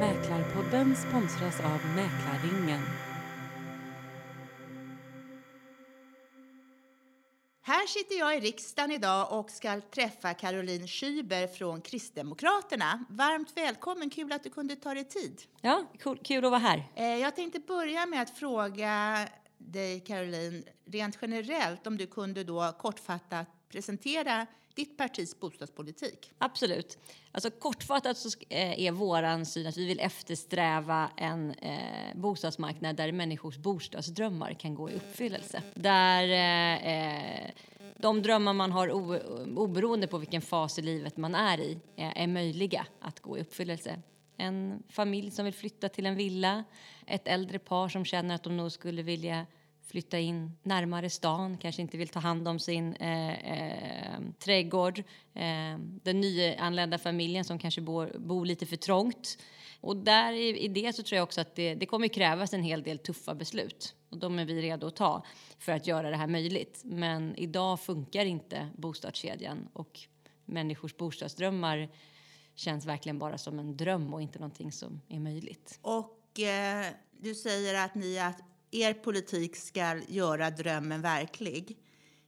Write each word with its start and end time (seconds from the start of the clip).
Mäklarpodden 0.00 0.96
sponsras 0.96 1.60
av 1.60 1.80
Mäklarringen. 1.94 3.03
Sitter 7.94 8.18
jag 8.18 8.36
i 8.36 8.40
riksdagen 8.40 8.90
idag 8.90 9.32
och 9.32 9.50
ska 9.50 9.80
träffa 9.80 10.34
Caroline 10.34 10.86
Schüber 10.86 11.46
från 11.46 11.80
Kristdemokraterna. 11.80 13.04
Varmt 13.08 13.56
välkommen, 13.56 14.10
kul 14.10 14.32
att 14.32 14.42
du 14.42 14.50
kunde 14.50 14.76
ta 14.76 14.94
dig 14.94 15.04
tid. 15.04 15.42
Ja, 15.60 15.84
cool, 16.02 16.18
kul 16.24 16.44
att 16.44 16.50
vara 16.50 16.60
här. 16.60 16.84
Eh, 16.94 17.04
Jag 17.04 17.36
tänkte 17.36 17.60
börja 17.60 18.06
med 18.06 18.22
att 18.22 18.30
fråga 18.30 19.18
dig, 19.58 20.00
Caroline, 20.00 20.64
rent 20.84 21.18
generellt 21.22 21.86
om 21.86 21.96
du 21.96 22.06
kunde 22.06 22.44
då 22.44 22.72
kortfattat 22.78 23.46
presentera 23.68 24.46
ditt 24.74 24.96
partis 24.96 25.40
bostadspolitik. 25.40 26.30
Absolut. 26.38 26.98
Alltså 27.32 27.50
kortfattat 27.50 28.18
så 28.18 28.28
eh, 28.48 28.80
är 28.80 28.92
vår 28.92 29.44
syn 29.44 29.66
att 29.66 29.76
vi 29.76 29.86
vill 29.86 30.00
eftersträva 30.00 31.10
en 31.16 31.50
eh, 31.50 32.16
bostadsmarknad 32.16 32.96
där 32.96 33.12
människors 33.12 33.56
bostadsdrömmar 33.56 34.54
kan 34.54 34.74
gå 34.74 34.90
i 34.90 34.94
uppfyllelse. 34.94 35.62
Där 35.74 36.28
eh, 36.28 37.44
eh, 37.44 37.50
de 37.96 38.22
drömmar 38.22 38.52
man 38.52 38.72
har 38.72 38.92
o, 38.92 39.18
oberoende 39.56 40.06
på 40.06 40.18
vilken 40.18 40.42
fas 40.42 40.78
i 40.78 40.82
livet 40.82 41.16
man 41.16 41.34
är 41.34 41.60
i 41.60 41.78
eh, 41.96 42.22
är 42.22 42.26
möjliga 42.26 42.86
att 43.00 43.20
gå 43.20 43.38
i 43.38 43.40
uppfyllelse. 43.40 44.02
En 44.36 44.82
familj 44.88 45.30
som 45.30 45.44
vill 45.44 45.54
flytta 45.54 45.88
till 45.88 46.06
en 46.06 46.16
villa, 46.16 46.64
ett 47.06 47.28
äldre 47.28 47.58
par 47.58 47.88
som 47.88 48.04
känner 48.04 48.34
att 48.34 48.42
de 48.42 48.56
nog 48.56 48.72
skulle 48.72 49.02
vilja 49.02 49.46
flytta 49.86 50.18
in 50.18 50.56
närmare 50.62 51.10
stan, 51.10 51.58
kanske 51.58 51.82
inte 51.82 51.96
vill 51.96 52.08
ta 52.08 52.20
hand 52.20 52.48
om 52.48 52.58
sin 52.58 52.94
eh, 52.94 53.34
eh, 53.34 54.20
trädgård. 54.38 54.98
Eh, 55.34 55.78
den 56.02 56.20
nyanlända 56.20 56.98
familjen 56.98 57.44
som 57.44 57.58
kanske 57.58 57.80
bor, 57.80 58.18
bor 58.18 58.46
lite 58.46 58.66
för 58.66 58.76
trångt. 58.76 59.38
Och 59.80 59.96
där 59.96 60.32
i, 60.32 60.58
i 60.58 60.68
det 60.68 60.92
så 60.92 61.02
tror 61.02 61.16
jag 61.16 61.22
också 61.22 61.40
att 61.40 61.54
det, 61.54 61.74
det 61.74 61.86
kommer 61.86 62.08
krävas 62.08 62.54
en 62.54 62.62
hel 62.62 62.82
del 62.82 62.98
tuffa 62.98 63.34
beslut. 63.34 63.94
Och 64.10 64.18
de 64.18 64.38
är 64.38 64.44
vi 64.44 64.62
redo 64.62 64.86
att 64.86 64.96
ta 64.96 65.24
för 65.58 65.72
att 65.72 65.86
göra 65.86 66.10
det 66.10 66.16
här 66.16 66.26
möjligt. 66.26 66.80
Men 66.84 67.36
idag 67.36 67.80
funkar 67.80 68.24
inte 68.24 68.68
bostadskedjan 68.76 69.68
och 69.72 70.00
människors 70.44 70.96
bostadsdrömmar 70.96 71.88
känns 72.54 72.86
verkligen 72.86 73.18
bara 73.18 73.38
som 73.38 73.58
en 73.58 73.76
dröm 73.76 74.14
och 74.14 74.22
inte 74.22 74.38
någonting 74.38 74.72
som 74.72 75.00
är 75.08 75.20
möjligt. 75.20 75.78
Och 75.82 76.40
eh, 76.40 76.86
du 77.20 77.34
säger 77.34 77.84
att, 77.84 77.94
ni, 77.94 78.16
är 78.16 78.34
er 78.74 78.94
politik 78.94 79.56
ska 79.56 80.00
göra 80.08 80.50
drömmen 80.50 81.02
verklig. 81.02 81.76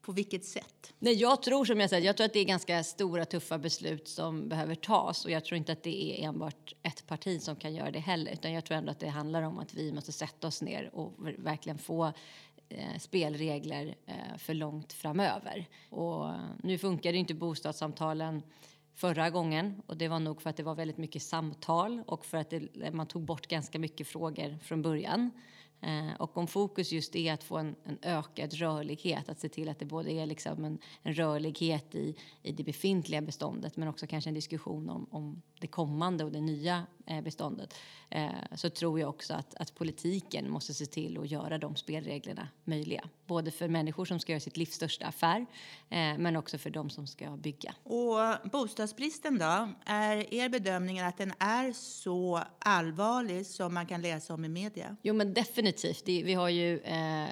På 0.02 0.12
vilket 0.12 0.44
sätt? 0.44 0.94
Nej, 0.98 1.14
jag 1.14 1.42
tror 1.42 1.64
som 1.64 1.80
jag 1.80 1.91
säger, 1.91 2.06
jag 2.06 2.16
tror 2.16 2.25
att 2.25 2.33
det 2.33 2.39
är 2.41 2.44
ganska 2.44 2.84
stora 2.84 3.25
tuffa 3.25 3.58
beslut 3.58 4.08
som 4.08 4.48
behöver 4.48 4.74
tas 4.74 5.24
och 5.24 5.30
jag 5.30 5.44
tror 5.44 5.58
inte 5.58 5.72
att 5.72 5.83
det 5.83 6.20
är 6.20 6.28
enbart 6.28 6.74
ett 6.83 7.06
parti 7.06 7.42
som 7.42 7.56
kan 7.56 7.74
göra 7.74 7.91
det 7.91 7.98
heller 7.98 8.33
utan 8.33 8.52
jag 8.52 8.64
tror 8.64 8.77
ändå 8.77 8.91
att 8.91 9.00
det 9.00 9.08
handlar 9.08 9.42
om 9.42 9.58
att 9.58 9.74
vi 9.74 9.92
måste 9.92 10.12
sätta 10.12 10.47
oss 10.47 10.62
ner 10.62 10.91
och 10.92 11.12
verkligen 11.39 11.78
få 11.78 12.12
eh, 12.69 12.98
spelregler 12.98 13.94
eh, 14.06 14.39
för 14.39 14.55
långt 14.55 14.92
framöver. 14.92 15.69
Och 15.91 16.30
nu 16.62 16.78
funkade 16.78 17.19
inte 17.19 17.34
bostadssamtalen 17.34 18.42
förra 18.94 19.30
gången 19.30 19.83
och 19.86 19.97
det 19.97 20.08
var 20.08 20.20
nog 20.20 20.42
för 20.42 20.50
att 20.50 20.56
det 20.56 20.62
var 20.62 20.74
väldigt 20.74 20.98
mycket 20.98 21.22
samtal 21.22 22.02
och 22.06 22.27
för 22.27 22.39
att 22.39 22.50
det, 22.50 22.92
man 22.92 23.06
tog 23.06 23.22
bort 23.22 23.47
ganska 23.47 23.78
mycket 23.78 24.08
frågor 24.08 24.58
från 24.62 24.83
början. 24.83 25.30
Eh, 25.80 26.14
och 26.19 26.36
om 26.36 26.46
fokus 26.46 26.92
just 26.92 27.16
är 27.16 27.32
att 27.32 27.44
få 27.44 27.56
en, 27.56 27.77
en 27.84 27.98
ökad 28.02 28.55
rörlighet, 28.55 29.28
att 29.28 29.40
se 29.40 29.48
till 29.48 29.68
att 29.68 29.78
det 29.78 29.84
både 29.84 30.12
är 30.12 30.27
liksom 30.27 30.64
en, 30.64 30.78
en 31.02 31.14
rörlighet 31.14 31.95
i, 31.95 32.17
i 32.42 32.52
det 32.52 32.64
befintliga 32.64 33.23
beståndet 33.23 33.77
men 33.77 33.89
också 33.89 34.06
kanske 34.06 34.30
en 34.30 34.34
diskussion 34.34 34.90
om, 34.90 35.06
om 35.11 35.42
det 35.61 35.67
kommande 35.67 36.24
och 36.24 36.33
det 36.33 36.40
nya 36.40 36.86
eh, 37.06 37.20
beståndet 37.20 37.74
eh, 38.11 38.30
så 38.55 38.70
tror 38.70 39.01
jag 39.01 39.08
också 39.08 39.34
att, 39.34 39.55
att 39.55 39.74
politiken 39.74 40.51
måste 40.51 40.74
se 40.74 40.86
till 40.86 41.18
att 41.18 41.30
göra 41.30 41.58
de 41.58 41.77
spelreglerna 41.77 42.48
möjliga. 42.64 43.08
Både 43.27 43.51
för 43.51 43.68
människor 43.68 44.05
som 44.05 44.20
ska 44.20 44.33
göra 44.33 44.40
sitt 44.40 44.56
livs 44.56 44.74
största 44.74 45.06
affär 45.06 45.46
eh, 45.90 46.18
men 46.18 46.36
också 46.36 46.58
för 46.58 46.70
de 46.70 46.90
som 46.90 47.06
ska 47.06 47.36
bygga. 47.36 47.74
Och 47.83 48.51
bostadsbristen 48.52 49.39
då? 49.39 49.68
Är 49.84 50.34
er 50.34 50.48
bedömning 50.48 51.01
att 51.01 51.18
den 51.18 51.33
är 51.39 51.72
så 51.72 52.42
allvarlig 52.58 53.46
som 53.46 53.74
man 53.74 53.86
kan 53.86 54.02
läsa 54.02 54.34
om 54.34 54.45
i 54.45 54.48
media? 54.48 54.96
Jo, 55.02 55.14
men 55.14 55.34
definitivt 55.34 55.65
definitivt. 55.72 56.27
vi 56.27 56.34
har 56.34 56.48
ju 56.48 56.78
eh, 56.78 57.27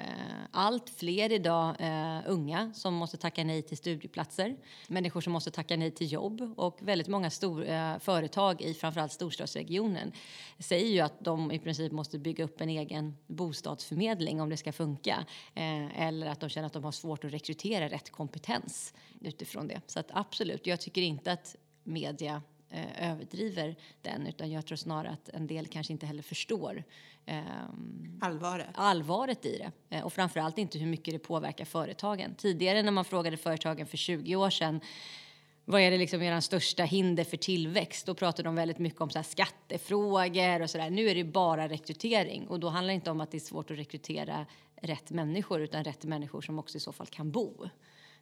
allt 0.51 0.89
fler 0.89 1.31
idag 1.31 1.75
eh, 1.79 2.21
unga 2.25 2.73
som 2.73 2.93
måste 2.93 3.17
tacka 3.17 3.43
nej 3.43 3.61
till 3.61 3.77
studieplatser. 3.77 4.55
Människor 4.87 5.21
som 5.21 5.33
måste 5.33 5.51
tacka 5.51 5.77
nej 5.77 5.91
till 5.91 6.11
jobb 6.11 6.53
och 6.57 6.77
väldigt 6.81 7.07
många 7.07 7.29
stor, 7.29 7.65
eh, 7.65 7.97
företag 7.99 8.61
i 8.61 8.73
framförallt 8.73 9.11
storstadsregionen 9.11 10.11
säger 10.59 10.87
ju 10.87 10.99
att 10.99 11.19
de 11.19 11.51
i 11.51 11.59
princip 11.59 11.91
måste 11.91 12.19
bygga 12.19 12.43
upp 12.43 12.61
en 12.61 12.69
egen 12.69 13.17
bostadsförmedling 13.27 14.41
om 14.41 14.49
det 14.49 14.57
ska 14.57 14.71
funka. 14.71 15.25
Eh, 15.53 16.01
eller 16.01 16.27
att 16.27 16.39
de 16.39 16.49
känner 16.49 16.67
att 16.67 16.73
de 16.73 16.83
har 16.83 16.91
svårt 16.91 17.25
att 17.25 17.33
rekrytera 17.33 17.89
rätt 17.89 18.11
kompetens 18.11 18.93
utifrån 19.21 19.67
det. 19.67 19.81
Så 19.87 19.99
att 19.99 20.07
absolut, 20.13 20.67
jag 20.67 20.81
tycker 20.81 21.01
inte 21.01 21.31
att 21.31 21.55
media 21.83 22.41
eh, 22.69 23.11
överdriver 23.11 23.75
den 24.01 24.27
utan 24.27 24.51
jag 24.51 24.65
tror 24.65 24.75
snarare 24.75 25.11
att 25.11 25.29
en 25.29 25.47
del 25.47 25.67
kanske 25.67 25.93
inte 25.93 26.05
heller 26.05 26.23
förstår 26.23 26.83
ehm, 27.25 28.19
Allvaret? 28.21 28.67
allvaret 28.73 29.45
i 29.45 29.57
det 29.57 29.95
eh, 29.97 30.03
och 30.05 30.13
framförallt 30.13 30.57
inte 30.57 30.77
hur 30.79 30.87
mycket 30.87 31.13
det 31.13 31.19
påverkar 31.19 31.65
företagen. 31.65 32.35
Tidigare 32.35 32.83
när 32.83 32.91
man 32.91 33.05
frågade 33.05 33.37
företagen 33.37 33.85
för 33.87 33.97
20 33.97 34.35
år 34.35 34.49
sedan 34.49 34.81
vad 35.67 35.81
är 35.81 35.91
det 35.91 35.97
liksom 35.97 36.21
er 36.21 36.39
största 36.39 36.83
hinder 36.83 37.23
för 37.23 37.37
tillväxt? 37.37 38.05
Då 38.05 38.13
pratade 38.15 38.47
de 38.47 38.55
väldigt 38.55 38.79
mycket 38.79 39.01
om 39.01 39.09
så 39.09 39.23
skattefrågor 39.23 40.61
och 40.61 40.69
sådär. 40.69 40.89
Nu 40.89 41.09
är 41.09 41.15
det 41.15 41.23
bara 41.23 41.69
rekrytering 41.69 42.47
och 42.47 42.59
då 42.59 42.69
handlar 42.69 42.87
det 42.87 42.95
inte 42.95 43.11
om 43.11 43.21
att 43.21 43.31
det 43.31 43.37
är 43.37 43.39
svårt 43.39 43.71
att 43.71 43.77
rekrytera 43.77 44.45
rätt 44.81 45.09
människor 45.11 45.61
utan 45.61 45.83
rätt 45.83 46.03
människor 46.03 46.41
som 46.41 46.59
också 46.59 46.77
i 46.77 46.79
så 46.79 46.91
fall 46.91 47.07
kan 47.07 47.31
bo. 47.31 47.69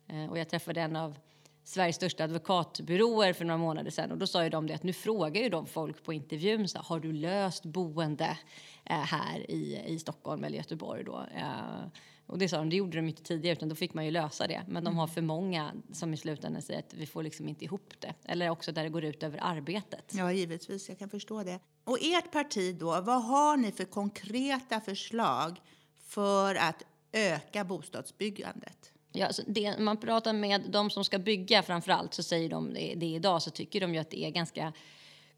Eh, 0.07 0.25
Och 0.29 0.37
jag 0.39 0.49
träffade 0.49 0.81
en 0.81 0.95
av 0.95 1.15
Sveriges 1.63 1.95
största 1.95 2.23
advokatbyråer 2.23 3.33
för 3.33 3.45
några 3.45 3.57
månader 3.57 3.91
sedan 3.91 4.11
och 4.11 4.17
då 4.17 4.27
sa 4.27 4.43
ju 4.43 4.49
de 4.49 4.67
det 4.67 4.73
att 4.73 4.83
nu 4.83 4.93
frågar 4.93 5.41
ju 5.41 5.49
de 5.49 5.65
folk 5.65 6.03
på 6.03 6.13
intervjun 6.13 6.67
så 6.67 6.79
har 6.79 6.99
du 6.99 7.13
löst 7.13 7.65
boende 7.65 8.37
eh, 8.85 8.97
här 8.97 9.51
i, 9.51 9.83
i 9.87 9.99
Stockholm 9.99 10.43
eller 10.43 10.57
Göteborg 10.57 11.03
då? 11.03 11.25
Eh, 11.35 11.87
och 12.25 12.37
det 12.37 12.49
sa 12.49 12.57
de, 12.57 12.69
det 12.69 12.75
gjorde 12.75 12.97
de 12.97 13.07
inte 13.07 13.23
tidigare 13.23 13.53
utan 13.53 13.69
då 13.69 13.75
fick 13.75 13.93
man 13.93 14.05
ju 14.05 14.11
lösa 14.11 14.47
det. 14.47 14.63
Men 14.67 14.83
de 14.83 14.97
har 14.97 15.07
för 15.07 15.21
många 15.21 15.71
som 15.91 16.13
i 16.13 16.17
slutändan 16.17 16.61
säger 16.61 16.79
att 16.79 16.93
vi 16.93 17.05
får 17.05 17.23
liksom 17.23 17.49
inte 17.49 17.65
ihop 17.65 17.93
det. 17.99 18.13
Eller 18.25 18.49
också 18.49 18.71
där 18.71 18.83
det 18.83 18.89
går 18.89 19.03
ut 19.03 19.23
över 19.23 19.39
arbetet. 19.41 20.11
Ja, 20.13 20.31
givetvis. 20.31 20.89
Jag 20.89 20.99
kan 20.99 21.09
förstå 21.09 21.43
det. 21.43 21.59
Och 21.83 21.97
ert 22.01 22.31
parti 22.31 22.75
då, 22.79 23.01
vad 23.01 23.23
har 23.23 23.57
ni 23.57 23.71
för 23.71 23.85
konkreta 23.85 24.81
förslag 24.81 25.61
för 25.99 26.55
att 26.55 26.83
öka 27.11 27.63
bostadsbyggandet? 27.63 28.92
Ja, 29.15 29.29
det, 29.47 29.79
man 29.79 29.97
pratar 29.97 30.33
med 30.33 30.61
de 30.69 30.89
som 30.89 31.03
ska 31.03 31.19
bygga 31.19 31.63
framför 31.63 31.91
allt 31.91 32.13
så 32.13 32.23
säger 32.23 32.49
de 32.49 32.73
det, 32.73 32.93
det 32.95 33.05
idag 33.05 33.41
så 33.41 33.49
tycker 33.49 33.81
de 33.81 33.93
ju 33.93 33.99
att 33.99 34.09
det 34.09 34.25
är 34.25 34.29
ganska 34.29 34.73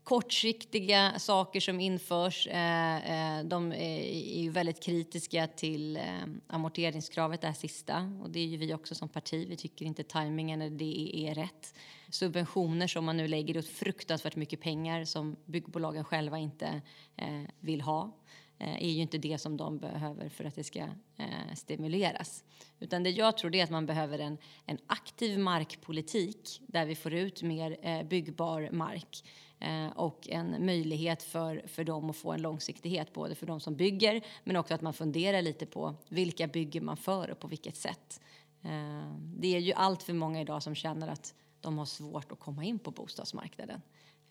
kortsiktiga 0.06 1.20
saker 1.20 1.60
som 1.60 1.80
införs. 1.80 2.48
Eh, 2.48 3.38
eh, 3.38 3.46
de 3.46 3.72
är, 3.72 4.42
ju 4.42 4.50
väldigt 4.50 4.84
kritiska 4.84 5.48
till 5.48 5.98
eh, 5.98 6.04
amorteringskravet, 6.48 7.42
det 7.42 7.48
här 7.48 7.54
sista. 7.54 8.18
Och 8.24 8.30
det 8.30 8.40
är 8.40 8.46
ju 8.46 8.58
vi 8.58 8.74
också 8.74 8.96
som 8.96 9.10
parti. 9.10 9.48
Vi 9.50 9.56
tycker 9.56 9.86
inte 9.86 10.04
tajmingen 10.04 10.62
är, 10.62 10.70
det 10.70 11.28
är 11.28 11.36
rätt. 11.36 11.76
Subventioner 12.10 12.88
som 12.88 13.06
man 13.06 13.18
nu 13.18 13.28
lägger 13.28 13.58
ut 13.58 13.70
fruktansvärt 13.70 14.36
mycket 14.36 14.62
pengar 14.62 15.06
som 15.06 15.36
byggbolagen 15.46 16.04
själva 16.04 16.38
inte 16.38 16.82
vill 17.60 17.82
ha 17.82 18.12
Eh, 18.60 18.84
är 18.84 18.90
ju 18.90 19.02
inte 19.02 19.18
det 19.18 19.38
som 19.38 19.58
de 19.58 19.78
behöver 19.78 20.30
för 20.30 20.46
att 20.46 20.56
det 20.56 20.64
ska 20.64 20.80
eh, 21.18 21.54
stimuleras. 21.56 22.44
Utan 22.80 23.04
det 23.04 23.10
jag 23.10 23.38
tror 23.38 23.52
det 23.52 23.60
är 23.60 23.64
att 23.64 23.70
man 23.70 23.86
behöver 23.86 24.20
en, 24.20 24.38
en 24.66 24.78
aktiv 24.88 25.40
markpolitik 25.40 26.62
där 26.68 26.86
vi 26.86 26.96
får 26.96 27.14
ut 27.14 27.44
mer 27.44 27.78
eh, 27.82 28.04
byggbar 28.04 28.70
mark 28.72 29.24
eh, 29.60 29.88
och 29.88 30.30
en 30.30 30.66
möjlighet 30.66 31.24
för, 31.24 31.64
för 31.68 31.84
dem 31.84 32.10
att 32.10 32.16
få 32.16 32.32
en 32.32 32.42
långsiktighet, 32.42 33.14
både 33.14 33.36
för 33.36 33.46
de 33.46 33.60
som 33.60 33.76
bygger 33.76 34.22
men 34.44 34.56
också 34.56 34.74
att 34.74 34.82
man 34.82 34.94
funderar 34.94 35.42
lite 35.42 35.66
på 35.66 35.96
vilka 36.10 36.48
bygger 36.48 36.82
man 36.82 36.98
för 36.98 37.32
och 37.32 37.40
på 37.40 37.48
vilket 37.48 37.78
sätt. 37.78 38.22
Eh, 38.62 39.12
det 39.18 39.56
är 39.56 39.60
ju 39.60 39.74
allt 39.74 40.04
för 40.04 40.14
många 40.14 40.42
idag 40.42 40.64
som 40.64 40.76
känner 40.76 41.08
att 41.08 41.34
de 41.62 41.78
har 41.78 41.86
svårt 41.86 42.32
att 42.32 42.40
komma 42.40 42.64
in 42.64 42.80
på 42.80 42.92
bostadsmarknaden. 42.92 43.82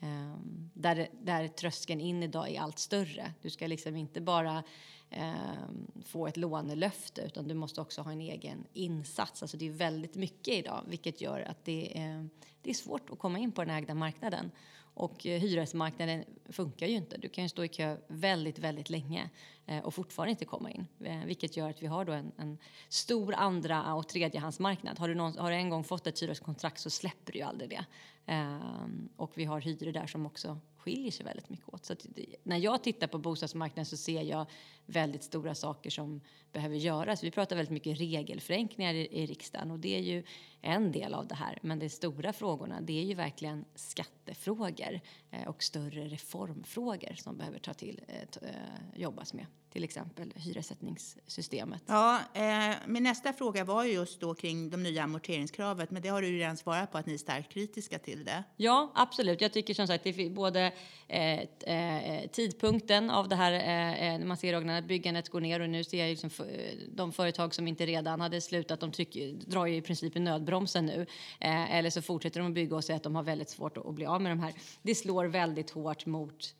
Um, 0.05 0.71
där, 0.75 1.09
där 1.23 1.49
tröskeln 1.49 2.01
in 2.01 2.23
idag 2.23 2.51
är 2.51 2.61
allt 2.61 2.79
större. 2.79 3.33
Du 3.43 3.51
ska 3.51 3.67
liksom 3.67 3.97
inte 3.97 4.21
bara 4.21 4.63
um, 5.11 6.03
få 6.05 6.27
ett 6.27 6.37
lånelöfte 6.37 7.23
utan 7.23 7.49
du 7.49 7.55
måste 7.55 7.81
också 7.81 8.03
ha 8.03 8.13
en 8.13 8.21
egen 8.21 8.67
insats. 8.73 9.43
Alltså 9.43 9.57
det 9.57 9.67
är 9.67 9.71
väldigt 9.71 10.15
mycket 10.15 10.55
idag 10.55 10.85
vilket 10.87 11.21
gör 11.21 11.41
att 11.41 11.65
det 11.65 11.99
är, 11.99 12.29
det 12.63 12.71
är 12.71 12.75
svårt 12.75 13.11
att 13.11 13.19
komma 13.19 13.39
in 13.39 13.53
på 13.53 13.65
den 13.65 13.75
ägda 13.75 13.95
marknaden. 13.95 14.51
Och 14.95 15.27
eh, 15.27 15.41
hyresmarknaden 15.41 16.25
funkar 16.45 16.87
ju 16.87 16.97
inte. 16.97 17.17
Du 17.17 17.29
kan 17.29 17.45
ju 17.45 17.49
stå 17.49 17.65
i 17.65 17.69
kö 17.69 17.97
väldigt, 18.09 18.59
väldigt 18.59 18.91
länge 18.91 19.31
eh, 19.67 19.79
och 19.79 19.95
fortfarande 19.95 20.31
inte 20.31 20.45
komma 20.45 20.71
in. 20.71 20.87
Eh, 21.05 21.25
vilket 21.25 21.57
gör 21.57 21.71
att 21.71 21.83
vi 21.83 21.87
har 21.87 22.05
då 22.05 22.13
en, 22.13 22.33
en 22.37 22.59
stor 22.89 23.35
andra 23.35 23.95
och 23.95 24.09
tredjehandsmarknad. 24.09 24.99
Har 24.99 25.09
du, 25.09 25.15
någon, 25.15 25.39
har 25.39 25.51
du 25.51 25.57
en 25.57 25.71
gång 25.71 25.85
fått 25.85 26.07
ett 26.07 26.23
hyreskontrakt 26.23 26.81
så 26.81 26.91
släpper 26.91 27.33
du 27.33 27.39
ju 27.39 27.45
aldrig 27.45 27.71
det. 27.71 27.85
Ehm, 28.27 29.09
och 29.17 29.33
vi 29.35 29.45
har 29.45 29.61
hyror 29.61 29.93
där 29.93 30.07
som 30.07 30.27
också 30.27 30.59
skiljer 30.85 31.11
sig 31.11 31.27
väldigt 31.27 31.49
mycket 31.49 31.75
åt. 31.75 31.85
Så 31.85 31.95
när 32.43 32.59
jag 32.59 32.83
tittar 32.83 33.07
på 33.07 33.19
bostadsmarknaden 33.19 33.87
så 33.87 33.97
ser 33.97 34.23
jag 34.23 34.47
väldigt 34.87 35.23
stora 35.23 35.55
saker 35.55 35.91
som 35.91 36.21
behöver 36.53 36.77
göras. 36.77 37.25
Vi 37.25 37.31
pratar 37.31 37.57
väldigt 37.57 37.73
mycket 37.73 38.01
regelförenklingar 38.01 38.95
i, 38.95 39.09
i 39.11 39.27
riksdagen 39.27 39.71
och 39.71 39.79
det 39.79 39.97
är 39.97 40.03
ju 40.03 40.25
en 40.61 40.93
del 40.93 41.15
av 41.15 41.27
det 41.27 41.35
här. 41.35 41.59
Men 41.63 41.79
de 41.79 41.89
stora 41.89 42.33
frågorna, 42.33 42.81
det 42.81 43.01
är 43.01 43.05
ju 43.05 43.15
verkligen 43.15 43.65
skattefrågor 43.75 45.01
eh, 45.31 45.49
och 45.49 45.63
större 45.63 46.09
reformfrågor 46.09 47.15
som 47.15 47.37
behöver 47.37 47.59
ta 47.59 47.75
till, 47.75 48.01
eh, 48.09 48.49
eh, 48.49 49.01
jobbas 49.01 49.35
med. 49.35 49.47
Till 49.75 49.85
exempel 49.85 50.33
hyressättningssystemet. 50.37 51.83
Ja, 51.87 52.21
eh, 52.35 52.77
min 52.87 53.03
nästa 53.03 53.33
fråga 53.33 53.65
var 53.65 53.85
just 53.85 54.21
då 54.21 54.35
kring 54.35 54.71
de 54.71 54.83
nya 54.83 55.03
amorteringskravet, 55.03 55.91
men 55.91 56.03
det 56.03 56.09
har 56.09 56.23
du 56.23 56.29
ju 56.29 56.39
redan 56.39 56.57
svarat 56.57 56.93
på 56.93 56.99
att 56.99 57.07
ni 57.07 57.15
är 57.15 57.19
starkt 57.19 57.53
kritiska 57.53 57.99
till 57.99 58.25
det. 58.25 58.45
Ja, 58.57 58.93
absolut. 58.95 59.41
Jag 59.41 59.53
tycker 59.53 59.75
som 59.75 59.87
sagt 59.87 60.05
det 60.05 60.31
både 60.31 60.73
eh, 61.09 61.41
eh, 61.41 62.31
tidpunkten 62.31 63.11
av 63.11 63.29
det 63.29 63.37
här, 63.37 63.53
eh, 63.53 64.19
när 64.19 64.27
man 64.27 64.37
ser 64.37 64.79
att 64.79 64.85
byggandet 64.85 65.29
går 65.29 65.41
ner 65.41 65.61
och 65.61 65.71
nu 65.71 65.85
ser 65.85 65.99
jag 65.99 66.09
liksom 66.09 66.31
de 66.89 67.13
företag 67.13 67.55
som 67.55 67.69
inte 67.69 67.87
redan 67.87 68.21
hade 68.21 68.41
slutat, 68.41 68.81
de 68.81 68.93
trycker, 68.93 69.33
drar 69.33 69.67
ju 69.67 69.77
i 69.77 69.83
princip 69.83 70.17
i 70.17 70.21
nödbromsen 70.21 70.87
nu. 70.87 71.07
Eh, 71.41 71.75
eller 71.75 71.91
så 71.91 72.03
fortsätter 72.03 72.41
de 72.41 72.49
att 72.49 72.55
bygga 72.55 72.77
och 72.77 72.85
säger 72.85 72.97
att 72.97 73.03
de 73.03 73.15
har 73.15 73.23
väldigt 73.23 73.51
svårt 73.51 73.77
att, 73.77 73.87
att 73.87 73.95
bli 73.95 74.07
av 74.07 74.23
med 74.23 74.33
de 74.33 74.41
här. 74.41 74.53
Det 74.83 74.95
slår 74.95 75.25
väldigt 75.25 75.71
hårt 75.71 76.07
mot 76.07 76.55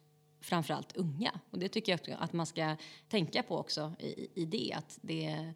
framförallt 0.45 0.97
unga. 0.97 1.41
Och 1.51 1.59
det 1.59 1.69
tycker 1.69 1.93
jag 1.93 2.17
att 2.21 2.33
man 2.33 2.47
ska 2.47 2.77
tänka 3.09 3.43
på 3.43 3.59
också 3.59 3.93
i, 3.99 4.29
i 4.35 4.45
det. 4.45 4.75
Att 4.77 4.99
det, 5.03 5.53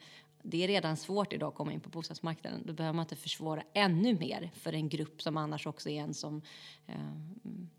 det 0.51 0.65
är 0.65 0.69
redan 0.69 0.97
svårt 0.97 1.33
idag 1.33 1.49
att 1.49 1.55
komma 1.55 1.73
in 1.73 1.81
på 1.81 1.89
bostadsmarknaden. 1.89 2.63
Då 2.65 2.73
behöver 2.73 2.97
man 2.97 3.03
inte 3.03 3.17
försvåra 3.17 3.63
ännu 3.73 4.15
mer 4.15 4.51
för 4.55 4.73
en 4.73 4.89
grupp 4.89 5.23
som 5.23 5.37
annars 5.37 5.67
också 5.67 5.89
är 5.89 6.01
en 6.01 6.15
som, 6.15 6.43
eh, 6.87 6.95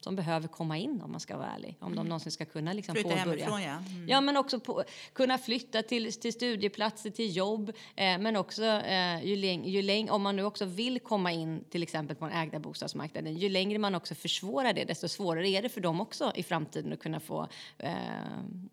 som 0.02 0.16
behöver 0.16 0.48
komma 0.48 0.78
in 0.78 1.02
om 1.02 1.12
man 1.12 1.20
ska 1.20 1.38
vara 1.38 1.48
ärlig. 1.48 1.78
Om 1.80 1.88
mm. 1.88 1.96
de 1.96 2.10
någonsin 2.10 2.32
ska 2.32 2.46
kunna 2.46 2.74
liksom 2.74 2.96
flytta 2.96 3.10
påbörja. 3.10 3.26
hemifrån 3.26 3.62
ja. 3.62 3.78
Mm. 3.96 4.10
Ja 4.10 4.22
men 4.22 4.38
också 4.38 4.60
på, 4.60 4.84
kunna 5.14 5.38
flytta 5.38 5.82
till, 5.82 6.14
till 6.14 6.34
studieplatser, 6.34 7.10
till 7.10 7.36
jobb. 7.36 7.70
Eh, 7.96 8.18
men 8.18 8.36
också 8.36 8.64
eh, 8.64 9.26
ju, 9.26 9.36
läng, 9.36 9.66
ju 9.66 9.82
läng, 9.82 10.10
om 10.10 10.22
man 10.22 10.36
nu 10.36 10.44
också 10.44 10.66
vill 10.66 11.00
komma 11.00 11.32
in 11.32 11.64
till 11.70 11.84
exempel 11.84 12.16
på 12.16 12.26
den 12.26 12.38
ägda 12.38 12.60
bostadsmarknaden. 12.60 13.38
Ju 13.38 13.50
längre 13.50 13.80
man 13.80 13.96
också 13.96 14.16
försvårar 14.16 14.74
det 14.74 14.84
desto 14.84 15.08
svårare 15.08 15.50
är 15.50 15.62
det 15.62 15.70
för 15.70 15.82
dem 15.82 16.02
också 16.02 16.32
i 16.36 16.44
framtiden 16.44 16.94
att 16.94 17.00
kunna 17.00 17.20
få, 17.20 17.48
eh, 17.78 17.94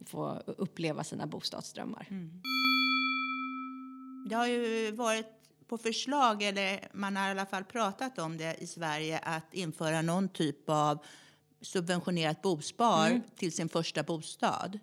få 0.06 0.42
uppleva 0.46 1.04
sina 1.04 1.26
bostadsdrömmar. 1.26 2.06
Mm. 2.10 2.42
Det 4.28 4.34
har 4.34 4.46
ju 4.46 4.90
varit 4.90 5.26
på 5.68 5.78
förslag, 5.78 6.42
eller 6.42 6.88
man 6.92 7.16
har 7.16 7.28
i 7.28 7.30
alla 7.30 7.46
fall 7.46 7.64
pratat 7.64 8.18
om 8.18 8.36
det 8.36 8.56
i 8.58 8.66
Sverige, 8.66 9.18
att 9.18 9.54
införa 9.54 10.02
någon 10.02 10.28
typ 10.28 10.68
av 10.70 11.04
subventionerat 11.60 12.42
bospar 12.42 13.06
mm. 13.06 13.22
till 13.36 13.52
sin 13.52 13.68
första 13.68 14.02
bostad. 14.02 14.78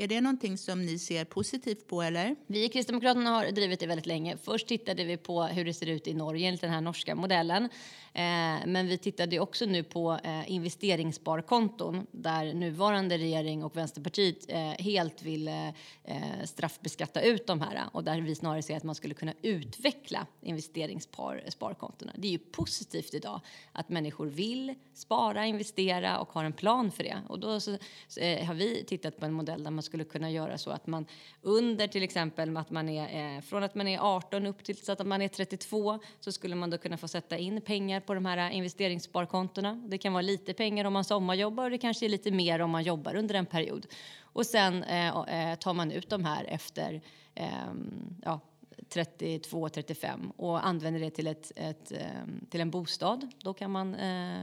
Är 0.00 0.08
det 0.08 0.20
någonting 0.20 0.58
som 0.58 0.82
ni 0.82 0.98
ser 0.98 1.24
positivt 1.24 1.86
på? 1.86 2.02
eller? 2.02 2.36
Vi 2.46 2.64
i 2.64 2.68
Kristdemokraterna 2.68 3.30
har 3.30 3.46
drivit 3.46 3.80
det 3.80 3.86
väldigt 3.86 4.06
länge. 4.06 4.36
Först 4.36 4.66
tittade 4.66 5.04
vi 5.04 5.16
på 5.16 5.42
hur 5.42 5.64
det 5.64 5.74
ser 5.74 5.86
ut 5.86 6.08
i 6.08 6.14
Norge 6.14 6.48
enligt 6.48 6.60
den 6.60 6.70
här 6.70 6.80
norska 6.80 7.14
modellen. 7.14 7.64
Eh, 8.12 8.66
men 8.66 8.86
vi 8.86 8.98
tittade 8.98 9.40
också 9.40 9.66
nu 9.66 9.82
på 9.82 10.18
eh, 10.24 10.52
investeringssparkonton 10.52 12.06
där 12.10 12.54
nuvarande 12.54 13.18
regering 13.18 13.64
och 13.64 13.76
Vänsterpartiet 13.76 14.36
eh, 14.48 14.58
helt 14.58 15.22
vill 15.22 15.48
eh, 15.48 15.68
eh, 15.68 16.44
straffbeskatta 16.44 17.22
ut 17.22 17.46
de 17.46 17.60
här 17.60 17.84
och 17.92 18.04
där 18.04 18.20
vi 18.20 18.34
snarare 18.34 18.62
ser 18.62 18.76
att 18.76 18.84
man 18.84 18.94
skulle 18.94 19.14
kunna 19.14 19.32
utveckla 19.42 20.26
investeringssparkontona. 20.42 22.12
Det 22.16 22.28
är 22.28 22.32
ju 22.32 22.38
positivt 22.38 23.14
idag 23.14 23.40
att 23.72 23.88
människor 23.88 24.26
vill 24.26 24.74
spara, 24.94 25.46
investera 25.46 26.18
och 26.18 26.32
har 26.32 26.44
en 26.44 26.52
plan 26.52 26.90
för 26.90 27.04
det. 27.04 27.18
Och 27.28 27.38
då 27.38 27.60
så, 27.60 27.78
så, 28.08 28.20
eh, 28.20 28.46
har 28.46 28.54
vi 28.54 28.84
tittat 28.84 29.16
på 29.16 29.26
en 29.26 29.32
modell 29.32 29.64
där 29.64 29.70
man 29.70 29.82
skulle 29.88 30.04
kunna 30.04 30.30
göra 30.30 30.58
så 30.58 30.70
att 30.70 30.86
man 30.86 31.06
under 31.42 31.86
till 31.86 32.02
exempel 32.02 32.56
att 32.56 32.70
man 32.70 32.88
är 32.88 33.36
eh, 33.36 33.40
från 33.40 33.62
att 33.62 33.74
man 33.74 33.88
är 33.88 33.98
18 33.98 34.46
upp 34.46 34.64
till 34.64 34.76
så 34.76 34.92
att 34.92 35.06
man 35.06 35.22
är 35.22 35.28
32 35.28 35.98
så 36.20 36.32
skulle 36.32 36.54
man 36.54 36.70
då 36.70 36.78
kunna 36.78 36.96
få 36.96 37.08
sätta 37.08 37.38
in 37.38 37.60
pengar 37.60 38.00
på 38.00 38.14
de 38.14 38.26
här 38.26 38.50
eh, 38.50 38.56
investeringssparkontona. 38.56 39.74
Det 39.88 39.98
kan 39.98 40.12
vara 40.12 40.22
lite 40.22 40.54
pengar 40.54 40.84
om 40.84 40.92
man 40.92 41.04
sommarjobbar 41.04 41.64
och 41.64 41.70
det 41.70 41.78
kanske 41.78 42.06
är 42.06 42.08
lite 42.08 42.30
mer 42.30 42.60
om 42.60 42.70
man 42.70 42.82
jobbar 42.82 43.16
under 43.16 43.34
en 43.34 43.46
period. 43.46 43.86
Och 44.22 44.46
sen 44.46 44.84
eh, 44.84 45.08
eh 45.08 45.58
tar 45.58 45.74
man 45.74 45.92
ut 45.92 46.08
de 46.08 46.24
här 46.24 46.44
efter 46.44 47.00
ehm, 47.34 48.16
ja, 48.24 48.40
32, 48.88 49.68
35 49.68 50.32
och 50.36 50.66
använder 50.66 51.00
det 51.00 51.10
till, 51.10 51.26
ett, 51.26 51.52
ett, 51.56 51.92
ehm, 51.92 52.46
till 52.50 52.60
en 52.60 52.70
bostad. 52.70 53.28
Då 53.42 53.54
kan 53.54 53.70
man 53.70 53.94
Eh, 53.94 54.42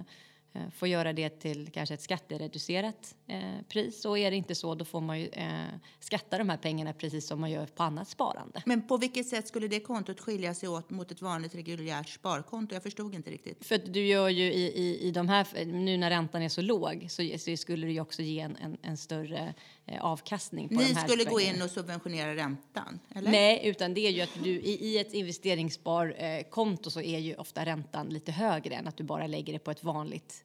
får 0.75 0.87
göra 0.87 1.13
det 1.13 1.29
till 1.29 1.69
kanske 1.73 1.93
ett 1.93 2.01
skattereducerat 2.01 3.15
eh, 3.27 3.39
pris. 3.69 4.05
Och 4.05 4.19
är 4.19 4.31
det 4.31 4.37
inte 4.37 4.55
så, 4.55 4.75
då 4.75 4.85
får 4.85 5.01
man 5.01 5.19
ju 5.19 5.27
eh, 5.27 5.65
skatta 5.99 6.37
de 6.37 6.49
här 6.49 6.57
pengarna 6.57 6.93
precis 6.93 7.27
som 7.27 7.39
man 7.41 7.51
gör 7.51 7.65
på 7.65 7.83
annat 7.83 8.09
sparande. 8.09 8.63
Men 8.65 8.87
på 8.87 8.97
vilket 8.97 9.27
sätt 9.27 9.47
skulle 9.47 9.67
det 9.67 9.79
kontot 9.79 10.19
skilja 10.19 10.53
sig 10.53 10.69
åt 10.69 10.89
mot 10.89 11.11
ett 11.11 11.21
vanligt 11.21 11.55
reguljärt 11.55 12.09
sparkonto? 12.09 12.73
Jag 12.73 12.83
förstod 12.83 13.15
inte 13.15 13.31
riktigt. 13.31 13.65
För 13.65 13.77
du 13.77 14.05
gör 14.05 14.29
ju 14.29 14.53
i, 14.53 14.63
i, 14.63 15.07
i 15.07 15.11
de 15.11 15.29
här, 15.29 15.65
nu 15.65 15.97
när 15.97 16.09
räntan 16.09 16.41
är 16.41 16.49
så 16.49 16.61
låg 16.61 17.07
så, 17.09 17.37
så 17.37 17.57
skulle 17.57 17.87
det 17.87 17.93
ju 17.93 18.01
också 18.01 18.21
ge 18.21 18.39
en, 18.39 18.55
en, 18.55 18.77
en 18.81 18.97
större 18.97 19.53
eh, 19.85 20.05
avkastning. 20.05 20.69
På 20.69 20.75
Ni 20.75 20.83
de 20.83 20.93
här 20.93 21.07
skulle 21.07 21.23
gå 21.23 21.39
in 21.39 21.61
och 21.61 21.71
subventionera 21.71 22.35
räntan? 22.35 22.99
Eller? 23.15 23.31
Nej, 23.31 23.61
utan 23.63 23.93
det 23.93 24.07
är 24.07 24.11
ju 24.11 24.21
att 24.21 24.43
du 24.43 24.49
i, 24.49 24.85
i 24.85 24.99
ett 24.99 25.13
investeringssparkonto 25.13 26.91
så 26.91 27.01
är 27.01 27.19
ju 27.19 27.35
ofta 27.35 27.65
räntan 27.65 28.09
lite 28.09 28.31
högre 28.31 28.75
än 28.75 28.87
att 28.87 28.97
du 28.97 29.03
bara 29.03 29.27
lägger 29.27 29.53
det 29.53 29.59
på 29.59 29.71
ett 29.71 29.83
vanligt 29.83 30.33
eh, 30.33 30.35
eh, 30.35 30.44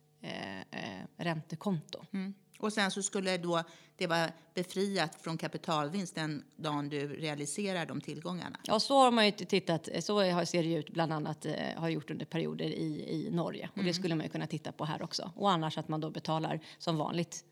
räntekonto. 1.16 2.04
Mm. 2.12 2.34
Och 2.60 2.72
sen 2.72 2.90
så 2.90 3.02
skulle 3.02 3.38
då 3.38 3.62
det 3.96 4.06
vara 4.06 4.32
befriat 4.54 5.22
från 5.22 5.38
kapitalvinst 5.38 6.14
den 6.14 6.44
dagen 6.56 6.88
du 6.88 7.08
realiserar 7.08 7.86
de 7.86 8.00
tillgångarna? 8.00 8.60
Ja, 8.64 8.80
så 8.80 8.98
har 8.98 9.10
man 9.10 9.26
ju 9.26 9.32
tittat. 9.32 9.88
Så 10.00 10.46
ser 10.46 10.62
det 10.62 10.72
ut 10.74 10.90
bland 10.90 11.12
annat 11.12 11.46
eh, 11.46 11.54
har 11.76 11.88
gjort 11.88 12.10
under 12.10 12.26
perioder 12.26 12.64
i, 12.64 13.10
i 13.10 13.30
Norge 13.30 13.68
och 13.72 13.78
mm. 13.78 13.86
det 13.86 13.94
skulle 13.94 14.14
man 14.14 14.24
ju 14.24 14.30
kunna 14.30 14.46
titta 14.46 14.72
på 14.72 14.84
här 14.84 15.02
också. 15.02 15.32
Och 15.36 15.50
annars 15.50 15.78
att 15.78 15.88
man 15.88 16.00
då 16.00 16.10
betalar 16.10 16.60
som 16.78 16.96
vanligt 16.96 17.44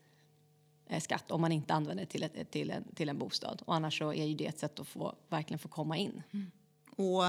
eh, 0.87 1.01
skatt 1.01 1.31
om 1.31 1.41
man 1.41 1.51
inte 1.51 1.73
använder 1.73 2.05
till, 2.05 2.23
ett, 2.23 2.51
till, 2.51 2.71
en, 2.71 2.83
till 2.95 3.09
en 3.09 3.17
bostad. 3.17 3.61
Och 3.65 3.75
annars 3.75 3.97
så 3.97 4.13
är 4.13 4.25
ju 4.25 4.35
det 4.35 4.45
ett 4.45 4.59
sätt 4.59 4.79
att 4.79 4.87
få, 4.87 5.15
verkligen 5.29 5.59
få 5.59 5.67
komma 5.67 5.97
in. 5.97 6.23
Mm. 6.31 6.51
Och 6.95 7.23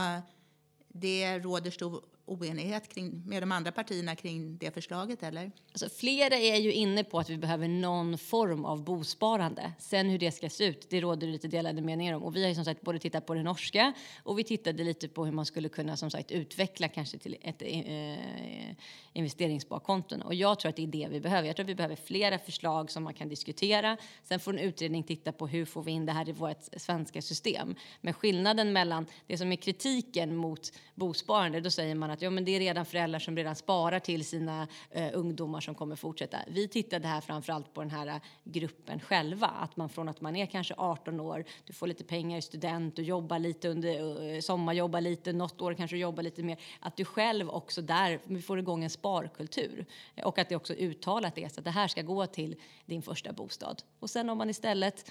det 0.89 1.39
råder 1.39 1.71
stor 1.71 2.03
oenighet 2.31 2.89
kring, 2.95 3.23
med 3.27 3.43
de 3.43 3.53
andra 3.53 3.73
partierna 3.73 4.17
kring 4.17 4.57
det 4.57 4.71
förslaget? 4.71 5.23
Eller? 5.23 5.53
Alltså, 5.73 5.89
flera 5.89 6.37
är 6.37 6.57
ju 6.57 6.73
inne 6.73 7.05
på 7.05 7.19
att 7.19 7.31
vi 7.31 7.37
behöver 7.37 7.69
någon 7.69 8.19
form 8.19 8.65
av 8.65 8.85
bosparande. 8.85 9.73
Sen 9.79 10.09
hur 10.11 10.19
det 10.19 10.33
ska 10.33 10.51
se 10.51 10.65
ut, 10.65 10.87
det 10.91 11.01
råder 11.01 11.27
lite 11.27 11.49
delade 11.49 11.83
meningar 11.83 12.15
om. 12.15 12.23
Och 12.23 12.37
vi 12.37 12.47
har 12.47 12.55
som 12.55 12.65
sagt 12.65 12.81
både 12.81 12.99
tittat 12.99 13.27
på 13.27 13.35
det 13.35 13.43
norska 13.43 13.93
och 14.23 14.39
vi 14.39 14.45
tittade 14.45 14.85
lite 14.85 15.09
på 15.09 15.25
hur 15.25 15.33
man 15.33 15.47
skulle 15.47 15.69
kunna 15.69 15.97
som 15.97 16.11
sagt 16.11 16.31
utveckla 16.31 16.89
kanske 16.89 17.19
till 17.19 17.37
ett 17.43 17.63
eh, 17.63 18.77
investeringssparkonton. 19.13 20.23
Och 20.23 20.35
jag 20.35 20.59
tror 20.59 20.71
att 20.71 20.77
det 20.77 20.83
är 20.83 20.87
det 20.87 21.09
vi 21.11 21.21
behöver. 21.21 21.47
Jag 21.47 21.57
tror 21.57 21.65
att 21.65 21.71
vi 21.71 21.75
behöver 21.75 21.97
flera 21.97 22.39
förslag 22.39 22.91
som 22.91 23.05
man 23.05 23.15
kan 23.15 23.29
diskutera. 23.29 23.97
Sen 24.25 24.41
får 24.41 24.53
en 24.53 24.59
utredning 24.59 25.03
titta 25.03 25.33
på 25.33 25.47
hur 25.47 25.65
får 25.65 25.83
vi 25.83 25.93
in 25.93 26.07
det 26.07 26.13
här 26.13 26.29
i 26.29 26.33
vårt 26.33 26.63
svenska 26.77 27.23
system. 27.23 27.75
Men 28.01 28.15
skillnaden 28.15 28.73
mellan 28.73 29.07
det 29.27 29.39
som 29.39 29.53
är 29.53 29.57
kritiken 29.57 30.37
mot 30.37 30.73
bosparande, 30.95 31.61
då 31.61 31.71
säger 31.71 31.95
man 31.95 32.11
att 32.11 32.20
ja, 32.23 32.31
men 32.31 32.45
det 32.45 32.57
är 32.57 32.61
redan 32.61 32.87
föräldrar 32.87 33.19
som 33.19 33.37
redan 33.37 33.57
sparar 33.57 33.99
till 33.99 34.25
sina 34.25 34.69
eh, 34.91 35.11
ungdomar 35.13 35.61
som 35.61 35.75
kommer 35.75 35.97
fortsätta. 35.97 36.39
Vi 36.49 36.69
tittade 36.69 37.09
här 37.09 37.21
framförallt 37.21 37.75
på 37.75 37.81
den 37.81 37.91
här 37.91 38.07
eh, 38.07 38.17
gruppen 38.45 39.01
själva, 39.01 39.47
att 39.47 39.77
man 39.77 39.89
från 39.89 40.09
att 40.09 40.21
man 40.21 40.37
är 40.37 40.47
kanske 40.47 40.75
18 40.77 41.21
år, 41.21 41.45
du 41.67 41.73
får 41.73 41.87
lite 41.87 42.05
pengar 42.05 42.39
i 42.39 42.43
student, 42.43 42.97
du 42.97 43.03
jobbar 43.03 43.39
lite 43.39 43.69
under 43.69 44.23
eh, 44.35 44.41
sommarjobbar 44.41 45.01
lite, 45.01 45.33
något 45.33 45.61
år 45.61 45.75
kanske 45.75 45.97
jobbar 45.97 46.23
lite 46.23 46.43
mer, 46.43 46.61
att 46.81 46.97
du 46.97 47.05
själv 47.05 47.51
också 47.51 47.83
där, 47.83 48.21
vi 48.25 48.43
får 48.43 48.59
igång 48.59 48.85
en 48.85 48.91
sparkultur 48.91 49.87
och 50.25 50.39
att 50.39 50.49
det 50.49 50.57
också 50.57 50.75
uttalat 50.75 51.39
är 51.39 51.49
så 51.49 51.61
att 51.61 51.65
det 51.65 51.71
här 51.71 51.89
ska 51.89 52.03
gå 52.03 52.27
till 52.27 52.57
din 52.87 53.03
första 53.03 53.33
bostad. 53.33 53.83
Och 53.99 54.11
sen 54.11 54.29
om 54.31 54.39
man 54.39 54.51
istället 54.51 55.11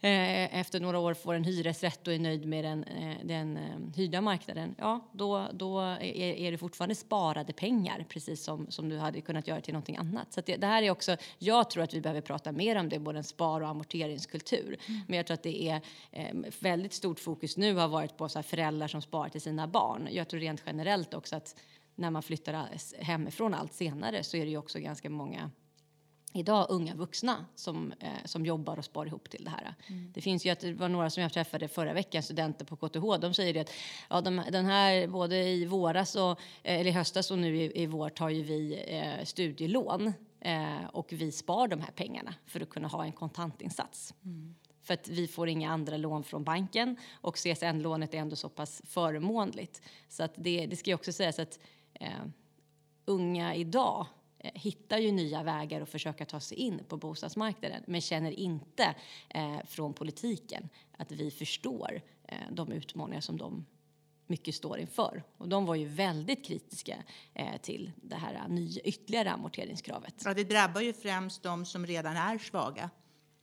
efter 0.00 0.80
några 0.80 0.98
år 0.98 1.14
får 1.14 1.34
en 1.34 1.44
hyresrätt 1.44 2.06
och 2.06 2.14
är 2.14 2.18
nöjd 2.18 2.46
med 2.46 2.64
den, 2.64 2.84
eh, 2.84 3.16
den 3.24 3.56
eh, 3.56 3.96
hyrda 3.96 4.20
marknaden, 4.20 4.74
ja, 4.78 5.10
då, 5.12 5.48
då 5.52 5.80
är, 5.80 6.02
är 6.02 6.52
det 6.52 6.58
fortfarande 6.58 6.94
sparade 6.94 7.52
pengar, 7.52 8.06
precis 8.08 8.42
som, 8.42 8.70
som 8.70 8.88
du 8.88 8.98
hade 8.98 9.20
kunnat 9.20 9.48
göra 9.48 9.60
till 9.60 9.74
någonting 9.74 9.96
annat. 9.96 10.32
Så 10.32 10.40
det, 10.46 10.56
det, 10.56 10.66
här 10.66 10.82
är 10.82 10.90
också, 10.90 11.16
jag 11.38 11.70
tror 11.70 11.82
att 11.82 11.94
vi 11.94 12.00
behöver 12.00 12.20
prata 12.20 12.52
mer 12.52 12.76
om 12.76 12.88
det, 12.88 12.98
både 12.98 13.18
en 13.18 13.24
spar 13.24 13.60
och 13.60 13.68
amorteringskultur. 13.68 14.78
Mm. 14.88 15.00
Men 15.08 15.16
jag 15.16 15.26
tror 15.26 15.34
att 15.34 15.42
det 15.42 15.68
är 15.68 15.80
väldigt 16.62 16.92
stort 16.92 17.20
fokus 17.20 17.56
nu 17.56 17.74
har 17.74 17.88
varit 17.88 18.16
på 18.16 18.28
så 18.28 18.42
föräldrar 18.42 18.88
som 18.88 19.02
sparar 19.02 19.28
till 19.28 19.40
sina 19.40 19.66
barn. 19.66 20.08
Jag 20.10 20.28
tror 20.28 20.40
rent 20.40 20.62
generellt 20.66 21.14
också 21.14 21.36
att 21.36 21.56
när 21.94 22.10
man 22.10 22.22
flyttar 22.22 22.68
hemifrån 22.98 23.54
allt 23.54 23.72
senare 23.72 24.22
så 24.22 24.36
är 24.36 24.44
det 24.44 24.50
ju 24.50 24.58
också 24.58 24.78
ganska 24.78 25.10
många 25.10 25.50
idag 26.38 26.66
unga 26.68 26.94
vuxna 26.94 27.46
som, 27.54 27.92
eh, 28.00 28.08
som 28.24 28.46
jobbar 28.46 28.78
och 28.78 28.84
sparar 28.84 29.06
ihop 29.06 29.30
till 29.30 29.44
det 29.44 29.50
här. 29.50 29.74
Mm. 29.86 30.12
Det 30.14 30.20
finns 30.20 30.46
ju 30.46 30.50
att 30.50 30.60
det 30.60 30.72
var 30.72 30.88
några 30.88 31.10
som 31.10 31.22
jag 31.22 31.32
träffade 31.32 31.68
förra 31.68 31.92
veckan, 31.92 32.22
studenter 32.22 32.64
på 32.64 32.76
KTH, 32.76 33.20
de 33.20 33.34
säger 33.34 33.54
det 33.54 33.60
att 33.60 33.72
ja, 34.10 34.20
de, 34.20 34.42
den 34.52 34.66
här 34.66 35.06
både 35.06 35.48
i 35.48 35.64
våras 35.64 36.16
och 36.16 36.30
eh, 36.30 36.80
eller 36.80 36.86
i 36.86 36.90
höstas 36.90 37.30
och 37.30 37.38
nu 37.38 37.56
i, 37.56 37.82
i 37.82 37.86
vår 37.86 38.08
tar 38.08 38.28
ju 38.28 38.42
vi 38.42 38.84
eh, 38.86 39.24
studielån 39.24 40.12
eh, 40.40 40.86
och 40.92 41.12
vi 41.12 41.32
spar 41.32 41.68
de 41.68 41.80
här 41.80 41.92
pengarna 41.92 42.34
för 42.46 42.60
att 42.60 42.70
kunna 42.70 42.88
ha 42.88 43.04
en 43.04 43.12
kontantinsats. 43.12 44.14
Mm. 44.24 44.54
För 44.82 44.94
att 44.94 45.08
vi 45.08 45.28
får 45.28 45.48
inga 45.48 45.70
andra 45.70 45.96
lån 45.96 46.24
från 46.24 46.44
banken 46.44 46.96
och 47.12 47.36
CSN-lånet 47.36 48.14
är 48.14 48.18
ändå 48.18 48.36
så 48.36 48.48
pass 48.48 48.82
förmånligt. 48.84 49.82
Så 50.08 50.22
att 50.22 50.32
det, 50.36 50.66
det 50.66 50.76
ska 50.76 50.90
ju 50.90 50.94
också 50.94 51.12
sägas 51.12 51.38
att 51.38 51.58
eh, 51.94 52.10
unga 53.04 53.54
idag 53.54 54.06
Eh, 54.46 54.60
hittar 54.60 54.98
ju 54.98 55.12
nya 55.12 55.42
vägar 55.42 55.80
att 55.80 55.88
försöka 55.88 56.24
ta 56.24 56.40
sig 56.40 56.58
in 56.58 56.80
på 56.88 56.96
bostadsmarknaden 56.96 57.82
men 57.86 58.00
känner 58.00 58.30
inte 58.30 58.94
eh, 59.28 59.58
från 59.64 59.94
politiken 59.94 60.68
att 60.96 61.12
vi 61.12 61.30
förstår 61.30 62.02
eh, 62.28 62.38
de 62.50 62.72
utmaningar 62.72 63.20
som 63.20 63.36
de 63.36 63.66
mycket 64.26 64.54
står 64.54 64.78
inför. 64.78 65.22
Och 65.38 65.48
de 65.48 65.66
var 65.66 65.74
ju 65.74 65.86
väldigt 65.86 66.44
kritiska 66.44 66.96
eh, 67.34 67.60
till 67.62 67.92
det 67.96 68.16
här 68.16 68.48
nya 68.48 68.80
ytterligare 68.80 69.30
amorteringskravet. 69.30 70.14
Ja, 70.24 70.34
det 70.34 70.44
drabbar 70.44 70.80
ju 70.80 70.92
främst 70.92 71.42
de 71.42 71.64
som 71.64 71.86
redan 71.86 72.16
är 72.16 72.38
svaga 72.38 72.90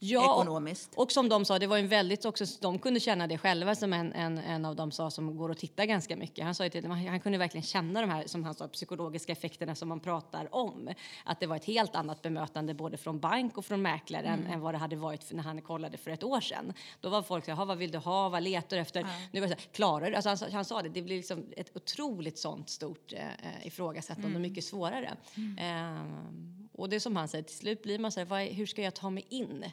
ja, 0.03 0.41
ekonomiskt. 0.41 0.93
Och, 0.95 1.03
och 1.03 1.11
som 1.11 1.29
de 1.29 1.45
sa, 1.45 1.59
det 1.59 1.67
var 1.67 1.77
en 1.77 1.87
väldigt 1.87 2.25
också, 2.25 2.45
de 2.61 2.79
kunde 2.79 2.99
känna 2.99 3.27
det 3.27 3.37
själva 3.37 3.75
som 3.75 3.93
en, 3.93 4.13
en, 4.13 4.37
en 4.37 4.65
av 4.65 4.75
dem 4.75 4.91
sa 4.91 5.11
som 5.11 5.37
går 5.37 5.49
och 5.49 5.57
tittar 5.57 5.85
ganska 5.85 6.15
mycket. 6.15 6.45
Han 6.45 6.55
sa 6.55 6.63
ju 6.63 6.69
till 6.69 6.85
han 6.85 7.19
kunde 7.19 7.37
verkligen 7.37 7.63
känna 7.63 8.01
de 8.01 8.09
här, 8.09 8.23
som 8.27 8.43
han 8.43 8.53
sa, 8.53 8.67
psykologiska 8.67 9.31
effekterna 9.31 9.75
som 9.75 9.89
man 9.89 9.99
pratar 9.99 10.55
om. 10.55 10.89
Att 11.23 11.39
det 11.39 11.47
var 11.47 11.55
ett 11.55 11.65
helt 11.65 11.95
annat 11.95 12.21
bemötande 12.21 12.73
både 12.73 12.97
från 12.97 13.19
bank 13.19 13.57
och 13.57 13.65
från 13.65 13.81
mäklare 13.81 14.27
mm. 14.27 14.51
än, 14.51 14.59
vad 14.59 14.73
det 14.73 14.77
hade 14.77 14.95
varit 14.95 15.31
när 15.31 15.43
han 15.43 15.61
kollade 15.61 15.97
för 15.97 16.11
ett 16.11 16.23
år 16.23 16.41
sedan. 16.41 16.73
Då 17.01 17.09
var 17.09 17.21
folk 17.21 17.45
så 17.45 17.51
här, 17.51 17.65
vad 17.65 17.77
vill 17.77 17.91
du 17.91 17.97
ha, 17.97 18.29
vad 18.29 18.43
letar 18.43 18.77
du 18.77 18.81
efter? 18.81 19.01
Ja. 19.01 19.07
Nu 19.31 19.39
var 19.39 19.47
det 19.47 19.53
så 19.53 19.59
här, 19.59 19.73
klarar 19.73 20.09
du? 20.09 20.15
Alltså 20.15 20.29
han, 20.29 20.51
han 20.51 20.65
sa 20.65 20.81
det, 20.81 20.89
det 20.89 21.01
blir 21.01 21.17
liksom 21.17 21.45
ett 21.57 21.75
otroligt 21.75 22.37
sånt 22.37 22.69
stort 22.69 23.13
eh, 23.13 23.67
ifrågasättande 23.67 24.27
mm. 24.27 24.35
och 24.35 24.41
mycket 24.41 24.63
svårare. 24.63 25.17
Mm. 25.35 25.57
Eh, 25.57 26.62
och 26.73 26.89
det 26.89 26.95
är 26.95 26.99
som 26.99 27.15
han 27.15 27.27
säger, 27.27 27.43
till 27.43 27.57
slut 27.57 27.83
blir 27.83 27.99
man 27.99 28.11
så 28.11 28.19
här, 28.19 28.25
vad, 28.25 28.41
hur 28.41 28.65
ska 28.65 28.81
jag 28.81 28.93
ta 28.95 29.09
mig 29.09 29.25
in? 29.29 29.65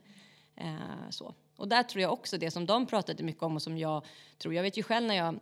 Eh, 0.56 1.10
så. 1.10 1.34
Och 1.56 1.68
där 1.68 1.82
tror 1.82 2.02
jag 2.02 2.12
också 2.12 2.38
det 2.38 2.50
som 2.50 2.66
de 2.66 2.86
pratade 2.86 3.22
mycket 3.22 3.42
om 3.42 3.56
och 3.56 3.62
som 3.62 3.78
jag 3.78 4.04
tror, 4.38 4.54
jag 4.54 4.62
vet 4.62 4.78
ju 4.78 4.82
själv 4.82 5.06
när 5.06 5.14
jag 5.14 5.40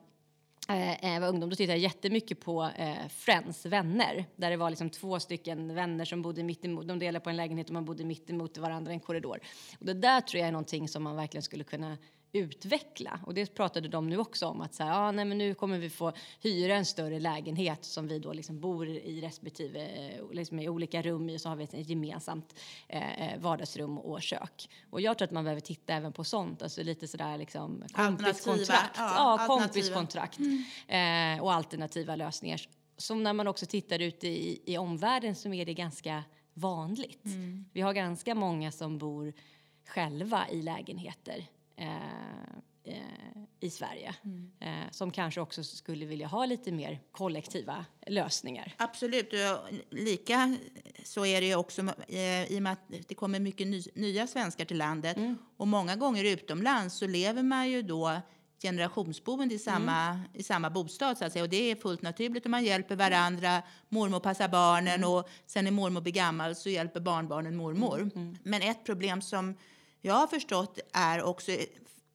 eh, 0.69 1.15
eh, 1.15 1.21
var 1.21 1.29
ungdom, 1.29 1.50
då 1.50 1.57
tittade 1.57 1.73
jag 1.73 1.83
jättemycket 1.83 2.41
på 2.41 2.71
eh, 2.77 3.09
Friends, 3.09 3.67
vänner. 3.67 4.25
Där 4.37 4.50
det 4.50 4.57
var 4.57 4.71
liksom 4.71 4.91
två 4.91 5.21
stycken 5.21 5.75
vänner 5.75 6.05
som 6.05 6.23
bodde 6.23 6.43
mitt 6.43 6.65
emot, 6.65 6.88
de 6.88 6.99
delade 6.99 7.25
på 7.25 7.31
en 7.31 7.37
lägenhet 7.37 7.67
och 7.67 7.73
man 7.73 7.85
bodde 7.85 8.05
mitt 8.05 8.31
emot 8.31 8.59
varandra 8.59 8.93
i 8.93 8.95
en 8.95 9.00
korridor. 9.00 9.41
Och 9.79 9.87
det 9.87 9.95
där 9.95 10.21
tror 10.21 10.38
jag 10.38 10.49
är 10.49 10.53
någonting 10.53 10.88
som 10.88 11.03
man 11.03 11.17
verkligen 11.17 11.43
skulle 11.43 11.65
kunna 11.65 11.97
utveckla. 12.33 13.21
Och 13.27 13.35
det 13.35 13.55
pratade 13.55 13.89
de 13.89 14.09
nu 14.09 14.19
också 14.19 14.47
om 14.47 14.61
att 14.61 14.75
så 14.75 14.85
här, 14.85 14.93
ah, 14.93 15.13
nej, 15.13 15.25
men 15.25 15.39
nu 15.39 15.55
kommer 15.55 15.79
vi 15.79 15.91
få 15.91 16.13
hyra 16.41 16.77
en 16.77 16.85
större 16.85 17.21
lägenhet 17.21 17.85
som 17.85 18.09
vi 18.09 18.19
då 18.19 18.33
liksom 18.33 18.61
bor 18.61 18.89
i 18.89 19.21
respektive 19.21 19.87
eh, 19.87 20.33
liksom 20.33 20.61
i 20.61 20.69
olika 20.69 21.03
rum 21.03 21.31
i 21.31 21.39
så 21.39 21.49
har 21.49 21.57
vi 21.57 21.65
ett 21.65 21.89
gemensamt 21.89 22.55
eh, 22.89 23.33
eh, 23.33 23.41
vardagsrum 23.41 23.99
och 23.99 24.23
kök. 24.23 24.71
Och 24.91 25.01
jag 25.01 25.19
tror 25.19 25.27
att 25.27 25.33
man 25.33 25.45
behöver 25.45 25.61
titta 25.61 25.95
även 25.95 26.13
på 26.13 26.25
sånt, 26.25 26.63
alltså 26.63 26.83
lite 26.83 27.09
sådär 27.09 27.39
liksom 27.39 27.85
kompiskontrakt. 27.93 28.97
Ja, 28.97 29.39
ja 29.39 29.47
kompiskontrakt 29.47 30.39
mm. 30.39 31.39
eh, 31.39 31.45
och 31.45 31.53
alternativa 31.53 32.17
lösningar. 32.17 32.61
Som 32.97 33.23
när 33.23 33.33
man 33.33 33.49
också 33.49 33.67
tittar 33.67 33.99
ute 33.99 34.29
i, 34.29 34.63
i 34.67 34.79
omvärlden 34.79 35.35
så 35.35 35.53
är 35.53 35.67
det 35.67 35.75
ganska 35.75 36.25
vanligt. 36.55 37.25
Mm. 37.25 37.65
Vi 37.73 37.81
har 37.81 37.93
ganska 37.93 38.35
många 38.35 38.73
som 38.73 38.99
bor 38.99 39.33
själva 39.87 40.49
i 40.49 40.63
lägenheter 40.63 41.47
i 43.61 43.71
Sverige 43.71 44.15
mm. 44.25 44.51
eh, 44.61 44.91
som 44.91 45.11
kanske 45.11 45.41
också 45.41 45.65
skulle 45.65 46.07
vilja 46.07 46.27
ha 46.27 46.47
lite 46.47 46.73
mer 46.73 47.01
kollektiva 47.13 47.85
lösningar. 48.07 48.75
Absolut. 48.77 49.33
Lika 49.91 50.57
så 51.05 51.27
är 51.27 51.41
det 51.41 51.55
också 51.55 51.83
eh, 52.09 52.53
i 52.53 52.59
och 52.59 52.63
med 52.63 52.73
att 52.73 52.93
det 53.09 53.15
kommer 53.15 53.41
mycket 53.41 53.67
ny, 53.67 53.83
nya 53.95 54.27
svenskar 54.27 54.65
till 54.65 54.79
landet 54.79 55.17
mm. 55.17 55.39
och 55.57 55.69
många 55.69 55.97
gånger 55.97 56.25
utomlands 56.25 56.95
så 56.97 57.07
lever 57.07 57.43
man 57.43 57.71
ju 57.71 57.83
då 57.83 58.21
generationsboende 58.63 59.55
i 59.55 59.59
samma, 59.59 60.07
mm. 60.07 60.21
i 60.35 60.43
samma 60.43 60.71
bostad. 60.71 61.19
Så 61.19 61.25
att 61.25 61.33
säga. 61.33 61.43
Och 61.43 61.49
det 61.49 61.71
är 61.71 61.77
fullt 61.77 62.03
naturligt 62.03 62.45
och 62.45 62.51
man 62.51 62.65
hjälper 62.65 62.97
varandra. 62.97 63.63
Mormor 63.89 64.21
passar 64.21 64.49
barnen 64.49 64.95
mm. 64.95 65.11
och 65.11 65.29
sen 65.47 65.65
när 65.65 65.71
mormor 65.71 66.01
blir 66.01 66.13
gammal 66.13 66.55
så 66.55 66.69
hjälper 66.69 67.01
barnbarnen 67.01 67.57
mormor. 67.57 68.01
Mm. 68.01 68.11
mm. 68.15 68.37
Men 68.43 68.63
ett 68.63 68.85
problem 68.85 69.23
som 69.23 69.55
jag 70.09 70.15
har 70.15 70.27
förstått 70.27 70.79
är 70.93 71.23
också, 71.23 71.53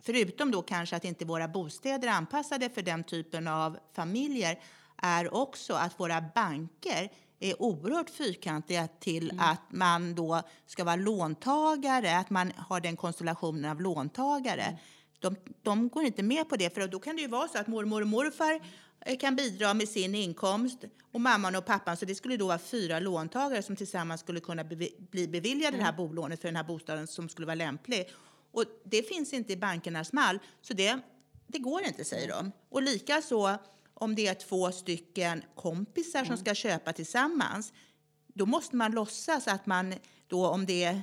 förutom 0.04 0.52
då 0.52 0.62
kanske 0.62 0.96
att 0.96 1.06
inte 1.06 1.26
våra 1.26 1.48
bostäder 1.48 2.08
är 2.08 2.12
anpassade 2.12 2.70
för 2.70 2.82
den 2.82 3.04
typen 3.04 3.48
av 3.48 3.78
familjer, 3.94 4.60
är 4.98 5.34
också 5.34 5.74
att 5.74 6.00
våra 6.00 6.22
banker 6.36 7.10
är 7.40 7.62
oerhört 7.62 8.10
fyrkantiga 8.10 8.88
till 9.00 9.32
mm. 9.32 9.46
att 9.46 9.72
man 9.72 10.16
då 10.16 10.42
ska 10.66 10.84
vara 10.84 10.96
låntagare, 10.96 12.18
att 12.18 12.30
man 12.30 12.52
har 12.58 12.80
den 12.80 12.98
konstellationen 12.98 13.72
av 13.72 13.82
låntagare. 13.82 14.62
Mm. 14.62 14.78
De, 15.20 15.36
de 15.62 15.90
går 15.90 16.04
inte 16.04 16.24
med 16.24 16.50
på 16.50 16.56
det, 16.56 16.74
för 16.74 16.88
då 16.88 17.00
kan 17.00 17.16
det 17.16 17.22
ju 17.22 17.28
vara 17.28 17.48
så 17.48 17.58
att 17.58 17.68
mormor 17.68 18.02
och 18.02 18.08
morfar 18.08 18.62
kan 19.20 19.36
bidra 19.36 19.74
med 19.74 19.90
sin 19.90 20.16
inkomst 20.16 20.78
och 21.12 21.22
mamman 21.22 21.56
och 21.56 21.66
pappan. 21.66 21.98
Så 21.98 22.06
det 22.06 22.16
skulle 22.16 22.38
då 22.38 22.48
vara 22.48 22.60
fyra 22.60 23.00
låntagare 23.00 23.64
som 23.64 23.76
tillsammans 23.76 24.22
skulle 24.22 24.40
kunna 24.40 24.64
bli 24.64 25.28
beviljade 25.28 25.78
det 25.78 25.84
här 25.84 25.94
mm. 25.94 26.08
bolånet 26.08 26.42
för 26.42 26.48
den 26.48 26.56
här 26.56 26.64
bostaden 26.64 27.08
som 27.08 27.30
skulle 27.30 27.48
vara 27.48 27.56
lämplig. 27.56 28.10
Och 28.52 28.66
det 28.84 29.08
finns 29.08 29.34
inte 29.34 29.54
i 29.54 29.58
bankernas 29.58 30.14
mall, 30.14 30.40
så 30.62 30.74
det, 30.74 31.00
det 31.48 31.60
går 31.60 31.84
inte, 31.84 32.06
säger 32.06 32.28
de. 32.28 32.52
Och 32.70 32.82
likaså 32.82 33.58
om 33.94 34.16
det 34.16 34.28
är 34.28 34.34
två 34.34 34.72
stycken 34.72 35.44
kompisar 35.56 36.20
mm. 36.20 36.28
som 36.28 36.38
ska 36.38 36.56
köpa 36.56 36.94
tillsammans, 36.94 37.74
då 38.28 38.46
måste 38.46 38.76
man 38.76 38.92
låtsas 38.92 39.48
att 39.48 39.66
man 39.66 39.94
då 40.28 40.48
om 40.48 40.66
det 40.66 40.84
är 40.84 41.02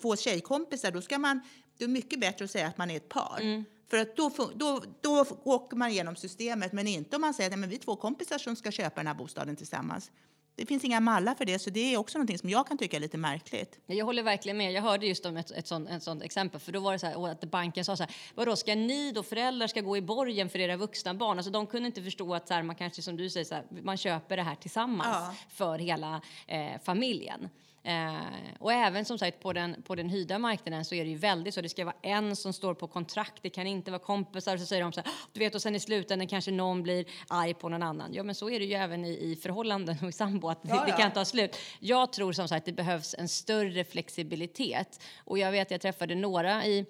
två 0.00 0.16
tjejkompisar, 0.16 0.90
då 0.90 1.02
ska 1.02 1.18
man, 1.18 1.40
det 1.78 1.84
är 1.84 1.88
mycket 1.88 2.20
bättre 2.20 2.44
att 2.44 2.50
säga 2.50 2.66
att 2.66 2.78
man 2.78 2.90
är 2.90 2.96
ett 2.96 3.08
par. 3.08 3.38
Mm. 3.40 3.64
För 3.88 3.96
att 3.96 4.16
då, 4.16 4.30
då, 4.54 4.82
då 5.00 5.26
åker 5.44 5.76
man 5.76 5.90
igenom 5.90 6.16
systemet, 6.16 6.72
men 6.72 6.86
inte 6.86 7.16
om 7.16 7.22
man 7.22 7.34
säger 7.34 7.64
att 7.64 7.70
vi 7.70 7.74
är 7.74 7.78
två 7.78 7.96
kompisar 7.96 8.38
som 8.38 8.56
ska 8.56 8.70
köpa 8.70 8.96
den 8.96 9.06
här 9.06 9.14
bostaden 9.14 9.56
tillsammans. 9.56 10.10
Det 10.56 10.66
finns 10.66 10.84
inga 10.84 11.00
mallar 11.00 11.34
för 11.34 11.44
det, 11.44 11.58
så 11.58 11.70
det 11.70 11.94
är 11.94 11.96
också 11.96 12.18
någonting 12.18 12.38
som 12.38 12.50
jag 12.50 12.66
kan 12.66 12.78
tycka 12.78 12.96
är 12.96 13.00
lite 13.00 13.18
märkligt. 13.18 13.78
Jag 13.86 14.04
håller 14.06 14.22
verkligen 14.22 14.56
med. 14.56 14.72
Jag 14.72 14.82
hörde 14.82 15.06
just 15.06 15.26
om 15.26 15.36
ett, 15.36 15.50
ett, 15.50 15.66
sånt, 15.66 15.90
ett 15.90 16.02
sånt 16.02 16.22
exempel, 16.22 16.60
för 16.60 16.72
då 16.72 16.80
var 16.80 16.92
det 16.92 16.98
så 16.98 17.06
här, 17.06 17.28
att 17.28 17.44
banken 17.44 17.84
sa 17.84 17.96
så 17.96 18.02
här, 18.02 18.14
vadå, 18.34 18.56
ska 18.56 18.74
ni 18.74 19.12
då 19.12 19.22
föräldrar 19.22 19.66
ska 19.66 19.80
gå 19.80 19.96
i 19.96 20.00
borgen 20.02 20.48
för 20.48 20.58
era 20.58 20.76
vuxna 20.76 21.14
barn? 21.14 21.38
Alltså 21.38 21.52
de 21.52 21.66
kunde 21.66 21.86
inte 21.86 22.02
förstå 22.02 22.34
att 22.34 22.48
så 22.48 22.54
här, 22.54 22.62
man 22.62 22.76
kanske 22.76 23.02
som 23.02 23.16
du 23.16 23.30
säger, 23.30 23.44
så 23.44 23.54
här, 23.54 23.64
man 23.82 23.96
köper 23.96 24.36
det 24.36 24.42
här 24.42 24.54
tillsammans 24.54 25.08
ja. 25.12 25.34
för 25.50 25.78
hela 25.78 26.20
eh, 26.46 26.80
familjen. 26.84 27.48
Eh, 27.86 28.14
och 28.58 28.72
även 28.72 29.04
som 29.04 29.18
sagt 29.18 29.40
på 29.40 29.52
den, 29.52 29.82
på 29.82 29.94
den 29.94 30.08
hyrda 30.08 30.38
marknaden 30.38 30.84
så 30.84 30.94
är 30.94 31.04
det 31.04 31.10
ju 31.10 31.16
väldigt 31.16 31.54
så. 31.54 31.60
Det 31.60 31.68
ska 31.68 31.84
vara 31.84 31.96
en 32.02 32.36
som 32.36 32.52
står 32.52 32.74
på 32.74 32.86
kontrakt. 32.86 33.42
Det 33.42 33.50
kan 33.50 33.66
inte 33.66 33.90
vara 33.90 34.02
kompisar. 34.02 34.56
Så 34.56 34.66
säger 34.66 34.82
de 34.82 34.92
så 34.92 35.00
här, 35.00 35.10
du 35.32 35.40
vet 35.40 35.54
och 35.54 35.62
sen 35.62 35.74
i 35.74 35.80
slutändan 35.80 36.28
kanske 36.28 36.50
någon 36.50 36.82
blir 36.82 37.04
arg 37.28 37.54
på 37.54 37.68
någon 37.68 37.82
annan. 37.82 38.14
Ja, 38.14 38.22
men 38.22 38.34
så 38.34 38.50
är 38.50 38.58
det 38.58 38.64
ju 38.64 38.74
även 38.74 39.04
i, 39.04 39.12
i 39.12 39.36
förhållanden 39.36 39.96
och 40.02 40.08
i 40.08 40.12
sambo 40.12 40.48
att 40.48 40.60
ja, 40.62 40.84
det, 40.84 40.92
det, 40.92 40.98
kan 40.98 41.12
ta 41.12 41.24
slut. 41.24 41.56
Jag 41.80 42.12
tror 42.12 42.32
som 42.32 42.48
sagt 42.48 42.58
att 42.58 42.66
det 42.66 42.72
behövs 42.72 43.14
en 43.18 43.28
större 43.28 43.84
flexibilitet 43.84 45.02
och 45.24 45.38
jag 45.38 45.52
vet 45.52 45.70
jag 45.70 45.80
träffade 45.80 46.14
några 46.14 46.66
i 46.66 46.86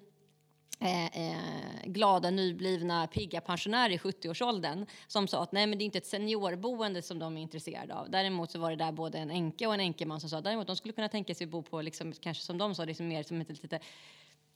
Eh, 0.85 1.05
eh, 1.07 1.37
glada, 1.85 2.31
nyblivna, 2.31 3.07
pigga 3.07 3.41
pensionärer 3.41 3.91
i 3.91 3.99
70-årsåldern 3.99 4.87
som 5.07 5.29
sa 5.29 5.43
att 5.43 5.53
nej, 5.53 5.67
men 5.67 5.79
det 5.79 5.83
är 5.83 5.87
inte 5.87 5.99
ett 5.99 6.07
seniorboende 6.07 7.03
som 7.03 7.19
de 7.19 7.37
är 7.37 7.43
intresserade 7.43 7.95
av. 7.95 8.11
Däremot 8.11 8.51
så 8.51 8.59
var 8.59 8.71
det 8.71 8.77
där 8.77 8.93
både 8.93 9.19
en 9.19 9.31
änka 9.31 9.69
och 9.69 9.75
en 9.75 9.81
änkeman 9.81 10.21
som 10.21 10.31
sa 10.31 10.41
däremot 10.41 10.67
de 10.67 10.77
skulle 10.77 10.95
kunna 10.95 11.09
tänka 11.09 11.35
sig 11.35 11.45
att 11.45 11.51
bo 11.51 11.63
på, 11.63 11.83
liksom, 11.83 12.13
kanske 12.13 12.45
som 12.45 12.59
de 12.59 12.75
sa, 12.75 12.85
liksom 12.85 13.09
mer 13.09 13.23
som 13.23 13.41
ett 13.41 13.63
lite 13.63 13.81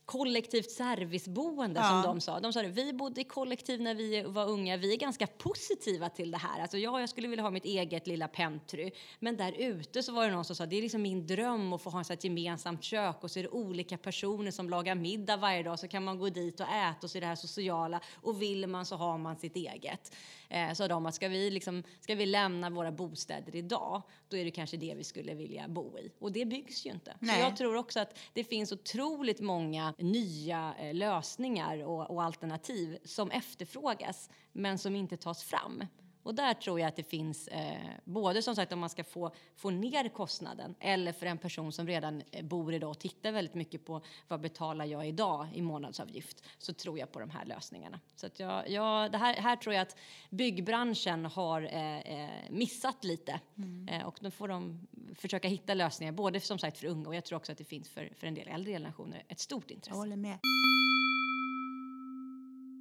kollektivt 0.09 0.71
serviceboende 0.71 1.79
ja. 1.79 1.89
som 1.89 2.01
de 2.01 2.21
sa. 2.21 2.39
De 2.39 2.53
sa 2.53 2.61
det, 2.61 2.67
vi 2.67 2.93
bodde 2.93 3.21
i 3.21 3.23
kollektiv 3.23 3.81
när 3.81 3.95
vi 3.95 4.21
var 4.21 4.49
unga, 4.49 4.77
vi 4.77 4.93
är 4.93 4.97
ganska 4.97 5.27
positiva 5.27 6.09
till 6.09 6.31
det 6.31 6.37
här. 6.37 6.61
Alltså 6.61 6.77
ja, 6.77 6.99
jag 6.99 7.09
skulle 7.09 7.27
vilja 7.27 7.43
ha 7.43 7.51
mitt 7.51 7.65
eget 7.65 8.07
lilla 8.07 8.27
pentry. 8.27 8.91
Men 9.19 9.37
där 9.37 9.51
ute 9.51 10.03
så 10.03 10.11
var 10.11 10.25
det 10.25 10.31
någon 10.31 10.45
som 10.45 10.55
sa, 10.55 10.65
det 10.65 10.77
är 10.77 10.81
liksom 10.81 11.01
min 11.01 11.27
dröm 11.27 11.73
att 11.73 11.81
få 11.81 11.89
ha 11.89 12.01
ett 12.01 12.23
gemensamt 12.23 12.83
kök 12.83 13.23
och 13.23 13.31
så 13.31 13.39
är 13.39 13.43
det 13.43 13.49
olika 13.49 13.97
personer 13.97 14.51
som 14.51 14.69
lagar 14.69 14.95
middag 14.95 15.37
varje 15.37 15.63
dag 15.63 15.79
så 15.79 15.87
kan 15.87 16.03
man 16.03 16.19
gå 16.19 16.29
dit 16.29 16.59
och 16.59 16.67
äta 16.67 16.99
och 17.01 17.11
så 17.11 17.17
är 17.17 17.21
det 17.21 17.27
här 17.27 17.35
sociala 17.35 18.01
och 18.21 18.41
vill 18.41 18.67
man 18.67 18.85
så 18.85 18.95
har 18.95 19.17
man 19.17 19.37
sitt 19.37 19.55
eget. 19.55 20.15
Eh, 20.49 20.73
sa 20.73 20.87
de 20.87 21.05
att 21.05 21.15
ska 21.15 21.27
vi, 21.27 21.49
liksom, 21.49 21.83
ska 21.99 22.15
vi 22.15 22.25
lämna 22.25 22.69
våra 22.69 22.91
bostäder 22.91 23.55
idag, 23.55 24.01
då 24.27 24.37
är 24.37 24.45
det 24.45 24.51
kanske 24.51 24.77
det 24.77 24.95
vi 24.95 25.03
skulle 25.03 25.33
vilja 25.33 25.67
bo 25.67 25.97
i. 25.97 26.11
Och 26.19 26.31
det 26.31 26.45
byggs 26.45 26.85
ju 26.85 26.91
inte. 26.91 27.15
Nej. 27.19 27.35
Så 27.35 27.41
jag 27.41 27.57
tror 27.57 27.75
också 27.75 27.99
att 27.99 28.19
det 28.33 28.43
finns 28.43 28.71
otroligt 28.71 29.39
många 29.39 29.93
nya 29.97 30.75
eh, 30.79 30.93
lösningar 30.93 31.83
och, 31.83 32.11
och 32.11 32.23
alternativ 32.23 32.97
som 33.05 33.31
efterfrågas 33.31 34.29
men 34.51 34.77
som 34.77 34.95
inte 34.95 35.17
tas 35.17 35.43
fram. 35.43 35.83
Och 36.23 36.35
där 36.35 36.53
tror 36.53 36.79
jag 36.79 36.87
att 36.87 36.95
det 36.95 37.03
finns, 37.03 37.47
eh, 37.47 37.77
både 38.03 38.41
som 38.41 38.55
sagt 38.55 38.73
om 38.73 38.79
man 38.79 38.89
ska 38.89 39.03
få, 39.03 39.31
få 39.55 39.69
ner 39.69 40.09
kostnaden 40.09 40.75
eller 40.79 41.13
för 41.13 41.25
en 41.25 41.37
person 41.37 41.71
som 41.71 41.87
redan 41.87 42.23
eh, 42.31 42.45
bor 42.45 42.73
idag 42.73 42.89
och 42.89 42.99
tittar 42.99 43.31
väldigt 43.31 43.53
mycket 43.53 43.85
på 43.85 44.01
vad 44.27 44.41
betalar 44.41 44.85
jag 44.85 45.07
idag 45.07 45.47
i 45.53 45.61
månadsavgift 45.61 46.43
så 46.57 46.73
tror 46.73 46.99
jag 46.99 47.11
på 47.11 47.19
de 47.19 47.29
här 47.29 47.45
lösningarna. 47.45 47.99
Så 48.15 48.25
att 48.25 48.39
jag, 48.39 48.69
jag, 48.69 49.11
det 49.11 49.17
här, 49.17 49.33
här 49.33 49.55
tror 49.55 49.75
jag 49.75 49.81
att 49.81 49.95
byggbranschen 50.29 51.25
har 51.25 51.61
eh, 51.61 51.99
eh 51.99 52.29
missat 52.49 53.03
lite 53.03 53.39
mm. 53.57 53.87
eh, 53.87 54.07
och 54.07 54.17
då 54.21 54.31
får 54.31 54.47
de 54.47 54.87
försöka 55.15 55.47
hitta 55.47 55.73
lösningar 55.73 56.11
både 56.11 56.39
som 56.39 56.59
sagt 56.59 56.77
för 56.77 56.87
unga 56.87 57.07
och 57.07 57.15
jag 57.15 57.25
tror 57.25 57.37
också 57.37 57.51
att 57.51 57.57
det 57.57 57.63
finns 57.63 57.89
för, 57.89 58.09
för 58.17 58.27
en 58.27 58.33
del 58.33 58.47
äldre 58.47 58.73
generationer 58.73 59.23
ett 59.27 59.39
stort 59.39 59.71
intresse. 59.71 59.91
Jag 59.91 59.97
håller 59.97 60.15
med. 60.15 60.39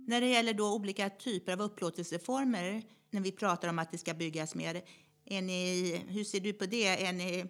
När 0.08 0.20
det 0.20 0.26
gäller 0.26 0.54
då 0.54 0.74
olika 0.74 1.10
typer 1.10 1.52
av 1.52 1.60
upplåtelseformer, 1.60 2.82
när 3.10 3.20
vi 3.20 3.32
pratar 3.32 3.68
om 3.68 3.78
att 3.78 3.92
det 3.92 3.98
ska 3.98 4.14
byggas 4.14 4.54
mer, 4.54 4.82
är 5.24 5.42
ni, 5.42 5.96
hur 6.08 6.24
ser 6.24 6.40
du 6.40 6.52
på 6.52 6.66
det? 6.66 7.06
Är 7.06 7.12
ni 7.12 7.46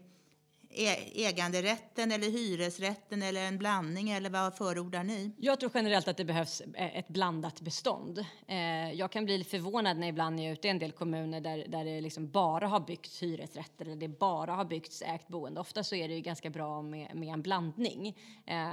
E-, 0.71 1.27
äganderätten 1.27 2.13
eller 2.13 2.31
hyresrätten 2.31 3.23
eller 3.23 3.45
en 3.45 3.59
blandning 3.59 4.11
eller 4.11 4.31
vad 4.31 4.55
förordar 4.55 5.05
ni? 5.05 5.31
Jag 5.39 5.61
tror 5.61 5.73
generellt 5.75 6.09
att 6.09 6.17
det 6.17 6.25
behövs 6.25 6.61
eh, 6.61 6.99
ett 6.99 7.09
blandat 7.09 7.61
bestånd. 7.61 8.25
Eh, 8.47 8.93
jag 8.93 9.13
kan 9.13 9.25
bli 9.25 9.45
förvånad 9.45 9.99
när 9.99 10.09
ibland 10.09 10.41
jag 10.41 10.47
är 10.47 10.53
ute 10.53 10.69
i 10.69 10.71
en 10.71 10.79
del 10.79 10.93
kommuner 10.93 11.41
där, 11.41 11.65
där 11.69 11.85
det 11.85 12.01
liksom 12.01 12.31
bara 12.31 12.67
har 12.67 12.81
byggts 12.81 13.23
hyresrätter 13.23 13.85
eller 13.85 13.97
det 13.97 14.09
bara 14.09 14.53
har 14.53 14.65
byggts 14.65 15.03
ägt 15.03 15.29
boende. 15.29 15.61
Ofta 15.61 15.85
så 15.85 15.95
är 15.95 16.09
det 16.09 16.15
ju 16.15 16.21
ganska 16.21 16.51
bra 16.51 16.83
med, 16.83 17.15
med 17.15 17.29
en 17.29 17.43
blandning. 17.43 18.17
Eh, 18.47 18.69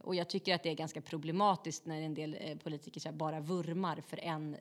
och 0.00 0.14
jag 0.14 0.28
tycker 0.28 0.54
att 0.54 0.62
det 0.62 0.70
är 0.70 0.74
ganska 0.74 1.00
problematiskt 1.00 1.86
när 1.86 2.02
en 2.02 2.14
del 2.14 2.58
politiker 2.64 3.12
bara 3.12 3.40
vurmar 3.40 4.02
för 4.06 4.24
en 4.24 4.56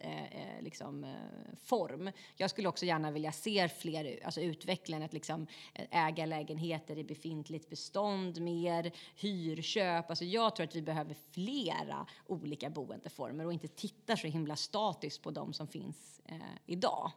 liksom, 0.60 1.16
form. 1.64 2.12
Jag 2.36 2.50
skulle 2.50 2.70
också 2.70 2.86
gärna 2.86 3.12
vilja 3.12 3.32
se 3.32 3.70
fler, 3.70 4.20
alltså 4.26 4.42
utvecklingen, 4.42 5.04
att 5.04 5.14
liksom 5.14 5.48
äga 5.92 6.26
lägenhet 6.26 6.69
lägenheter 6.70 6.98
i 6.98 7.04
befintligt 7.04 7.70
bestånd, 7.70 8.42
mer 8.42 8.92
hyrköp. 9.16 10.10
Alltså 10.10 10.26
jag 10.26 10.56
tror 10.56 10.64
att 10.64 10.76
vi 10.76 10.82
behöver 10.82 11.16
flera 11.32 12.06
olika 12.28 12.70
boendeformer 12.70 13.46
och 13.46 13.54
inte 13.54 13.68
titta 13.68 14.18
så 14.18 14.28
himla 14.28 14.56
statiskt 14.56 15.22
på 15.22 15.32
de 15.32 15.54
som 15.54 15.68
finns 15.68 16.22
eh, 16.26 16.38
idag. 16.66 17.12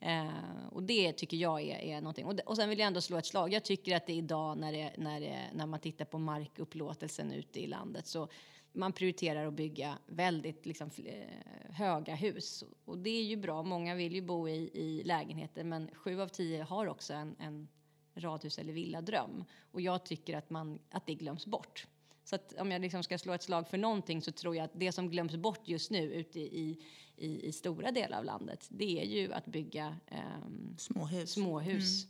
Eh, 0.00 0.66
och 0.72 0.82
det 0.82 1.12
tycker 1.12 1.36
jag 1.36 1.60
är, 1.62 1.76
är 1.76 2.00
någonting. 2.00 2.26
Och, 2.26 2.40
och 2.46 2.56
sen 2.56 2.68
vill 2.68 2.78
jag 2.78 2.86
ändå 2.86 3.00
slå 3.00 3.18
ett 3.18 3.26
slag. 3.26 3.52
Jag 3.52 3.64
tycker 3.64 3.96
att 3.96 4.06
det 4.06 4.14
idag 4.14 4.58
när, 4.58 4.72
det, 4.72 4.92
när, 4.98 5.20
det, 5.20 5.50
när 5.54 5.66
man 5.66 5.80
tittar 5.80 6.04
på 6.04 6.18
markupplåtelsen 6.18 7.32
ute 7.32 7.60
i 7.60 7.66
landet 7.66 8.06
så 8.06 8.28
man 8.74 8.92
prioriterar 8.92 9.46
att 9.46 9.54
bygga 9.54 9.98
väldigt 10.06 10.66
liksom, 10.66 10.90
eh, 11.04 11.74
höga 11.74 12.14
hus. 12.14 12.64
Och 12.84 12.98
det 12.98 13.10
är 13.10 13.22
ju 13.22 13.36
bra. 13.36 13.62
Många 13.62 13.94
vill 13.94 14.14
ju 14.14 14.22
bo 14.22 14.48
i, 14.48 14.70
i 14.74 15.02
lägenheter 15.04 15.64
men 15.64 15.90
sju 15.94 16.20
av 16.20 16.28
tio 16.28 16.62
har 16.62 16.86
också 16.86 17.14
en, 17.14 17.36
en 17.38 17.68
radhus 18.14 18.58
eller 18.58 18.72
villadröm. 18.72 19.44
Och 19.70 19.80
jag 19.80 20.04
tycker 20.04 20.36
att, 20.36 20.50
man, 20.50 20.78
att 20.90 21.06
det 21.06 21.14
glöms 21.14 21.46
bort. 21.46 21.86
Så 22.24 22.34
att 22.34 22.52
om 22.58 22.70
jag 22.70 22.80
liksom 22.80 23.02
ska 23.02 23.18
slå 23.18 23.32
ett 23.32 23.42
slag 23.42 23.68
för 23.68 23.78
någonting 23.78 24.22
så 24.22 24.32
tror 24.32 24.56
jag 24.56 24.64
att 24.64 24.70
det 24.74 24.92
som 24.92 25.10
glöms 25.10 25.36
bort 25.36 25.68
just 25.68 25.90
nu 25.90 26.12
ute 26.12 26.40
i, 26.40 26.78
i, 27.16 27.48
i 27.48 27.52
stora 27.52 27.90
delar 27.92 28.18
av 28.18 28.24
landet 28.24 28.66
det 28.70 29.00
är 29.00 29.04
ju 29.04 29.32
att 29.32 29.46
bygga 29.46 29.96
eh, 30.06 30.18
småhus. 30.76 31.32
småhus. 31.32 32.06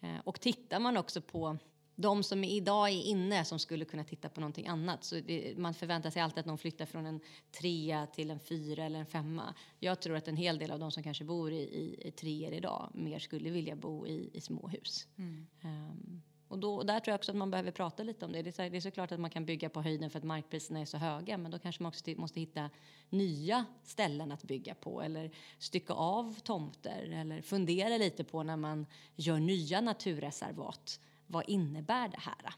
Mm. 0.00 0.16
Eh, 0.16 0.22
och 0.24 0.40
tittar 0.40 0.80
man 0.80 0.96
också 0.96 1.20
på 1.20 1.58
de 1.96 2.22
som 2.22 2.44
idag 2.44 2.88
är 2.88 3.02
inne 3.02 3.44
som 3.44 3.58
skulle 3.58 3.84
kunna 3.84 4.04
titta 4.04 4.28
på 4.28 4.40
någonting 4.40 4.66
annat. 4.66 5.04
Så 5.04 5.20
det, 5.20 5.58
man 5.58 5.74
förväntar 5.74 6.10
sig 6.10 6.22
alltid 6.22 6.38
att 6.38 6.46
någon 6.46 6.58
flyttar 6.58 6.86
från 6.86 7.06
en 7.06 7.20
trea 7.52 8.06
till 8.06 8.30
en 8.30 8.40
fyra 8.40 8.84
eller 8.84 8.98
en 8.98 9.06
femma. 9.06 9.54
Jag 9.78 10.00
tror 10.00 10.16
att 10.16 10.28
en 10.28 10.36
hel 10.36 10.58
del 10.58 10.70
av 10.70 10.78
de 10.78 10.90
som 10.90 11.02
kanske 11.02 11.24
bor 11.24 11.52
i, 11.52 11.62
i, 11.62 12.08
i 12.08 12.10
treor 12.10 12.52
idag 12.52 12.90
mer 12.94 13.18
skulle 13.18 13.50
vilja 13.50 13.76
bo 13.76 14.06
i, 14.06 14.30
i 14.32 14.40
småhus. 14.40 15.06
Mm. 15.16 15.46
Um, 15.62 16.22
och, 16.48 16.58
då, 16.58 16.74
och 16.74 16.86
där 16.86 17.00
tror 17.00 17.12
jag 17.12 17.18
också 17.18 17.32
att 17.32 17.36
man 17.36 17.50
behöver 17.50 17.70
prata 17.70 18.02
lite 18.02 18.24
om 18.24 18.32
det. 18.32 18.42
Det 18.42 18.58
är, 18.58 18.70
det 18.70 18.76
är 18.76 18.80
såklart 18.80 19.12
att 19.12 19.20
man 19.20 19.30
kan 19.30 19.44
bygga 19.44 19.68
på 19.68 19.82
höjden 19.82 20.10
för 20.10 20.18
att 20.18 20.24
markpriserna 20.24 20.80
är 20.80 20.84
så 20.84 20.96
höga 20.96 21.38
men 21.38 21.50
då 21.50 21.58
kanske 21.58 21.82
man 21.82 21.88
också 21.88 22.10
måste 22.16 22.40
hitta 22.40 22.70
nya 23.10 23.64
ställen 23.82 24.32
att 24.32 24.42
bygga 24.42 24.74
på 24.74 25.02
eller 25.02 25.30
stycka 25.58 25.92
av 25.92 26.34
tomter 26.42 27.10
eller 27.12 27.42
fundera 27.42 27.96
lite 27.96 28.24
på 28.24 28.42
när 28.42 28.56
man 28.56 28.86
gör 29.16 29.38
nya 29.38 29.80
naturreservat 29.80 31.00
vad 31.34 31.48
innebär 31.48 32.08
det 32.08 32.20
här? 32.20 32.54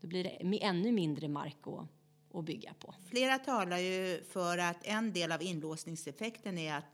Då 0.00 0.08
blir 0.08 0.24
det 0.24 0.64
ännu 0.64 0.92
mindre 0.92 1.28
mark 1.28 1.56
att, 1.66 1.88
att 2.38 2.44
bygga 2.44 2.74
på. 2.74 2.94
Flera 3.08 3.38
talar 3.38 3.78
ju 3.78 4.24
för 4.28 4.58
att 4.58 4.86
en 4.86 5.12
del 5.12 5.32
av 5.32 5.42
inlåsningseffekten 5.42 6.58
är 6.58 6.74
att 6.74 6.84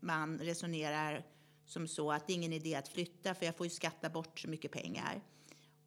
man 0.00 0.38
resonerar 0.38 1.26
som 1.64 1.88
så 1.88 2.12
att 2.12 2.26
det 2.26 2.32
är 2.32 2.34
ingen 2.34 2.52
idé 2.52 2.74
att 2.74 2.88
flytta 2.88 3.34
för 3.34 3.46
jag 3.46 3.56
får 3.56 3.66
ju 3.66 3.70
skatta 3.70 4.10
bort 4.10 4.38
så 4.38 4.48
mycket 4.48 4.72
pengar. 4.72 5.20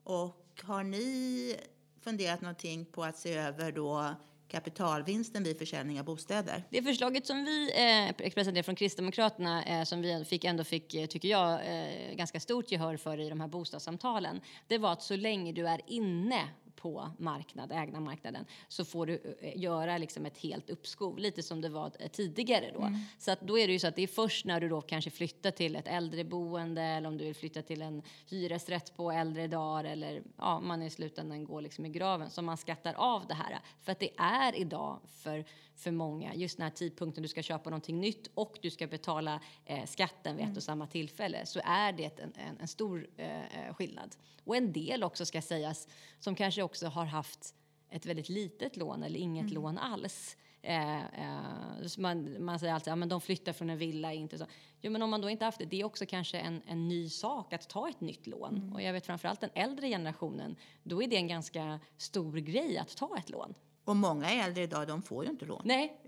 Och 0.03 0.61
har 0.63 0.83
ni 0.83 1.55
funderat 2.01 2.41
någonting 2.41 2.85
på 2.85 3.03
att 3.03 3.17
se 3.17 3.33
över 3.33 3.71
då 3.71 4.15
kapitalvinsten 4.53 5.43
vid 5.43 5.57
försäljning 5.57 5.99
av 5.99 6.05
bostäder. 6.05 6.63
Det 6.69 6.83
förslaget 6.83 7.27
som 7.27 7.45
vi 7.45 7.71
eh, 8.09 8.15
presenterade 8.15 8.63
från 8.63 8.75
Kristdemokraterna 8.75 9.63
eh, 9.63 9.83
som 9.83 10.01
vi 10.01 10.25
fick, 10.25 10.43
ändå 10.43 10.63
fick, 10.63 10.93
eh, 10.93 11.05
tycker 11.05 11.27
jag, 11.27 11.53
eh, 11.53 12.15
ganska 12.15 12.39
stort 12.39 12.71
gehör 12.71 12.97
för 12.97 13.19
i 13.19 13.29
de 13.29 13.41
här 13.41 13.47
bostadssamtalen 13.47 14.41
det 14.67 14.77
var 14.77 14.91
att 14.93 15.01
så 15.01 15.15
länge 15.15 15.51
du 15.51 15.67
är 15.67 15.81
inne 15.87 16.49
på 16.75 17.11
marknad, 17.17 17.71
ägna 17.71 17.99
marknaden 17.99 18.45
så 18.67 18.85
får 18.85 19.05
du 19.05 19.37
eh, 19.41 19.57
göra 19.57 19.97
liksom 19.97 20.25
ett 20.25 20.37
helt 20.37 20.69
uppskov, 20.69 21.17
lite 21.17 21.43
som 21.43 21.61
det 21.61 21.69
var 21.69 21.91
eh, 21.99 22.07
tidigare. 22.07 22.71
Då. 22.73 22.81
Mm. 22.81 22.99
Så 23.19 23.31
att 23.31 23.41
då 23.41 23.59
är 23.59 23.67
det 23.67 23.73
ju 23.73 23.79
så 23.79 23.87
att 23.87 23.95
det 23.95 24.01
är 24.01 24.07
först 24.07 24.45
när 24.45 24.59
du 24.61 24.69
då 24.69 24.81
kanske 24.81 25.09
flyttar 25.09 25.51
till 25.51 25.75
ett 25.75 25.87
äldreboende 25.87 26.81
eller 26.81 27.07
om 27.07 27.17
du 27.17 27.25
vill 27.25 27.35
flytta 27.35 27.61
till 27.61 27.81
en 27.81 28.01
hyresrätt 28.29 28.95
på 28.95 29.11
äldre 29.11 29.47
dagar 29.47 29.83
eller 29.83 30.23
ja, 30.37 30.59
man 30.59 30.81
i 30.81 30.89
slutändan 30.89 31.45
går 31.45 31.61
liksom 31.61 31.85
i 31.85 31.89
graven 31.89 32.29
som 32.29 32.45
man 32.45 32.57
skattar 32.57 32.93
av 32.93 33.27
det 33.27 33.33
här. 33.33 33.59
För 33.81 33.91
att 33.91 33.99
det 33.99 34.11
är 34.17 34.55
idag 34.55 34.99
för, 35.07 35.45
för 35.75 35.91
många 35.91 36.35
just 36.35 36.57
den 36.57 36.63
här 36.63 36.71
tidpunkten 36.71 37.23
du 37.23 37.29
ska 37.29 37.41
köpa 37.41 37.69
någonting 37.69 38.01
nytt 38.01 38.27
och 38.33 38.57
du 38.61 38.69
ska 38.69 38.87
betala 38.87 39.39
eh, 39.65 39.85
skatten 39.85 40.35
vid 40.35 40.43
ett 40.43 40.47
mm. 40.47 40.57
och 40.57 40.63
samma 40.63 40.87
tillfälle 40.87 41.45
så 41.45 41.61
är 41.63 41.91
det 41.91 42.19
en, 42.19 42.33
en, 42.35 42.57
en 42.59 42.67
stor 42.67 43.07
eh, 43.17 43.67
eh 43.67 43.73
skillnad. 43.73 44.15
Och 44.43 44.55
en 44.55 44.73
del 44.73 45.03
också 45.03 45.25
ska 45.25 45.41
sägas 45.41 45.87
som 46.19 46.35
kanske 46.35 46.61
också 46.61 46.87
har 46.87 47.05
haft 47.05 47.55
ett 47.89 48.05
väldigt 48.05 48.29
litet 48.29 48.77
lån 48.77 49.03
eller 49.03 49.19
inget 49.19 49.43
mm. 49.43 49.53
lån 49.53 49.77
alls. 49.77 50.37
Eh, 50.61 50.97
eh, 50.97 51.87
man, 51.97 52.45
man 52.45 52.59
säger 52.59 52.73
alltid 52.73 52.93
att 52.93 52.99
ja, 52.99 53.05
de 53.05 53.21
flyttar 53.21 53.53
från 53.53 53.69
en 53.69 53.77
villa. 53.77 54.13
Inte 54.13 54.37
så. 54.37 54.45
Jo, 54.81 54.91
men 54.91 55.01
om 55.01 55.09
man 55.09 55.21
då 55.21 55.29
inte 55.29 55.45
haft 55.45 55.59
det, 55.59 55.65
det 55.65 55.81
är 55.81 55.83
också 55.83 56.05
kanske 56.05 56.37
en, 56.39 56.61
en 56.67 56.87
ny 56.87 57.09
sak 57.09 57.53
att 57.53 57.69
ta 57.69 57.89
ett 57.89 58.01
nytt 58.01 58.27
lån. 58.27 58.57
Mm. 58.57 58.73
Och 58.73 58.81
jag 58.81 58.93
vet 58.93 59.05
framförallt 59.05 59.41
den 59.41 59.49
äldre 59.53 59.87
generationen, 59.87 60.55
då 60.83 61.03
är 61.03 61.07
det 61.07 61.15
en 61.15 61.27
ganska 61.27 61.79
stor 61.97 62.37
grej 62.37 62.77
att 62.77 62.97
ta 62.97 63.17
ett 63.17 63.29
lån. 63.29 63.53
Och 63.85 63.95
många 63.95 64.31
äldre 64.31 64.63
idag, 64.63 64.87
de 64.87 65.01
får 65.01 65.23
ju 65.23 65.29
inte 65.29 65.45
lån. 65.45 65.61
Nej. 65.65 66.01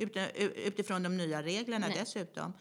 utifrån 0.56 1.04
de 1.04 1.18
nya 1.18 1.44
reglerna 1.44 1.88
Nej. 1.88 1.98
dessutom. 2.00 2.54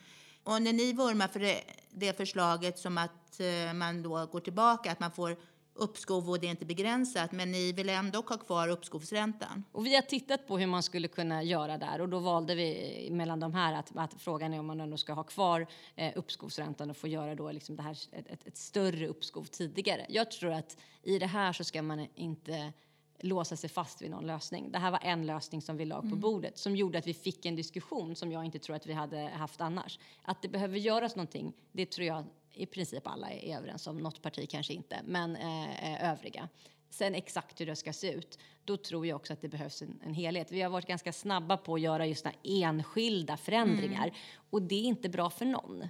Och 0.43 0.63
när 0.63 0.73
ni 0.73 0.93
vurmar 0.93 1.29
för 1.29 1.41
det, 1.41 1.65
det 1.91 2.17
förslaget 2.17 2.79
som 2.79 2.99
att 2.99 3.41
eh, 3.41 3.75
man 3.75 4.03
då 4.03 4.27
går 4.27 4.41
tillbaka, 4.41 4.93
att 4.93 5.01
man 5.01 5.13
får 5.13 5.37
uppskov 5.75 6.31
och 6.31 6.41
det 6.41 6.47
är 6.47 6.51
inte 6.51 6.65
begränsat, 6.65 7.33
men 7.33 7.53
ni 7.53 7.73
vill 7.73 7.89
ändå 7.89 8.21
ha 8.21 8.37
kvar 8.37 8.69
uppskovsräntan. 8.69 9.65
Och 9.73 9.87
vi 9.87 9.95
har 9.95 10.03
tittat 10.03 10.47
på 10.47 10.59
hur 10.59 10.67
man 10.67 10.83
skulle 10.83 11.09
kunna 11.09 11.43
göra 11.43 11.79
där 11.79 12.01
och 12.01 12.09
då 12.09 12.19
valde 12.19 12.55
vi 12.55 13.09
mellan 13.11 13.41
de 13.41 13.55
här 13.55 13.75
att, 13.75 13.97
att 13.97 14.15
frågan 14.15 14.55
är 14.55 14.59
om 14.59 14.67
man 14.67 14.81
ändå 14.81 14.97
ska 14.97 15.13
ha 15.13 15.23
kvar 15.23 15.67
eh, 15.97 16.13
uppskovsräntan 16.17 16.91
och 16.91 16.97
få 16.97 17.09
göra 17.09 17.35
då 17.35 17.53
liksom 17.53 17.77
det 17.77 17.83
här, 17.83 17.99
ett, 18.13 18.27
ett, 18.29 18.47
ett 18.47 18.57
större 18.57 19.09
uppskov 19.09 19.45
tidigare. 19.45 20.07
Jag 20.09 20.31
tror 20.31 20.53
att 20.53 20.77
i 21.03 21.19
det 21.19 21.27
här 21.27 21.53
så 21.53 21.65
ska 21.65 21.83
man 21.83 22.07
inte 22.15 22.73
låsa 23.21 23.57
sig 23.57 23.71
fast 23.71 24.03
vid 24.03 24.11
någon 24.11 24.27
lösning. 24.27 24.73
Det 24.73 24.79
här 24.79 24.91
var 24.91 25.01
en 25.03 25.27
lösning 25.27 25.63
som 25.63 25.77
vi 25.77 25.85
la 25.85 26.01
på 26.01 26.07
mm. 26.07 26.21
bordet 26.21 26.59
som 26.59 26.77
gjorde 26.77 26.99
att 26.99 27.07
vi 27.07 27.15
fick 27.15 27.47
en 27.47 27.57
diskussion 27.57 28.17
som 28.17 28.33
jag 28.33 28.45
inte 28.45 28.59
tror 28.59 28.77
att 28.77 28.87
vi 28.87 28.93
hade 28.93 29.19
haft 29.19 29.61
annars. 29.61 29.99
Att 30.23 30.43
det 30.43 30.49
behöver 30.49 30.79
göras 30.79 31.17
någonting, 31.17 31.53
det 31.73 31.87
tror 31.87 32.07
jag 32.07 32.25
i 32.55 32.67
princip 32.67 33.07
alla 33.07 33.31
är 33.31 33.57
överens 33.57 33.87
om. 33.87 33.99
Något 33.99 34.23
parti 34.23 34.49
kanske 34.51 34.73
inte, 34.73 35.01
men 35.05 35.37
eh, 35.37 35.93
eh, 35.93 36.11
övriga. 36.11 36.49
Sen 36.91 37.15
exakt 37.15 37.61
hur 37.61 37.67
det 37.67 37.77
ska 37.77 37.93
se 37.93 38.13
ut, 38.13 38.39
då 38.65 38.77
tror 38.77 39.07
jag 39.07 39.17
också 39.17 39.33
att 39.33 39.41
det 39.41 39.49
behövs 39.49 39.83
en, 39.83 40.01
en 40.05 40.15
helhet. 40.15 40.53
Vi 40.53 40.63
har 40.63 40.71
varit 40.71 40.87
ganska 40.87 41.13
snabba 41.13 41.57
på 41.57 41.75
att 41.75 41.81
göra 41.81 42.07
just 42.07 42.27
enskilda 42.43 43.37
förändringar 43.37 44.03
mm. 44.03 44.15
och 44.51 44.63
det 44.63 44.75
är 44.75 44.85
inte 44.85 45.09
bra 45.09 45.31
för 45.31 45.45
någon. 45.45 45.83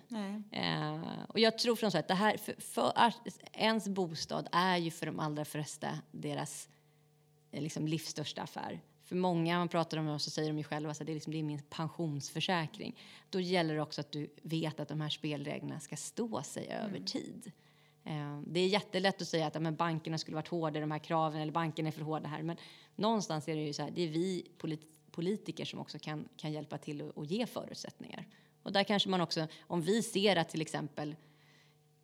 Eh, 0.50 1.02
och 1.28 1.40
jag 1.40 1.58
tror 1.58 1.76
från 1.76 1.90
så 1.90 1.98
att 1.98 2.08
det 2.08 2.14
här, 2.14 2.36
för, 2.36 2.60
för, 2.60 2.92
ens 3.52 3.88
bostad 3.88 4.48
är 4.52 4.76
ju 4.76 4.90
för 4.90 5.06
de 5.06 5.20
allra 5.20 5.44
flesta 5.44 5.98
deras 6.10 6.68
liksom 7.60 7.88
livs 7.88 8.06
största 8.06 8.42
affär 8.42 8.80
för 9.04 9.16
många 9.16 9.58
man 9.58 9.68
pratar 9.68 9.96
om 9.96 10.18
så 10.18 10.30
säger 10.30 10.48
de 10.48 10.58
ju 10.58 10.64
själva 10.64 10.90
att 10.90 10.98
det, 10.98 11.12
är 11.12 11.14
liksom, 11.14 11.32
det 11.32 11.38
är 11.38 11.42
min 11.42 11.62
pensionsförsäkring. 11.70 12.98
Då 13.30 13.40
gäller 13.40 13.74
det 13.74 13.80
också 13.80 14.00
att 14.00 14.12
du 14.12 14.28
vet 14.42 14.80
att 14.80 14.88
de 14.88 15.00
här 15.00 15.08
spelreglerna 15.08 15.80
ska 15.80 15.96
stå 15.96 16.42
sig 16.42 16.66
mm. 16.66 16.84
över 16.84 17.00
tid. 17.00 17.52
Eh, 18.04 18.40
det 18.46 18.60
är 18.60 18.66
jättelätt 18.66 19.22
att 19.22 19.28
säga 19.28 19.46
att 19.46 19.62
men 19.62 19.76
bankerna 19.76 20.18
skulle 20.18 20.34
varit 20.34 20.48
hårdare, 20.48 20.80
de 20.80 20.90
här 20.90 20.98
kraven, 20.98 21.40
eller 21.40 21.52
bankerna 21.52 21.88
är 21.88 21.92
för 21.92 22.02
hårda 22.02 22.28
här. 22.28 22.42
Men 22.42 22.56
någonstans 22.96 23.48
är 23.48 23.56
det 23.56 23.62
ju 23.62 23.72
så 23.72 23.82
här, 23.82 23.90
det 23.90 24.02
är 24.02 24.08
vi 24.08 24.46
polit 24.58 24.90
politiker 25.10 25.64
som 25.64 25.80
också 25.80 25.98
kan, 25.98 26.28
kan 26.36 26.52
hjälpa 26.52 26.78
till 26.78 27.12
att 27.16 27.30
ge 27.30 27.46
förutsättningar. 27.46 28.26
Och 28.62 28.72
där 28.72 28.84
kanske 28.84 29.08
man 29.08 29.20
också, 29.20 29.46
om 29.60 29.82
vi 29.82 30.02
ser 30.02 30.36
att 30.36 30.48
till 30.48 30.62
exempel 30.62 31.16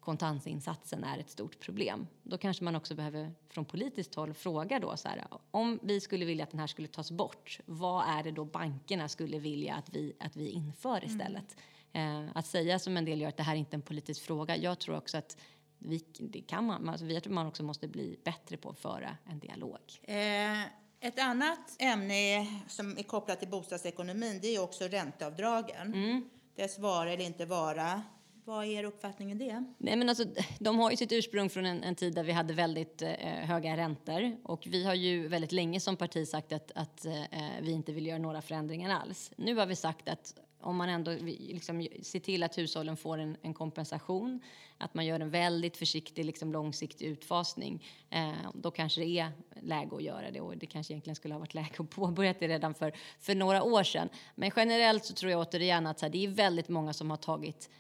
kontantinsatsen 0.01 1.05
är 1.05 1.19
ett 1.19 1.31
stort 1.31 1.61
problem. 1.61 2.07
Då 2.23 2.39
kanske 2.39 2.65
man 2.65 2.77
också 2.77 2.95
behöver 2.95 3.33
från 3.49 3.65
politiskt 3.65 4.15
håll 4.15 4.35
fråga 4.35 4.79
då 4.79 4.97
så 4.97 5.09
här, 5.09 5.25
om 5.51 5.79
vi 5.83 6.01
skulle 6.01 6.25
vilja 6.25 6.45
att 6.45 6.51
den 6.51 6.61
här 6.61 6.67
skulle 6.67 6.89
tas 6.89 7.11
bort, 7.11 7.61
vad 7.67 8.05
är 8.09 8.23
det 8.23 8.31
då 8.31 8.45
bankerna 8.45 9.09
skulle 9.09 9.39
vilja 9.39 9.75
att 9.75 9.89
vi, 9.91 10.17
att 10.21 10.37
vi 10.37 10.51
inför 10.51 11.05
istället? 11.05 11.57
Mm. 11.93 12.25
Eh, 12.25 12.31
att 12.35 12.47
säga 12.47 12.79
som 12.79 12.97
en 12.97 13.05
del 13.05 13.21
gör 13.21 13.29
att 13.29 13.37
det 13.37 13.43
här 13.43 13.55
är 13.55 13.59
inte 13.59 13.77
en 13.77 13.83
politisk 13.83 14.23
fråga. 14.23 14.57
Jag 14.57 14.79
tror 14.79 14.97
också 14.97 15.19
att 15.19 15.37
vi, 15.79 16.05
det 16.19 16.41
kan 16.41 16.67
man, 16.67 16.89
alltså, 16.89 17.07
jag 17.07 17.23
tror 17.23 17.35
man 17.35 17.47
också 17.47 17.63
måste 17.63 17.89
bli 17.89 18.19
bättre 18.25 18.57
på 18.57 18.71
att 18.71 18.79
föra 18.79 19.17
en 19.25 19.39
dialog. 19.39 19.81
Eh, 20.03 20.63
ett 21.01 21.19
annat 21.19 21.77
ämne 21.79 22.47
som 22.69 22.99
är 22.99 23.03
kopplat 23.03 23.39
till 23.39 23.49
bostadsekonomin 23.49 24.39
det 24.43 24.57
är 24.57 24.63
också 24.63 24.85
ränteavdragen. 24.85 25.95
Mm. 25.95 26.31
Dess 26.57 26.79
vara 26.79 27.13
eller 27.13 27.25
inte 27.25 27.47
vara. 27.47 28.03
Vad 28.51 28.65
är 28.65 28.69
er 28.69 28.85
uppfattning 28.85 29.33
i 29.33 29.35
det? 29.35 29.65
Nej, 29.79 29.97
men 29.97 30.09
alltså, 30.09 30.25
de 30.59 30.79
har 30.79 30.91
ju 30.91 30.97
sitt 30.97 31.13
ursprung 31.13 31.51
från 31.51 31.67
en, 31.67 31.83
en 31.83 31.95
tid 31.95 32.15
där 32.15 32.23
vi 32.23 32.33
hade 32.33 32.55
väldigt 32.55 33.03
eh, 33.03 33.11
höga 33.25 33.77
räntor. 33.77 34.37
Och 34.43 34.67
vi 34.67 34.85
har 34.85 34.95
ju 34.95 35.29
väldigt 35.29 35.53
länge 35.53 35.81
som 35.81 35.97
parti 35.97 36.29
sagt 36.29 36.53
att, 36.53 36.73
att 36.75 37.05
eh, 37.05 37.13
vi 37.61 37.73
inte 37.73 37.93
vill 37.93 38.07
göra 38.07 38.19
några 38.19 38.43
förändringar 38.43 38.91
alls. 38.91 39.33
Nu 39.37 39.55
har 39.55 39.67
vi 39.67 39.77
sagt 39.77 40.09
att 40.09 40.35
om 40.61 40.77
man 40.77 40.89
ändå 40.89 41.13
liksom, 41.21 41.89
ser 42.03 42.21
till 42.21 42.43
att 42.43 42.59
hushållen 42.59 42.97
får 42.97 43.19
en, 43.19 43.37
en, 43.43 43.55
kompensation, 43.55 44.41
att 44.79 44.95
man 44.95 45.07
gör 45.07 45.21
en 45.21 45.31
väldigt 45.31 45.77
försiktig 45.77 46.25
liksom, 46.25 46.53
långsiktig 46.53 47.07
utfasning, 47.07 47.85
eh, 48.11 48.33
då 48.55 48.71
kanske 48.71 49.01
det 49.01 49.19
är 49.19 49.33
läge 49.61 49.97
att 49.97 50.03
göra 50.03 50.31
det. 50.31 50.41
Och 50.41 50.57
det 50.57 50.67
kanske 50.67 50.93
egentligen 50.93 51.17
skulle 51.17 51.35
ha 51.35 51.39
varit 51.39 51.55
läge 51.55 51.75
att 51.79 51.91
påbörja 51.91 52.35
det 52.39 52.49
redan 52.49 52.75
för, 52.75 52.93
för 53.19 53.35
några 53.35 53.63
år 53.63 53.83
sedan. 53.83 54.09
Men 54.35 54.51
generellt 54.57 55.05
så 55.05 55.15
tror 55.15 55.33
jag 55.33 55.41
återigen 55.41 55.87
att 55.87 56.01
här, 56.01 56.09
det 56.09 56.25
är 56.25 56.29
väldigt 56.29 56.69
många 56.69 56.93
som 56.93 57.11
har 57.11 57.17
tagit 57.17 57.71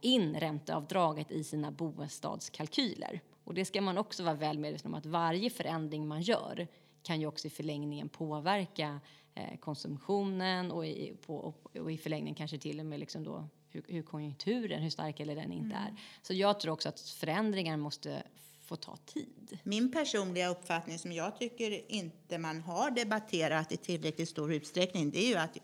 in 0.00 0.36
ränteavdraget 0.36 1.30
i 1.30 1.44
sina 1.44 1.70
bostadskalkyler. 1.70 3.20
Och 3.44 3.54
det 3.54 3.64
ska 3.64 3.80
man 3.80 3.98
också 3.98 4.24
vara 4.24 4.34
väl 4.34 4.58
medveten 4.58 4.90
om 4.90 4.94
att 4.94 5.06
varje 5.06 5.50
förändring 5.50 6.08
man 6.08 6.22
gör 6.22 6.68
kan 7.02 7.20
ju 7.20 7.26
också 7.26 7.46
i 7.46 7.50
förlängningen 7.50 8.08
påverka 8.08 9.00
eh, 9.34 9.58
konsumtionen 9.58 10.72
och 10.72 10.86
i, 10.86 11.16
på, 11.26 11.54
och 11.72 11.92
i 11.92 11.98
förlängningen 11.98 12.34
kanske 12.34 12.58
till 12.58 12.80
och 12.80 12.86
med 12.86 13.00
liksom 13.00 13.24
då 13.24 13.48
hur, 13.70 13.84
hur 13.88 14.02
konjunkturen, 14.02 14.82
hur 14.82 14.90
stark 14.90 15.20
eller 15.20 15.34
den 15.34 15.52
inte 15.52 15.76
mm. 15.76 15.86
är. 15.86 15.94
Så 16.22 16.34
jag 16.34 16.60
tror 16.60 16.72
också 16.72 16.88
att 16.88 17.00
förändringar 17.00 17.76
måste 17.76 18.22
få 18.64 18.76
ta 18.76 18.96
tid. 18.96 19.58
Min 19.62 19.92
personliga 19.92 20.48
uppfattning 20.48 20.98
som 20.98 21.12
jag 21.12 21.38
tycker 21.38 21.92
inte 21.92 22.38
man 22.38 22.60
har 22.60 22.90
debatterat 22.90 23.72
i 23.72 23.76
tillräckligt 23.76 24.28
stor 24.28 24.52
utsträckning 24.52 25.10
det 25.10 25.18
är 25.18 25.28
ju 25.28 25.36
att 25.36 25.58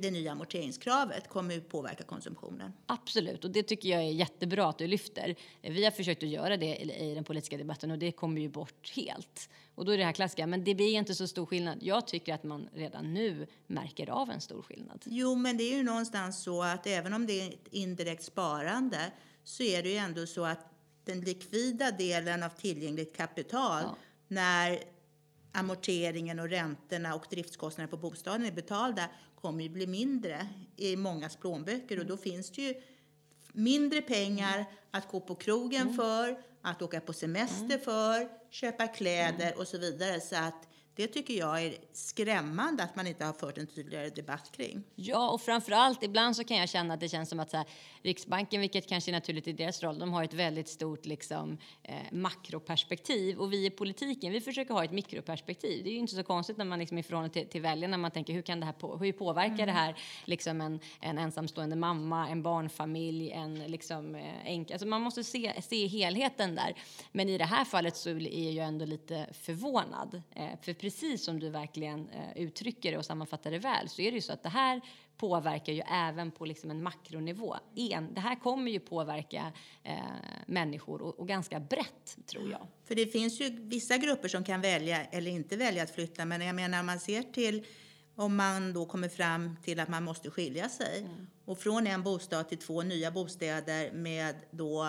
det 0.00 0.10
nya 0.10 0.32
amorteringskravet 0.32 1.28
kommer 1.28 1.56
att 1.56 1.68
påverka 1.68 2.04
konsumtionen. 2.04 2.72
Absolut, 2.86 3.44
och 3.44 3.50
det 3.50 3.62
tycker 3.62 3.88
jag 3.88 4.00
är 4.00 4.10
jättebra 4.10 4.68
att 4.68 4.78
du 4.78 4.86
lyfter. 4.86 5.36
Vi 5.62 5.84
har 5.84 5.90
försökt 5.90 6.22
att 6.22 6.28
göra 6.28 6.56
det 6.56 6.76
i 6.76 7.14
den 7.14 7.24
politiska 7.24 7.56
debatten 7.56 7.90
och 7.90 7.98
det 7.98 8.12
kommer 8.12 8.40
ju 8.40 8.48
bort 8.48 8.92
helt. 8.96 9.50
Och 9.74 9.84
då 9.84 9.92
är 9.92 9.98
det 9.98 10.04
här 10.04 10.12
klassiska, 10.12 10.46
men 10.46 10.64
det 10.64 10.74
blir 10.74 10.92
inte 10.92 11.14
så 11.14 11.26
stor 11.26 11.46
skillnad. 11.46 11.78
Jag 11.82 12.06
tycker 12.06 12.34
att 12.34 12.44
man 12.44 12.68
redan 12.74 13.14
nu 13.14 13.46
märker 13.66 14.10
av 14.10 14.30
en 14.30 14.40
stor 14.40 14.62
skillnad. 14.62 15.02
Jo, 15.06 15.34
men 15.34 15.56
det 15.56 15.64
är 15.64 15.76
ju 15.76 15.82
någonstans 15.82 16.42
så 16.42 16.62
att 16.62 16.86
även 16.86 17.14
om 17.14 17.26
det 17.26 17.40
är 17.40 17.48
ett 17.48 17.68
indirekt 17.70 18.24
sparande 18.24 19.12
så 19.44 19.62
är 19.62 19.82
det 19.82 19.88
ju 19.88 19.96
ändå 19.96 20.26
så 20.26 20.44
att 20.44 20.72
den 21.04 21.20
likvida 21.20 21.90
delen 21.90 22.42
av 22.42 22.48
tillgängligt 22.48 23.16
kapital 23.16 23.82
ja. 23.82 23.96
när 24.28 24.78
amorteringen 25.52 26.38
och 26.38 26.48
räntorna 26.48 27.14
och 27.14 27.26
driftskostnaderna 27.30 27.90
på 27.90 27.96
bostaden 27.96 28.46
är 28.46 28.52
betalda 28.52 29.08
kommer 29.34 29.62
ju 29.62 29.68
bli 29.68 29.86
mindre 29.86 30.48
i 30.76 30.96
mångas 30.96 31.36
plånböcker 31.36 31.98
och 31.98 32.06
då 32.06 32.16
finns 32.16 32.50
det 32.50 32.62
ju 32.62 32.74
mindre 33.52 34.02
pengar 34.02 34.64
att 34.90 35.08
gå 35.08 35.20
på 35.20 35.34
krogen 35.34 35.82
mm. 35.82 35.94
för, 35.94 36.42
att 36.62 36.82
åka 36.82 37.00
på 37.00 37.12
semester 37.12 37.64
mm. 37.64 37.80
för, 37.80 38.28
köpa 38.50 38.86
kläder 38.86 39.46
mm. 39.46 39.58
och 39.58 39.68
så 39.68 39.78
vidare. 39.78 40.20
Så 40.20 40.36
att 40.36 40.67
det 40.98 41.06
tycker 41.06 41.34
jag 41.34 41.62
är 41.62 41.76
skrämmande 41.92 42.82
att 42.82 42.96
man 42.96 43.06
inte 43.06 43.24
har 43.24 43.32
fört 43.32 43.58
en 43.58 43.66
tydligare 43.66 44.08
debatt 44.08 44.52
kring. 44.52 44.82
Ja, 44.94 45.30
och 45.30 45.40
framför 45.40 45.72
allt 45.72 46.02
ibland 46.02 46.36
så 46.36 46.44
kan 46.44 46.56
jag 46.56 46.68
känna 46.68 46.94
att 46.94 47.00
det 47.00 47.08
känns 47.08 47.28
som 47.28 47.40
att 47.40 47.50
så 47.50 47.56
här, 47.56 47.66
Riksbanken, 48.02 48.60
vilket 48.60 48.88
kanske 48.88 49.10
är 49.10 49.12
naturligt 49.12 49.48
i 49.48 49.52
deras 49.52 49.82
roll, 49.82 49.98
de 49.98 50.12
har 50.12 50.24
ett 50.24 50.34
väldigt 50.34 50.68
stort 50.68 51.06
liksom, 51.06 51.58
eh, 51.82 51.94
makroperspektiv 52.12 53.38
och 53.38 53.52
vi 53.52 53.66
i 53.66 53.70
politiken, 53.70 54.32
vi 54.32 54.40
försöker 54.40 54.74
ha 54.74 54.84
ett 54.84 54.92
mikroperspektiv. 54.92 55.84
Det 55.84 55.90
är 55.90 55.92
ju 55.92 55.98
inte 55.98 56.14
så 56.14 56.22
konstigt 56.22 56.56
när 56.56 56.64
man 56.64 56.78
liksom 56.78 56.98
ifrån 56.98 57.30
till, 57.30 57.48
till 57.48 57.62
väljarna, 57.62 57.96
man 57.96 58.10
tänker 58.10 58.32
hur 58.32 58.42
kan 58.42 58.60
det 58.60 58.66
här 58.66 58.72
på, 58.72 58.96
hur 58.96 59.12
påverkar 59.12 59.54
mm. 59.54 59.66
det 59.66 59.72
här 59.72 59.96
liksom 60.24 60.60
en, 60.60 60.80
en 61.00 61.18
ensamstående 61.18 61.76
mamma, 61.76 62.28
en 62.28 62.42
barnfamilj, 62.42 63.30
en 63.30 63.58
liksom 63.58 64.14
eh, 64.14 64.60
alltså 64.72 64.86
man 64.86 65.02
måste 65.02 65.24
se, 65.24 65.62
se 65.62 65.86
helheten 65.86 66.54
där. 66.54 66.74
Men 67.12 67.28
i 67.28 67.38
det 67.38 67.44
här 67.44 67.64
fallet 67.64 67.96
så 67.96 68.10
är 68.10 68.52
jag 68.52 68.66
ändå 68.66 68.84
lite 68.84 69.26
förvånad, 69.32 70.22
eh, 70.34 70.48
för 70.62 70.72
precis 70.88 71.24
som 71.24 71.40
du 71.40 71.50
verkligen 71.50 72.08
eh, 72.08 72.42
uttrycker 72.42 72.92
det 72.92 72.98
och 72.98 73.04
sammanfattar 73.04 73.50
det 73.50 73.58
väl 73.58 73.88
så 73.88 74.02
är 74.02 74.10
det 74.10 74.14
ju 74.14 74.20
så 74.20 74.32
att 74.32 74.42
det 74.42 74.48
här 74.48 74.80
påverkar 75.16 75.72
ju 75.72 75.80
även 75.80 76.30
på 76.30 76.44
liksom 76.44 76.70
en 76.70 76.82
makronivå. 76.82 77.56
En, 77.74 78.14
det 78.14 78.20
här 78.20 78.36
kommer 78.36 78.70
ju 78.70 78.80
påverka 78.80 79.52
eh, 79.82 79.94
människor 80.46 81.02
och, 81.02 81.20
och, 81.20 81.28
ganska 81.28 81.60
brett 81.60 82.18
tror 82.26 82.50
jag. 82.50 82.66
För 82.84 82.94
det 82.94 83.06
finns 83.06 83.40
ju 83.40 83.48
vissa 83.48 83.96
grupper 83.96 84.28
som 84.28 84.44
kan 84.44 84.60
välja 84.60 85.04
eller 85.04 85.30
inte 85.30 85.56
välja 85.56 85.82
att 85.82 85.90
flytta 85.90 86.24
men 86.24 86.40
jag 86.40 86.54
menar 86.54 86.80
om 86.80 86.86
man 86.86 87.00
ser 87.00 87.22
till 87.22 87.66
om 88.14 88.36
man 88.36 88.72
då 88.72 88.86
kommer 88.86 89.08
fram 89.08 89.56
till 89.64 89.80
att 89.80 89.88
man 89.88 90.04
måste 90.04 90.30
skilja 90.30 90.68
sig 90.68 90.98
mm. 90.98 91.26
och 91.44 91.58
från 91.58 91.86
en 91.86 92.02
bostad 92.02 92.48
till 92.48 92.58
två 92.58 92.82
nya 92.82 93.10
bostäder 93.10 93.92
med 93.92 94.34
då 94.50 94.86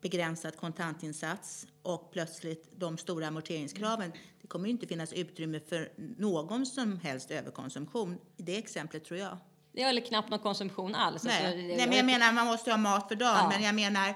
begränsad 0.00 0.56
kontantinsats 0.56 1.66
och 1.82 2.10
plötsligt 2.12 2.70
de 2.76 2.98
stora 2.98 3.26
amorteringskraven. 3.26 4.12
Det 4.48 4.52
kommer 4.52 4.68
inte 4.68 4.86
finnas 4.86 5.12
utrymme 5.12 5.60
för 5.60 5.92
någon 6.18 6.66
som 6.66 7.00
helst 7.00 7.30
överkonsumtion 7.30 8.18
i 8.36 8.42
det 8.42 8.58
exemplet 8.58 9.04
tror 9.04 9.20
jag. 9.20 9.38
Det 9.72 9.82
är 9.82 9.88
eller 9.88 10.00
knappt 10.00 10.30
någon 10.30 10.38
konsumtion 10.38 10.94
alls. 10.94 11.24
Nej, 11.24 11.46
alltså, 11.46 11.58
Nej 11.58 11.86
men 11.88 11.96
jag 11.96 12.06
menar 12.06 12.32
man 12.32 12.46
måste 12.46 12.70
ha 12.70 12.78
mat 12.78 13.08
för 13.08 13.14
dagen. 13.14 13.36
Ja. 13.36 13.48
Men 13.48 13.62
jag 13.62 13.74
menar 13.74 14.14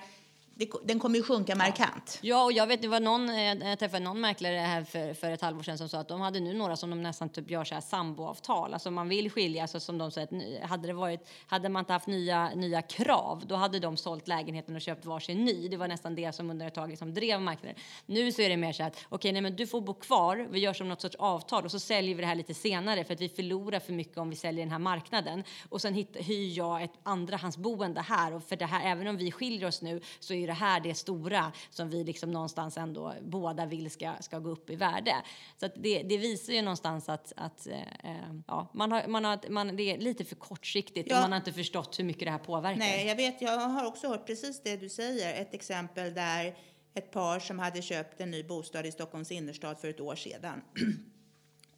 den 0.84 0.98
kommer 0.98 1.16
ju 1.16 1.22
sjunka 1.22 1.54
markant. 1.54 2.18
Ja, 2.22 2.44
och 2.44 2.52
jag 2.52 2.66
vet 2.66 2.82
det 2.82 2.88
var 2.88 3.00
någon, 3.00 3.28
eh, 3.28 3.68
jag 3.68 3.78
träffade 3.78 4.04
någon 4.04 4.20
mäklare 4.20 4.56
här 4.56 4.84
för, 4.84 5.14
för 5.14 5.30
ett 5.30 5.40
halvår 5.40 5.62
sedan 5.62 5.78
som 5.78 5.88
sa 5.88 5.98
att 5.98 6.08
de 6.08 6.20
hade 6.20 6.40
nu 6.40 6.54
några 6.54 6.76
som 6.76 6.90
de 6.90 7.02
nästan 7.02 7.28
typ 7.28 7.50
gör 7.50 7.64
så 7.64 7.74
här 7.74 7.80
samboavtal. 7.80 8.72
Alltså 8.72 8.90
man 8.90 9.08
vill 9.08 9.30
skilja, 9.30 9.62
alltså 9.62 9.80
som 9.80 9.98
de 9.98 10.10
säger, 10.10 10.66
hade 10.66 10.86
det 10.86 10.92
varit, 10.92 11.28
hade 11.46 11.68
man 11.68 11.80
inte 11.80 11.92
haft 11.92 12.06
nya, 12.06 12.50
nya 12.54 12.82
krav, 12.82 13.42
då 13.46 13.54
hade 13.54 13.78
de 13.78 13.96
sålt 13.96 14.28
lägenheten 14.28 14.76
och 14.76 14.82
köpt 14.82 15.04
varsin 15.04 15.44
ny. 15.44 15.68
Det 15.68 15.76
var 15.76 15.88
nästan 15.88 16.14
det 16.14 16.32
som 16.32 16.50
under 16.50 16.66
ett 16.66 16.74
tag 16.74 16.90
liksom 16.90 17.14
drev 17.14 17.40
marknaden. 17.40 17.76
Nu 18.06 18.32
så 18.32 18.42
är 18.42 18.48
det 18.48 18.56
mer 18.56 18.72
så 18.72 18.82
att, 18.82 18.92
okej, 18.92 19.06
okay, 19.10 19.32
nej 19.32 19.42
men 19.42 19.56
du 19.56 19.66
får 19.66 19.80
bo 19.80 19.94
kvar, 19.94 20.46
vi 20.50 20.58
gör 20.58 20.72
som 20.72 20.88
något 20.88 21.00
sorts 21.00 21.16
avtal 21.16 21.64
och 21.64 21.70
så 21.70 21.78
säljer 21.78 22.14
vi 22.14 22.20
det 22.20 22.26
här 22.26 22.34
lite 22.34 22.54
senare 22.54 23.04
för 23.04 23.14
att 23.14 23.20
vi 23.20 23.28
förlorar 23.28 23.80
för 23.80 23.92
mycket 23.92 24.18
om 24.18 24.30
vi 24.30 24.36
säljer 24.36 24.64
den 24.64 24.72
här 24.72 24.78
marknaden. 24.78 25.44
Och 25.68 25.80
sen 25.80 25.94
hit, 25.94 26.16
hyr 26.20 26.56
jag 26.58 26.82
ett 26.82 26.92
andrahandsboende 27.02 28.00
här 28.00 28.34
och 28.34 28.44
för 28.44 28.56
det 28.56 28.66
här, 28.66 28.92
även 28.92 29.06
om 29.06 29.16
vi 29.16 29.32
skiljer 29.32 29.68
oss 29.68 29.82
nu 29.82 30.00
så 30.20 30.34
är 30.34 30.46
det 30.46 30.51
här 30.52 30.80
det 30.80 30.94
stora 30.94 31.52
som 31.70 31.90
vi 31.90 32.04
liksom 32.04 32.30
någonstans 32.30 32.76
ändå 32.76 33.14
båda 33.22 33.66
vill 33.66 33.90
ska, 33.90 34.12
ska 34.20 34.38
gå 34.38 34.50
upp 34.50 34.70
i 34.70 34.76
värde. 34.76 35.14
Så 35.60 35.68
det, 35.76 36.02
det, 36.02 36.18
visar 36.18 36.52
ju 36.52 36.62
någonstans 36.62 37.08
att, 37.08 37.32
att 37.36 37.66
äh, 37.66 38.12
ja, 38.46 38.70
man 38.74 38.92
har, 38.92 39.06
man 39.06 39.24
har, 39.24 39.48
man, 39.48 39.76
det 39.76 39.82
är 39.82 39.98
lite 39.98 40.24
för 40.24 40.36
kortsiktigt 40.36 41.10
ja. 41.10 41.16
och 41.16 41.22
man 41.22 41.32
har 41.32 41.38
inte 41.38 41.52
förstått 41.52 41.98
hur 41.98 42.04
mycket 42.04 42.24
det 42.24 42.30
här 42.30 42.38
påverkar. 42.38 42.78
Nej, 42.78 43.06
jag 43.06 43.16
vet, 43.16 43.42
jag 43.42 43.58
har 43.58 43.86
också 43.86 44.08
hört 44.08 44.26
precis 44.26 44.62
det 44.62 44.76
du 44.76 44.88
säger. 44.88 45.42
Ett 45.42 45.54
exempel 45.54 46.14
där 46.14 46.56
ett 46.94 47.10
par 47.10 47.40
som 47.40 47.58
hade 47.58 47.82
köpt 47.82 48.20
en 48.20 48.30
ny 48.30 48.42
bostad 48.42 48.86
i 48.86 48.92
Stockholms 48.92 49.30
innerstad 49.30 49.80
för 49.80 49.88
ett 49.88 50.00
år 50.00 50.16
sedan 50.16 50.62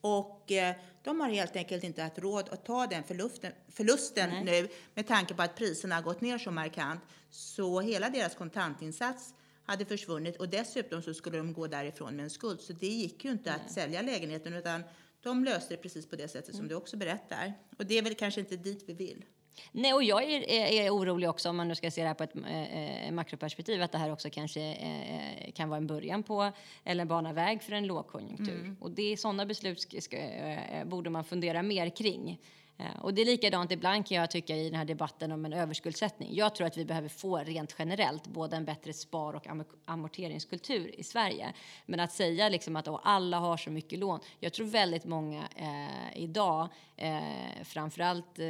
och 0.04 0.52
eh, 0.52 0.74
de 1.02 1.20
har 1.20 1.28
helt 1.28 1.56
enkelt 1.56 1.84
inte 1.84 2.02
haft 2.02 2.18
råd 2.18 2.48
att 2.48 2.64
ta 2.64 2.86
den 2.86 3.04
förlusten, 3.04 3.52
förlusten 3.68 4.44
nu 4.44 4.68
med 4.94 5.06
tanke 5.06 5.34
på 5.34 5.42
att 5.42 5.56
priserna 5.56 5.94
har 5.94 6.02
gått 6.02 6.20
ner 6.20 6.38
så 6.38 6.50
markant. 6.50 7.00
Så 7.30 7.80
hela 7.80 8.10
deras 8.10 8.34
kontantinsats 8.34 9.34
hade 9.64 9.84
försvunnit 9.84 10.36
och 10.36 10.48
dessutom 10.48 11.02
så 11.02 11.14
skulle 11.14 11.36
de 11.36 11.52
gå 11.52 11.66
därifrån 11.66 12.16
med 12.16 12.22
en 12.22 12.30
skuld. 12.30 12.60
Så 12.60 12.72
det 12.72 12.86
gick 12.86 13.24
ju 13.24 13.30
inte 13.30 13.50
Nej. 13.50 13.60
att 13.60 13.72
sälja 13.72 14.02
lägenheten 14.02 14.54
utan 14.54 14.82
de 15.22 15.44
löste 15.44 15.74
det 15.74 15.82
precis 15.82 16.06
på 16.06 16.16
det 16.16 16.28
sättet 16.28 16.54
mm. 16.54 16.58
som 16.58 16.68
du 16.68 16.74
också 16.74 16.96
berättar. 16.96 17.52
Och 17.78 17.86
det 17.86 17.98
är 17.98 18.02
väl 18.02 18.14
kanske 18.14 18.40
inte 18.40 18.56
dit 18.56 18.84
vi 18.86 18.92
vill. 18.92 19.24
Nej, 19.72 19.94
och 19.94 20.02
jag 20.02 20.22
är, 20.22 20.50
är, 20.50 20.66
är, 20.66 20.90
orolig 20.90 21.28
också, 21.30 21.48
om 21.48 21.56
man 21.56 21.68
nu 21.68 21.74
ska 21.74 21.90
se 21.90 22.00
det 22.02 22.08
här 22.08 22.14
på 22.14 22.24
ett 22.24 22.36
eh, 22.36 23.12
makroperspektiv, 23.12 23.82
att 23.82 23.92
det 23.92 23.98
här 23.98 24.12
också 24.12 24.30
kanske 24.30 24.60
eh, 24.60 25.52
kan 25.52 25.68
vara 25.68 25.78
en 25.78 25.86
början 25.86 26.22
på, 26.22 26.52
eller 26.84 27.04
bana 27.04 27.32
väg 27.32 27.62
för 27.62 27.72
en 27.72 27.86
lågkonjunktur. 27.86 28.60
Mm. 28.60 28.76
Och 28.80 28.90
det 28.90 29.12
är 29.12 29.16
sådana 29.16 29.46
beslut 29.46 29.80
ska, 29.80 30.00
ska, 30.00 30.16
eh, 30.16 30.84
borde 30.84 31.10
man 31.10 31.24
fundera 31.24 31.62
mer 31.62 31.88
kring. 31.88 32.38
Eh, 32.78 33.00
och 33.00 33.14
det 33.14 33.22
är 33.22 33.26
likadant 33.26 33.72
ibland 33.72 34.06
kan 34.06 34.16
jag 34.16 34.30
tycka 34.30 34.56
i 34.56 34.64
den 34.70 34.78
här 34.78 34.84
debatten 34.84 35.32
om 35.32 35.44
en 35.44 35.52
överskuldsättning. 35.52 36.34
Jag 36.34 36.54
tror 36.54 36.66
att 36.66 36.76
vi 36.76 36.84
behöver 36.84 37.08
få 37.08 37.38
rent 37.38 37.74
generellt 37.78 38.26
både 38.26 38.56
en 38.56 38.64
bättre 38.64 38.92
spar 38.92 39.34
och 39.34 39.46
amorteringskultur 39.84 41.00
i 41.00 41.02
Sverige. 41.02 41.52
Men 41.86 42.00
att 42.00 42.12
säga 42.12 42.48
liksom 42.48 42.76
att 42.76 42.88
alla 43.02 43.38
har 43.38 43.56
så 43.56 43.70
mycket 43.70 43.98
lån. 43.98 44.20
Jag 44.40 44.52
tror 44.52 44.66
väldigt 44.66 45.04
många 45.04 45.48
eh, 45.56 46.22
idag, 46.22 46.68
eh, 46.96 47.18
framförallt 47.64 48.38
eh, 48.38 48.44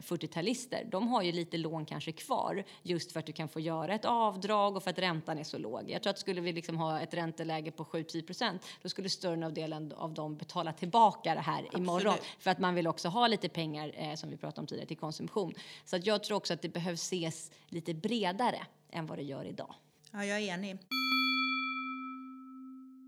40-talister, 0.00 0.84
de 0.90 1.08
har 1.08 1.22
ju 1.22 1.32
lite 1.32 1.56
lån 1.56 1.86
kanske 1.86 2.12
kvar 2.12 2.64
just 2.82 3.12
för 3.12 3.20
att 3.20 3.26
du 3.26 3.32
kan 3.32 3.48
få 3.48 3.60
göra 3.60 3.94
ett 3.94 4.04
avdrag 4.04 4.76
och 4.76 4.82
för 4.82 4.90
att 4.90 4.98
räntan 4.98 5.38
är 5.38 5.44
så 5.44 5.58
låg. 5.58 5.90
Jag 5.90 6.02
tror 6.02 6.10
att 6.10 6.18
skulle 6.18 6.40
vi 6.40 6.52
liksom 6.52 6.76
ha 6.76 7.00
ett 7.00 7.14
ränteläge 7.14 7.70
på 7.70 7.84
7-10 7.84 8.26
procent, 8.26 8.66
då 8.82 8.88
skulle 8.88 9.08
större 9.08 9.50
delen 9.50 9.92
av 9.92 10.14
dem 10.14 10.36
betala 10.36 10.72
tillbaka 10.72 11.34
det 11.34 11.40
här 11.40 11.58
Absolut. 11.58 11.78
imorgon 11.78 12.16
för 12.38 12.50
att 12.50 12.58
man 12.58 12.74
vill 12.74 12.86
också 12.86 13.08
ha 13.16 13.26
lite 13.26 13.48
pengar, 13.48 13.92
eh, 13.94 14.14
som 14.14 14.30
vi 14.30 14.36
pratade 14.36 14.60
om 14.60 14.66
tidigare, 14.66 14.88
till 14.88 14.96
konsumtion. 14.96 15.54
Så 15.84 15.96
att 15.96 16.06
jag 16.06 16.24
tror 16.24 16.36
också 16.36 16.54
att 16.54 16.62
det 16.62 16.68
behövs 16.68 17.02
ses 17.02 17.50
lite 17.68 17.94
bredare 17.94 18.66
än 18.90 19.06
vad 19.06 19.18
det 19.18 19.24
gör 19.24 19.44
idag. 19.44 19.74
Ja, 20.12 20.24
jag 20.24 20.40
är 20.40 20.54
enig. 20.54 20.78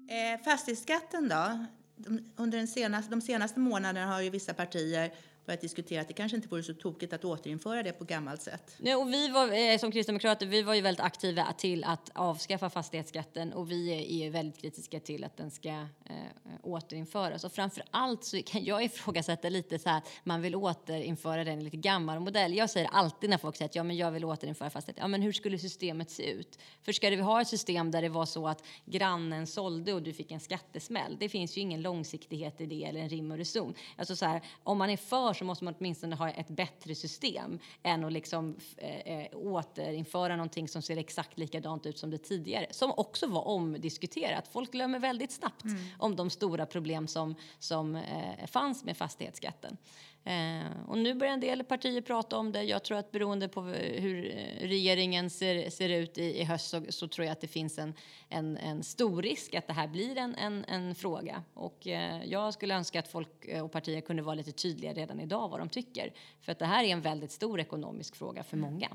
Eh, 0.09 0.45
fastighetsskatten 0.45 1.29
då? 1.29 1.67
De, 1.97 2.33
under 2.37 2.59
den 2.59 2.69
senaste, 2.69 3.11
de 3.11 3.21
senaste 3.21 3.61
månaderna 3.61 4.07
har 4.07 4.21
ju 4.21 4.31
vissa 4.31 4.55
partier 4.55 5.13
börjat 5.49 5.61
diskutera 5.61 6.01
att 6.01 6.09
det 6.09 6.15
kanske 6.15 6.37
inte 6.37 6.49
vore 6.49 6.63
så 6.63 6.75
tokigt 6.75 7.13
att 7.13 7.25
återinföra 7.25 7.83
det 7.83 7.93
på 7.93 8.05
gammalt 8.05 8.43
sätt. 8.43 8.77
Nej, 8.79 8.95
och 8.95 9.13
vi 9.13 9.29
var, 9.29 9.73
eh, 9.73 9.79
som 9.79 9.93
kristdemokrater 9.93 10.47
vi 10.47 10.63
var 10.63 10.75
ju 10.75 10.81
väldigt 10.81 11.05
aktiva 11.05 11.53
till 11.53 11.85
att 11.85 12.11
avskaffa 12.15 12.71
fastighetsskatten 12.71 13.53
och 13.53 13.71
vi 13.71 13.91
är, 13.91 14.25
ju 14.25 14.31
väldigt 14.31 14.61
kritiska 14.61 15.01
till 15.01 15.25
att 15.25 15.37
den 15.37 15.51
ska 15.51 15.69
eh, 15.69 16.15
återinföras. 16.63 17.45
Och 17.45 17.53
framför 17.53 17.83
allt 17.91 18.25
så 18.25 18.43
kan 18.43 18.65
jag 18.65 18.85
ifrågasätta 18.89 19.49
lite 19.49 19.79
så 19.79 19.89
här 19.89 19.99
att 19.99 20.09
man 20.25 20.43
vill 20.43 20.57
återinföra 20.57 21.45
den 21.45 21.65
lite 21.65 21.77
gammal 21.77 22.21
modell. 22.21 22.55
Jag 22.55 22.71
säger 22.71 22.89
alltid 22.89 23.31
när 23.31 23.39
folk 23.39 23.57
säger 23.57 23.69
att 23.69 23.75
ja, 23.75 23.83
men 23.83 23.97
jag 23.97 24.11
vill 24.11 24.25
återinföra 24.25 24.71
fastighetsskatten. 24.71 25.03
Ja, 25.03 25.09
men 25.09 25.23
hur 25.23 25.33
skulle 25.33 25.59
systemet 25.59 26.11
se 26.11 26.31
ut? 26.31 26.59
För 26.83 26.93
ska 26.93 27.11
vi 27.11 27.17
ha 27.17 27.41
ett 27.41 27.49
system 27.49 27.91
där 27.91 28.03
det 28.03 28.09
var 28.09 28.27
så 28.27 28.49
att 28.49 28.65
grannen 28.85 29.47
sålde 29.47 29.93
och 29.93 30.03
du 30.03 30.13
fick 30.13 30.31
en 30.31 30.41
skattesmäll? 30.41 31.17
Det 31.21 31.29
finns 31.29 31.57
ju 31.57 31.61
ingen 31.61 31.83
långsiktighet 31.83 32.61
i 32.61 32.67
det 32.67 32.85
eller 32.85 33.01
en 33.01 33.09
rim 33.09 33.31
och 33.31 33.39
reson. 33.39 33.75
Alltså 33.97 34.17
så 34.17 34.27
här, 34.27 34.43
om 34.63 34.79
man 34.79 34.91
är 34.91 34.97
för 34.97 35.38
så 35.39 35.45
måste 35.45 35.65
man 35.65 35.75
åtminstone 35.79 36.17
ha 36.17 36.31
ett 36.31 36.49
bättre 36.49 36.95
system 36.95 37.59
än 37.83 38.05
att 38.05 38.13
liksom, 38.13 38.57
eh, 38.77 39.01
eh, 39.01 39.27
återinföra 39.33 40.37
någonting 40.37 40.69
som 40.69 40.83
ser 40.83 40.97
exakt 40.97 41.39
likadant 41.39 41.87
ut 41.87 41.99
som 41.99 42.11
det 42.11 42.19
tidigare. 42.19 42.67
Som 42.71 42.93
också 42.97 43.27
var 43.27 43.49
omdiskuterat. 43.49 44.49
Folk 44.49 44.73
glömmer 44.73 44.99
väldigt 44.99 45.33
snabbt 45.33 45.65
mm. 45.65 45.77
om 45.99 46.17
de 46.17 46.31
stora 46.31 46.67
problem 46.67 47.07
som, 47.07 47.35
som 47.59 47.97
eh, 47.97 48.47
fanns 48.47 48.85
med 48.85 48.97
fastighetsskatten. 48.97 49.77
Eh, 50.25 50.67
och 50.87 50.99
nu 50.99 51.15
börjar 51.15 51.33
en 51.33 51.41
del 51.41 51.65
partier 51.65 52.01
prata 52.01 52.37
om 52.37 52.53
det. 52.53 52.63
Jag 52.63 52.85
tror 52.85 52.99
att 52.99 53.11
beroende 53.11 53.49
på 53.49 53.61
hur 53.63 54.37
eh, 54.37 54.69
regeringen 54.69 55.31
ser, 55.31 55.71
ser 55.71 55.89
ut 55.89 56.19
i, 56.19 56.41
i 56.41 56.45
höst 56.45 56.69
så, 56.69 56.83
så, 56.89 57.09
tror 57.09 57.25
jag 57.25 57.33
att 57.33 57.41
det 57.41 57.49
finns 57.49 57.79
en, 57.79 57.95
en, 58.29 58.57
en 58.57 58.83
stor 58.83 59.23
risk 59.23 59.55
att 59.55 59.67
det 59.67 59.73
här 59.73 59.89
blir 59.89 60.19
en, 60.19 60.35
en, 60.35 60.65
en 60.65 60.95
fråga. 60.95 61.43
Och 61.55 61.87
eh, 61.87 62.25
jag 62.25 62.55
skulle 62.55 62.75
önska 62.75 62.99
att 62.99 63.09
folk 63.09 63.45
eh, 63.45 63.65
och 63.65 63.73
partier 63.73 64.01
kunde 64.01 64.23
vara 64.23 64.35
lite 64.35 64.53
tydliga 64.53 64.93
redan 64.93 65.21
idag 65.21 65.49
vad 65.49 65.61
de 65.61 65.69
tycker. 65.69 66.13
För 66.41 66.53
att 66.53 66.59
det 66.59 66.67
här 66.67 66.85
är 66.85 66.89
en 66.89 67.01
väldigt 67.01 67.33
stor 67.33 67.61
ekonomisk 67.61 68.17
fråga 68.17 68.43
för 68.43 68.57
mm. 68.57 68.71
många. 68.71 68.89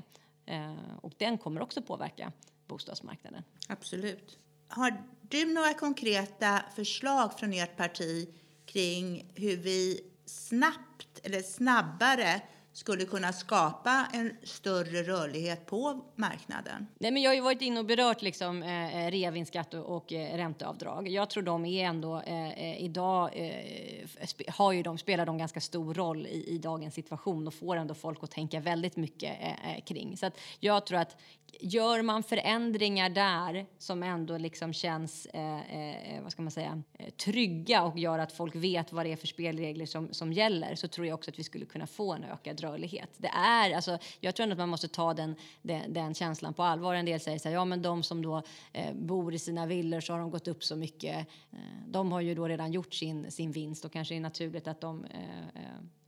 Eh, 0.46 0.96
och 1.00 1.12
den 1.18 1.38
kommer 1.38 1.60
också 1.60 1.82
påverka 1.82 2.32
bostadsmarknaden. 2.66 3.42
Absolut. 3.68 4.38
Har 4.68 5.02
du 5.20 5.54
några 5.54 5.74
konkreta 5.74 6.62
förslag 6.76 7.38
från 7.38 7.52
ert 7.52 7.76
parti 7.76 8.28
kring 8.66 9.32
hur 9.34 9.56
vi 9.56 10.00
snabbt 10.26 11.20
eller 11.22 11.42
snabbare 11.42 12.42
skulle 12.74 13.04
kunna 13.04 13.32
skapa 13.32 14.06
en 14.12 14.36
större 14.42 15.02
rörlighet 15.02 15.66
på 15.66 16.00
marknaden. 16.16 16.86
Nej, 16.98 17.10
men 17.10 17.22
jag 17.22 17.30
har 17.30 17.34
ju 17.34 17.40
varit 17.40 17.62
inne 17.62 17.80
och 17.80 17.86
berört 17.86 18.22
liksom, 18.22 18.62
eh, 18.62 19.06
eh 19.06 19.10
reavinstskatt 19.10 19.74
och, 19.74 19.96
och 19.96 20.12
eh, 20.12 20.36
ränteavdrag. 20.36 21.08
Jag 21.08 21.30
tror 21.30 21.42
de 21.42 21.64
är 21.64 21.84
ändå 21.84 22.20
eh, 22.20 22.48
eh 22.48 22.84
idag 22.84 23.30
eh, 23.34 24.52
har 24.54 24.72
ju 24.72 24.82
de, 24.82 24.98
spelar 24.98 25.26
de 25.26 25.38
ganska 25.38 25.60
stor 25.60 25.94
roll 25.94 26.26
i, 26.26 26.54
i 26.54 26.58
dagens 26.58 26.94
situation 26.94 27.46
och 27.46 27.54
får 27.54 27.76
ändå 27.76 27.94
folk 27.94 28.18
att 28.22 28.30
tänka 28.30 28.60
väldigt 28.60 28.96
mycket 28.96 29.36
eh, 29.40 29.84
kring. 29.84 30.16
Så 30.16 30.26
att 30.26 30.40
jag 30.60 30.86
tror 30.86 30.98
att 30.98 31.16
gör 31.60 32.02
man 32.02 32.22
förändringar 32.22 33.10
där 33.10 33.66
som 33.78 34.02
ändå 34.02 34.38
liksom 34.38 34.72
känns 34.72 35.26
eh, 35.26 36.22
vad 36.22 36.32
ska 36.32 36.42
man 36.42 36.50
säga, 36.50 36.82
trygga 37.24 37.82
och 37.82 37.98
gör 37.98 38.18
att 38.18 38.32
folk 38.32 38.54
vet 38.54 38.92
vad 38.92 39.06
det 39.06 39.12
är 39.12 39.16
för 39.16 39.26
spelregler 39.26 39.86
som, 39.86 40.12
som 40.12 40.32
gäller 40.32 40.74
så 40.74 40.88
tror 40.88 41.06
jag 41.06 41.14
också 41.14 41.30
att 41.30 41.38
vi 41.38 41.44
skulle 41.44 41.64
kunna 41.64 41.86
få 41.86 42.12
en 42.12 42.24
ökad 42.24 42.56
rörlighet. 42.64 43.10
Det 43.16 43.28
är, 43.28 43.74
alltså, 43.74 43.98
jag 44.20 44.34
tror 44.34 44.52
att 44.52 44.58
man 44.58 44.68
måste 44.68 44.88
ta 44.88 45.14
den, 45.14 45.36
den, 45.62 45.92
den, 45.92 46.14
känslan 46.14 46.54
på 46.54 46.62
allvar. 46.62 46.94
En 46.94 47.06
del 47.06 47.20
säger 47.20 47.38
så 47.38 47.48
här, 47.48 47.54
ja 47.54 47.64
men 47.64 47.82
de 47.82 48.02
som 48.02 48.22
då 48.22 48.42
eh, 48.72 48.94
bor 48.94 49.34
i 49.34 49.38
sina 49.38 49.66
villor 49.66 50.00
så 50.00 50.12
har 50.12 50.20
de 50.20 50.30
gått 50.30 50.48
upp 50.48 50.64
så 50.64 50.76
mycket. 50.76 51.26
Eh, 51.52 51.58
de 51.86 52.12
har 52.12 52.20
ju 52.20 52.34
då 52.34 52.48
redan 52.48 52.72
gjort 52.72 52.94
sin, 52.94 53.30
sin 53.30 53.52
vinst 53.52 53.84
och 53.84 53.92
kanske 53.92 54.14
är 54.14 54.20
naturligt 54.20 54.68
att 54.68 54.80
de 54.80 55.04
eh, 55.04 55.60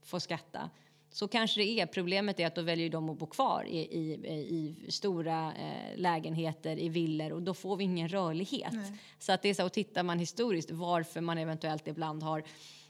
får 0.02 0.18
skatta 0.18 0.70
så 1.16 1.28
kanske 1.28 1.60
det 1.60 1.80
är. 1.80 1.86
Problemet 1.86 2.40
är 2.40 2.46
att 2.46 2.54
då 2.54 2.62
väljer 2.62 2.90
de 2.90 3.10
att 3.10 3.18
bo 3.18 3.26
kvar 3.26 3.64
i, 3.68 3.78
i, 3.78 4.12
i 4.34 4.90
stora 4.90 5.52
eh, 5.54 5.98
lägenheter, 5.98 6.78
i 6.78 6.88
villor 6.88 7.32
och 7.32 7.42
då 7.42 7.54
får 7.54 7.76
vi 7.76 7.84
ingen 7.84 8.08
rörlighet. 8.08 8.72
Nej. 8.72 8.92
Så 9.18 9.32
att 9.32 9.42
det 9.42 9.48
är 9.48 9.54
så, 9.54 9.64
och 9.64 9.72
tittar 9.72 10.02
man 10.02 10.18
historiskt 10.18 10.70
varför 10.70 11.20
man 11.20 11.38
eventuellt 11.38 11.88
ibland 11.88 12.22
har 12.22 12.42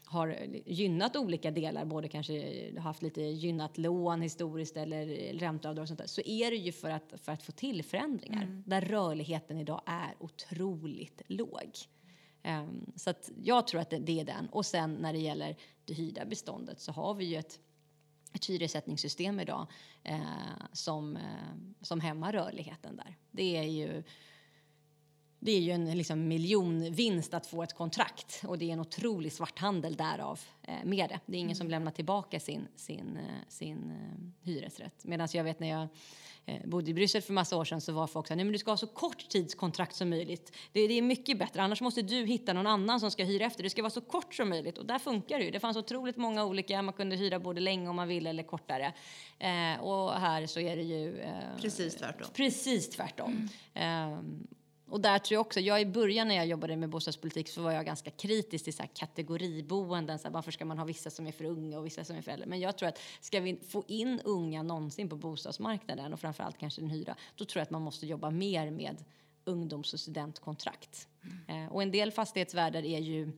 har 0.07 0.47
gynnat 0.65 1.15
olika 1.15 1.51
delar, 1.51 1.85
både 1.85 2.07
kanske 2.07 2.79
haft 2.79 3.01
lite 3.01 3.21
gynnat 3.21 3.77
lån 3.77 4.21
historiskt 4.21 4.77
eller 4.77 5.05
ränteavdrag 5.33 5.83
och 5.83 5.87
sånt 5.87 5.99
där, 5.99 6.07
så 6.07 6.21
är 6.25 6.51
det 6.51 6.57
ju 6.57 6.71
för 6.71 6.89
att, 6.89 7.13
för 7.17 7.31
att 7.31 7.43
få 7.43 7.51
till 7.51 7.83
förändringar 7.83 8.43
mm. 8.43 8.63
där 8.65 8.81
rörligheten 8.81 9.57
idag 9.57 9.81
är 9.85 10.15
otroligt 10.19 11.21
låg. 11.27 11.71
Um, 12.43 12.91
så 12.95 13.09
att 13.09 13.31
jag 13.43 13.67
tror 13.67 13.81
att 13.81 13.89
det, 13.89 13.99
det, 13.99 14.19
är 14.19 14.25
den. 14.25 14.47
Och 14.51 14.65
sen 14.65 14.93
när 14.93 15.13
det 15.13 15.19
gäller 15.19 15.55
det 15.85 15.93
hyrda 15.93 16.25
beståndet 16.25 16.79
så 16.79 16.91
har 16.91 17.13
vi 17.13 17.25
ju 17.25 17.35
ett 17.35 17.59
ett 18.33 18.49
hyressättningssystem 18.49 19.39
idag 19.39 19.67
eh, 20.03 20.19
som, 20.73 21.17
eh, 21.17 21.55
som 21.81 21.99
hämmar 21.99 22.33
rörligheten 22.33 22.95
där. 22.95 23.15
Det 23.31 23.57
är 23.57 23.63
ju 23.63 24.03
det 25.39 25.51
är 25.51 25.59
ju 25.59 25.71
en 25.71 25.97
liksom, 25.97 26.27
miljonvinst 26.27 27.33
att 27.33 27.47
få 27.47 27.63
ett 27.63 27.73
kontrakt 27.73 28.41
och 28.47 28.57
det 28.57 28.69
är 28.69 28.73
en 28.73 28.79
otrolig 28.79 29.33
svarthandel 29.33 29.95
därav 29.95 30.39
eh, 30.63 30.73
med 30.83 31.09
det. 31.09 31.19
Det 31.25 31.37
är 31.37 31.39
ingen 31.39 31.47
mm. 31.47 31.55
som 31.55 31.69
lämnar 31.69 31.91
tillbaka 31.91 32.39
sin, 32.39 32.67
sin, 32.75 33.17
eh, 33.17 33.47
sin 33.47 33.91
eh, 33.91 34.47
hyresrätt. 34.47 35.05
Medan 35.05 35.27
jag 35.33 35.43
vet 35.43 35.59
när 35.59 35.69
jag 35.69 35.87
eh, 36.45 36.65
bodde 36.65 36.91
i 36.91 36.93
Bryssel 36.93 37.21
för 37.21 37.33
massa 37.33 37.57
år 37.57 37.65
sedan 37.65 37.81
så 37.81 37.91
var 37.91 38.07
folk 38.07 38.27
så 38.27 38.31
här, 38.31 38.35
nej 38.35 38.45
men 38.45 38.51
du 38.51 38.57
ska 38.57 38.71
ha 38.71 38.77
så 38.77 38.87
kort 38.87 39.29
tidskontrakt 39.29 39.95
som 39.95 40.09
möjligt. 40.09 40.51
Det, 40.71 40.87
det, 40.87 40.93
är 40.93 41.01
mycket 41.01 41.39
bättre, 41.39 41.61
annars 41.61 41.81
måste 41.81 42.01
du 42.01 42.25
hitta 42.25 42.53
någon 42.53 42.67
annan 42.67 42.99
som 42.99 43.11
ska 43.11 43.23
hyra 43.23 43.45
efter. 43.45 43.63
Det 43.63 43.69
ska 43.69 43.81
vara 43.81 43.89
så 43.89 44.01
kort 44.01 44.33
som 44.33 44.49
möjligt 44.49 44.77
och 44.77 44.85
där 44.85 44.99
funkar 44.99 45.39
det 45.39 45.45
ju. 45.45 45.51
Det 45.51 45.59
fanns 45.59 45.77
otroligt 45.77 46.17
många 46.17 46.45
olika, 46.45 46.81
man 46.81 46.93
kunde 46.93 47.15
hyra 47.15 47.39
både 47.39 47.61
länge 47.61 47.89
om 47.89 47.95
man 47.95 48.07
ville 48.07 48.29
eller 48.29 48.43
kortare. 48.43 48.93
Eh, 49.39 49.81
och 49.81 50.11
här 50.13 50.45
så 50.45 50.59
är 50.59 50.75
det 50.75 50.83
ju 50.83 51.19
eh, 51.19 51.31
precis 51.61 51.95
tvärtom. 51.95 52.27
Precis 52.33 52.89
tvärtom. 52.89 53.49
Mm. 53.73 54.47
Och 54.89 55.01
där 55.01 55.19
tror 55.19 55.35
jag 55.35 55.41
också, 55.41 55.59
jag 55.59 55.81
i 55.81 55.85
början 55.85 56.27
när 56.27 56.35
jag 56.35 56.47
jobbade 56.47 56.75
med 56.75 56.89
bostadspolitik 56.89 57.49
så 57.49 57.61
var 57.61 57.71
jag 57.71 57.85
ganska 57.85 58.11
kritisk 58.11 58.63
till 58.63 58.73
så 58.73 58.83
här 58.83 58.89
kategoriboenden. 58.93 60.19
Så 60.19 60.27
här, 60.27 60.33
varför 60.33 60.51
ska 60.51 60.65
man 60.65 60.77
ha 60.77 60.85
vissa 60.85 61.09
som 61.09 61.27
är 61.27 61.31
för 61.31 61.45
unga 61.45 61.79
och 61.79 61.85
vissa 61.85 62.03
som 62.03 62.15
är 62.15 62.21
för 62.21 62.31
äldre? 62.31 62.47
Men 62.47 62.59
jag 62.59 62.77
tror 62.77 62.89
att 62.89 62.99
ska 63.19 63.39
vi 63.39 63.59
få 63.69 63.83
in 63.87 64.21
unga 64.23 64.63
någonsin 64.63 65.09
på 65.09 65.15
bostadsmarknaden 65.15 66.13
och 66.13 66.19
framförallt 66.19 66.57
kanske 66.57 66.81
den 66.81 66.89
hyra, 66.89 67.15
då 67.35 67.45
tror 67.45 67.59
jag 67.59 67.63
att 67.63 67.71
man 67.71 67.81
måste 67.81 68.05
jobba 68.05 68.29
mer 68.29 68.71
med 68.71 69.03
ungdoms 69.45 69.93
och 69.93 69.99
studentkontrakt. 69.99 71.07
Mm. 71.47 71.65
Eh, 71.65 71.71
och 71.71 71.81
en 71.81 71.91
del 71.91 72.11
fastighetsvärdar 72.11 72.85
är 72.85 72.99
ju 72.99 73.31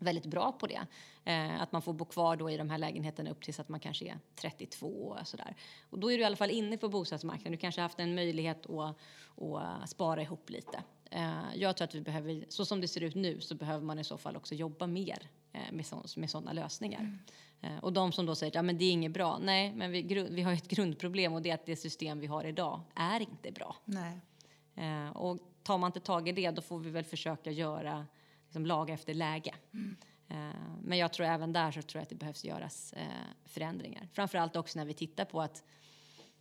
väldigt 0.00 0.26
bra 0.26 0.52
på 0.52 0.66
det. 0.66 0.86
Eh, 1.24 1.62
att 1.62 1.72
man 1.72 1.82
får 1.82 1.92
bo 1.92 2.04
kvar 2.04 2.36
då 2.36 2.50
i 2.50 2.56
de 2.56 2.70
här 2.70 2.78
lägenheterna 2.78 3.30
upp 3.30 3.42
tills 3.42 3.60
att 3.60 3.68
man 3.68 3.80
kanske 3.80 4.04
är 4.04 4.18
32 4.34 4.86
och 4.86 5.28
sådär. 5.28 5.56
Och 5.90 5.98
då 5.98 6.12
är 6.12 6.16
du 6.16 6.22
i 6.22 6.24
alla 6.24 6.36
fall 6.36 6.50
inne 6.50 6.76
på 6.76 6.88
bostadsmarknaden. 6.88 7.52
Du 7.52 7.58
kanske 7.58 7.80
har 7.80 7.84
haft 7.84 8.00
en 8.00 8.14
möjlighet 8.14 8.66
att, 8.66 8.96
att 9.36 9.90
spara 9.90 10.22
ihop 10.22 10.50
lite. 10.50 10.82
Eh, 11.10 11.54
jag 11.54 11.76
tror 11.76 11.88
att 11.88 11.94
vi 11.94 12.00
behöver, 12.00 12.44
så 12.48 12.64
som 12.64 12.80
det 12.80 12.88
ser 12.88 13.02
ut 13.02 13.14
nu 13.14 13.40
så 13.40 13.54
behöver 13.54 13.84
man 13.84 13.98
i 13.98 14.04
så 14.04 14.18
fall 14.18 14.36
också 14.36 14.54
jobba 14.54 14.86
mer 14.86 15.30
eh, 15.52 15.72
med, 15.72 15.86
så, 15.86 16.02
med 16.16 16.30
sådana 16.30 16.52
lösningar. 16.52 17.00
Mm. 17.00 17.18
Eh, 17.60 17.84
och 17.84 17.92
de 17.92 18.12
som 18.12 18.26
då 18.26 18.34
säger 18.34 18.50
att 18.50 18.54
ja, 18.54 18.62
men 18.62 18.78
det 18.78 18.84
är 18.84 18.90
inget 18.90 19.12
bra. 19.12 19.38
Nej, 19.38 19.72
men 19.72 19.90
vi, 19.90 20.02
vi 20.30 20.42
har 20.42 20.52
ett 20.52 20.68
grundproblem 20.68 21.32
och 21.32 21.42
det 21.42 21.50
är 21.50 21.54
att 21.54 21.66
det 21.66 21.76
system 21.76 22.20
vi 22.20 22.26
har 22.26 22.44
idag 22.44 22.80
är 22.94 23.20
inte 23.20 23.52
bra. 23.52 23.76
Nej. 23.84 24.20
Eh, 24.74 25.16
och 25.16 25.38
tar 25.62 25.78
man 25.78 25.88
inte 25.88 26.00
tag 26.00 26.28
i 26.28 26.32
det 26.32 26.50
då 26.50 26.62
får 26.62 26.78
vi 26.78 26.90
väl 26.90 27.04
försöka 27.04 27.50
göra 27.50 28.06
liksom, 28.50 28.66
laga 28.66 28.94
efter 28.94 29.14
läge. 29.14 29.54
Mm. 29.74 29.96
Eh, 30.28 30.60
men 30.82 30.98
jag 30.98 31.12
tror 31.12 31.26
även 31.26 31.52
där 31.52 31.70
så 31.70 31.82
tror 31.82 31.98
jag 31.98 32.02
att 32.02 32.08
det 32.08 32.14
behövs 32.14 32.44
göras 32.44 32.92
eh, 32.92 33.02
förändringar. 33.46 34.08
Framförallt 34.12 34.56
också 34.56 34.78
när 34.78 34.86
vi 34.86 34.94
tittar 34.94 35.24
på 35.24 35.40
att 35.40 35.62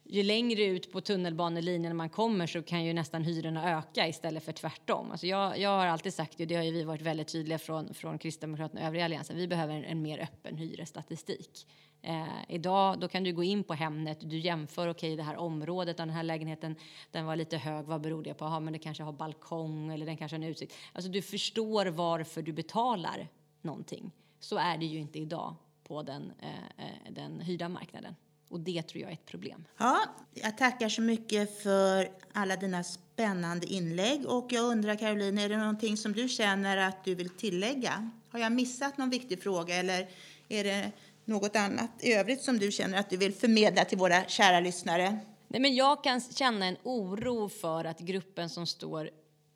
ju 0.04 0.24
längre 0.24 0.64
ut 0.64 0.92
på 0.92 1.02
tunnelbanelinjen 1.02 1.96
man 1.96 2.10
kommer 2.10 2.48
så 2.48 2.62
kan 2.62 2.84
ju 2.84 2.94
nästan 2.94 3.24
hyrorna 3.24 3.78
öka 3.78 4.08
istället 4.08 4.44
för 4.44 4.52
tvärtom. 4.52 5.12
Alltså 5.12 5.28
jag, 5.28 5.60
jag 5.60 5.70
har 5.70 5.86
alltid 5.86 6.14
sagt 6.14 6.38
det, 6.38 6.46
det 6.46 6.56
har 6.56 6.64
ju 6.64 6.72
vi 6.72 6.84
varit 6.84 7.02
väldigt 7.02 7.28
tydliga 7.28 7.58
från, 7.58 7.94
från 7.94 8.18
Kristdemokraterna 8.18 8.82
och 8.82 8.88
övriga 8.88 9.06
alliansen, 9.06 9.38
vi 9.38 9.48
behöver 9.48 9.76
en, 9.76 9.84
en 9.84 10.02
mer 10.02 10.20
öppen 10.20 10.58
hyresstatistik. 10.58 11.68
Eh, 12.02 12.26
idag 12.48 13.00
då 13.00 13.08
kan 13.08 13.24
du 13.24 13.34
gå 13.34 13.44
in 13.44 13.64
på 13.64 13.74
Hemnet, 13.74 14.18
du 14.22 14.38
jämför, 14.40 14.88
okej 14.88 14.92
okay, 14.92 15.16
det 15.16 15.24
här 15.24 15.38
området, 15.38 15.98
den 15.98 16.10
här 16.10 16.24
lägenheten, 16.24 16.76
den 17.12 17.26
var 17.26 17.36
lite 17.36 17.58
hög, 17.58 17.86
vad 17.86 18.02
beror 18.02 18.24
det 18.24 18.34
på? 18.34 18.46
Aha, 18.46 18.60
men 18.60 18.74
det 18.74 18.80
kanske 18.80 19.04
har 19.04 19.14
balkong 19.14 19.94
eller 19.94 20.06
den 20.06 20.18
kanske 20.18 20.38
har 20.38 20.44
en 20.44 20.50
utsikt. 20.50 20.74
Alltså 20.94 21.12
du 21.12 21.22
förstår 21.22 21.86
varför 21.86 22.42
du 22.42 22.54
betalar 22.54 23.28
någonting. 23.62 24.12
Så 24.40 24.58
är 24.58 24.78
det 24.78 24.86
ju 24.86 25.00
inte 25.00 25.20
idag 25.20 25.56
på 25.84 26.04
den, 26.04 26.32
eh, 26.40 26.50
eh 26.86 27.12
den 27.12 27.40
hyrda 27.40 27.70
marknaden. 27.70 28.16
Och 28.50 28.60
det 28.60 28.82
tror 28.82 29.02
jag 29.02 29.10
är 29.10 29.14
ett 29.14 29.26
problem. 29.26 29.64
Ja, 29.78 30.00
jag 30.34 30.58
tackar 30.58 30.90
så 30.90 31.02
mycket 31.02 31.64
för 31.64 32.12
alla 32.34 32.56
dina 32.56 32.84
spännande 32.84 33.68
inlägg. 33.68 34.26
Och 34.26 34.48
jag 34.50 34.66
undrar 34.66 34.96
Caroline, 34.96 35.38
är 35.38 35.50
det 35.50 35.58
någonting 35.58 35.98
som 35.98 36.14
du 36.14 36.30
känner 36.30 36.78
att 36.78 37.04
du 37.04 37.16
vill 37.16 37.30
tillägga? 37.30 38.12
Har 38.30 38.40
jag 38.40 38.52
missat 38.52 38.98
någon 38.98 39.10
viktig 39.10 39.44
fråga 39.44 39.76
eller 39.76 40.10
är 40.50 40.64
det 40.64 40.92
något 41.30 41.56
annat 41.56 41.92
i 42.00 42.14
övrigt 42.14 42.42
som 42.42 42.60
du 42.60 42.72
känner 42.72 43.00
att 43.00 43.10
du 43.10 43.18
vill 43.18 43.34
förmedla 43.34 43.86
till 43.86 43.98
våra 43.98 44.26
kära 44.26 44.60
lyssnare? 44.60 45.20
Nej, 45.48 45.62
men 45.62 45.76
jag 45.76 46.04
kan 46.04 46.22
känna 46.22 46.66
en 46.66 46.78
oro 46.84 47.50
för 47.50 47.86
att 47.86 48.00
gruppen 48.00 48.50
som 48.50 48.68
står 48.68 49.10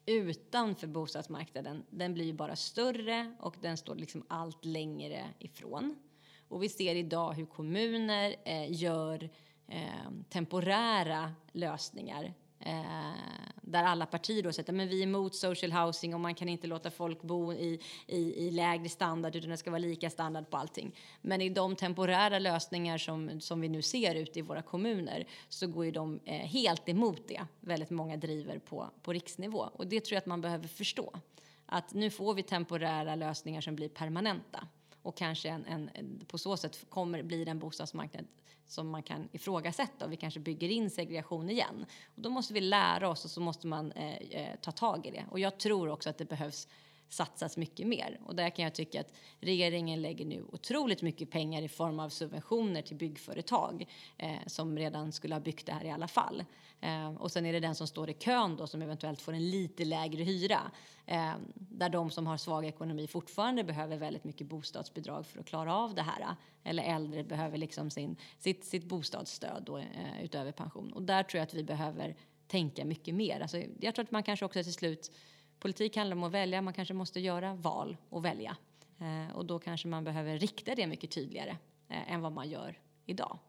utanför 0.05 0.87
bostadsmarknaden, 0.87 1.83
den 1.89 2.13
blir 2.13 2.33
bara 2.33 2.55
större 2.55 3.35
och 3.39 3.55
den 3.61 3.77
står 3.77 3.95
liksom 3.95 4.25
allt 4.27 4.65
längre 4.65 5.23
ifrån. 5.39 5.95
Och 6.47 6.63
vi 6.63 6.69
ser 6.69 6.95
idag 6.95 7.33
hur 7.33 7.45
kommuner 7.45 8.35
eh, 8.45 8.71
gör 8.71 9.29
eh, 9.67 10.11
temporära 10.29 11.33
lösningar 11.51 12.33
Eh, 12.65 13.11
där 13.61 13.83
alla 13.83 14.05
partier 14.05 14.43
då 14.43 14.51
säger 14.51 14.81
att 14.83 14.89
vi 14.89 14.99
är 14.99 15.03
emot 15.03 15.35
social 15.35 15.71
housing 15.71 16.13
och 16.13 16.19
man 16.19 16.35
kan 16.35 16.49
inte 16.49 16.67
låta 16.67 16.91
folk 16.91 17.21
bo 17.21 17.53
i, 17.53 17.79
i, 18.07 18.47
i 18.47 18.51
lägre 18.51 18.89
standard 18.89 19.35
utan 19.35 19.49
det 19.49 19.57
ska 19.57 19.71
vara 19.71 19.79
lika 19.79 20.09
standard 20.09 20.49
på 20.49 20.57
allting. 20.57 20.95
Men 21.21 21.41
i 21.41 21.49
de 21.49 21.75
temporära 21.75 22.39
lösningar 22.39 22.97
som, 22.97 23.41
som 23.41 23.61
vi 23.61 23.69
nu 23.69 23.81
ser 23.81 24.15
ute 24.15 24.39
i 24.39 24.41
våra 24.41 24.61
kommuner 24.61 25.27
så 25.49 25.67
går 25.67 25.85
ju 25.85 25.91
de 25.91 26.19
eh, 26.25 26.35
helt 26.35 26.89
emot 26.89 27.27
det. 27.27 27.41
Väldigt 27.59 27.89
många 27.89 28.17
driver 28.17 28.59
på, 28.59 28.89
på 29.01 29.13
riksnivå 29.13 29.69
och 29.73 29.87
det 29.87 29.99
tror 29.99 30.13
jag 30.15 30.21
att 30.21 30.25
man 30.25 30.41
behöver 30.41 30.67
förstå. 30.67 31.19
Att 31.65 31.93
nu 31.93 32.09
får 32.09 32.33
vi 32.33 32.43
temporära 32.43 33.15
lösningar 33.15 33.61
som 33.61 33.75
blir 33.75 33.89
permanenta 33.89 34.67
och 35.01 35.17
kanske 35.17 35.49
en, 35.49 35.89
en, 35.93 36.25
på 36.27 36.37
så 36.37 36.57
sätt 36.57 36.85
kommer 36.89 37.23
blir 37.23 37.47
en 37.47 37.59
bostadsmarknad 37.59 38.25
som 38.67 38.89
man 38.89 39.03
kan 39.03 39.29
ifrågasätta 39.31 40.05
och 40.05 40.11
vi 40.11 40.17
kanske 40.17 40.39
bygger 40.39 40.69
in 40.69 40.89
segregation 40.89 41.49
igen. 41.49 41.85
Och 42.15 42.21
då 42.21 42.29
måste 42.29 42.53
vi 42.53 42.61
lära 42.61 43.09
oss 43.09 43.25
och 43.25 43.31
så 43.31 43.41
måste 43.41 43.67
man 43.67 43.91
eh, 43.91 44.15
eh 44.15 44.55
ta 44.61 44.71
tag 44.71 45.05
i 45.05 45.11
det. 45.11 45.25
Och 45.29 45.39
jag 45.39 45.57
tror 45.57 45.89
också 45.89 46.09
att 46.09 46.17
det 46.17 46.25
behövs 46.25 46.67
satsas 47.13 47.57
mycket 47.57 47.87
mer. 47.87 48.19
Och 48.25 48.35
där 48.35 48.49
kan 48.49 48.63
jag 48.63 48.73
tycka 48.73 49.01
att 49.01 49.13
regeringen 49.39 50.01
lägger 50.01 50.25
nu 50.25 50.43
otroligt 50.51 51.01
mycket 51.01 51.31
pengar 51.31 51.61
i 51.61 51.67
form 51.67 51.99
av 51.99 52.09
subventioner 52.09 52.81
till 52.81 52.97
byggföretag 52.97 53.85
eh, 54.17 54.47
som 54.47 54.77
redan 54.77 55.11
skulle 55.11 55.35
ha 55.35 55.39
byggt 55.39 55.65
det 55.65 55.73
här 55.73 55.85
i 55.85 55.91
alla 55.91 56.07
fall. 56.07 56.43
Eh, 56.81 57.13
och 57.13 57.31
sen 57.31 57.45
är 57.45 57.53
det 57.53 57.59
den 57.59 57.75
som 57.75 57.87
står 57.87 58.09
i 58.09 58.13
kön 58.13 58.55
då 58.55 58.67
som 58.67 58.81
eventuellt 58.81 59.21
får 59.21 59.33
en 59.33 59.49
lite 59.49 59.85
lägre 59.85 60.23
hyra. 60.23 60.71
Eh, 61.05 61.33
där 61.55 61.89
de 61.89 62.11
som 62.11 62.27
har 62.27 62.37
svag 62.37 62.65
ekonomi 62.65 63.07
fortfarande 63.07 63.63
behöver 63.63 63.97
väldigt 63.97 64.23
mycket 64.23 64.47
bostadsbidrag 64.47 65.25
för 65.25 65.39
att 65.39 65.45
klara 65.45 65.75
av 65.75 65.95
det 65.95 66.01
här. 66.01 66.35
Eller 66.63 66.83
äldre 66.83 67.23
behöver 67.23 67.57
liksom 67.57 67.89
sin, 67.89 68.15
sitt, 68.39 68.65
sitt 68.65 68.85
bostadsstöd 68.85 69.63
då, 69.65 69.77
eh, 69.77 70.23
utöver 70.23 70.51
pension. 70.51 70.93
Och 70.93 71.01
där 71.01 71.23
tror 71.23 71.39
jag 71.39 71.43
att 71.43 71.53
vi 71.53 71.63
behöver 71.63 72.15
tänka 72.47 72.85
mycket 72.85 73.15
mer. 73.15 73.39
Alltså, 73.39 73.61
jag 73.79 73.95
tror 73.95 74.05
att 74.05 74.11
man 74.11 74.23
kanske 74.23 74.45
också 74.45 74.63
till 74.63 74.73
slut 74.73 75.11
Politik 75.63 75.95
handlar 75.97 76.17
om 76.17 76.23
att 76.23 76.31
välja, 76.31 76.61
man 76.61 76.73
kanske 76.73 76.93
måste 76.93 77.19
göra 77.19 77.55
val 77.55 77.97
och 78.09 78.25
välja. 78.25 78.57
Eh, 78.99 79.35
och 79.35 79.45
då 79.45 79.59
kanske 79.59 79.87
man 79.87 80.03
behöver 80.03 80.37
rikta 80.37 80.75
det 80.75 80.87
mycket 80.87 81.11
tydligare 81.11 81.57
eh, 81.89 82.11
än 82.11 82.21
vad 82.21 82.31
man 82.31 82.49
gör 82.49 82.79
idag. 83.05 83.39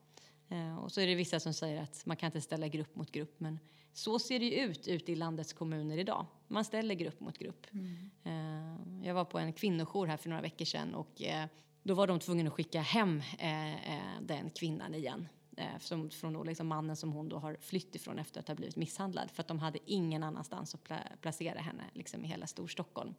Eh, 0.49 0.79
och 0.79 0.93
så 0.93 1.01
är 1.01 1.07
det 1.07 1.15
vissa 1.15 1.41
som 1.41 1.53
säger 1.53 1.83
att 1.83 2.07
man 2.07 2.17
kan 2.17 2.27
inte 2.27 2.41
ställa 2.41 2.69
grupp 2.69 2.97
mot 2.97 3.13
grupp, 3.13 3.35
men 3.41 3.59
så 3.93 4.19
ser 4.19 4.39
det 4.39 4.45
ju 4.45 4.55
ut 4.55 4.89
ute 4.89 5.13
i 5.13 5.17
landets 5.17 5.53
kommuner 5.53 5.99
idag. 5.99 6.27
Man 6.49 6.65
ställer 6.65 6.95
grupp 6.95 7.21
mot 7.21 7.39
grupp. 7.39 7.67
Mm. 7.73 9.03
Jag 9.05 9.15
var 9.15 9.25
på 9.25 9.39
en 9.39 9.53
kvinnojour 9.53 10.07
här 10.07 10.17
för 10.17 10.29
några 10.29 10.43
veckor 10.43 10.65
sedan 10.65 10.95
och 10.95 11.23
då 11.83 11.95
var 11.95 12.07
de 12.07 12.19
tvungna 12.19 12.49
att 12.49 12.55
skicka 12.55 12.81
hem 12.81 13.23
den 14.21 14.51
kvinnan 14.51 14.95
igen 14.95 15.29
eh, 15.57 15.79
som, 15.81 16.11
från 16.11 16.33
då 16.33 16.45
liksom 16.45 16.67
mannen 16.67 16.97
som 16.97 17.13
hon 17.13 17.29
då 17.29 17.39
har 17.39 17.57
flytt 17.61 17.95
ifrån 17.95 18.19
efter 18.19 18.41
att 18.41 18.49
ha 18.49 18.55
blivit 18.55 18.77
misshandlad 18.77 19.31
för 19.31 19.43
att 19.43 19.49
de 19.49 19.59
hade 19.59 19.79
ingen 19.87 20.23
annanstans 20.23 20.75
att 20.75 20.85
pla 20.85 21.03
placera 21.21 21.59
henne 21.59 21.85
liksom 21.93 22.25
i 22.25 22.29
hela 22.29 22.47
Storstockholm. 22.47 23.15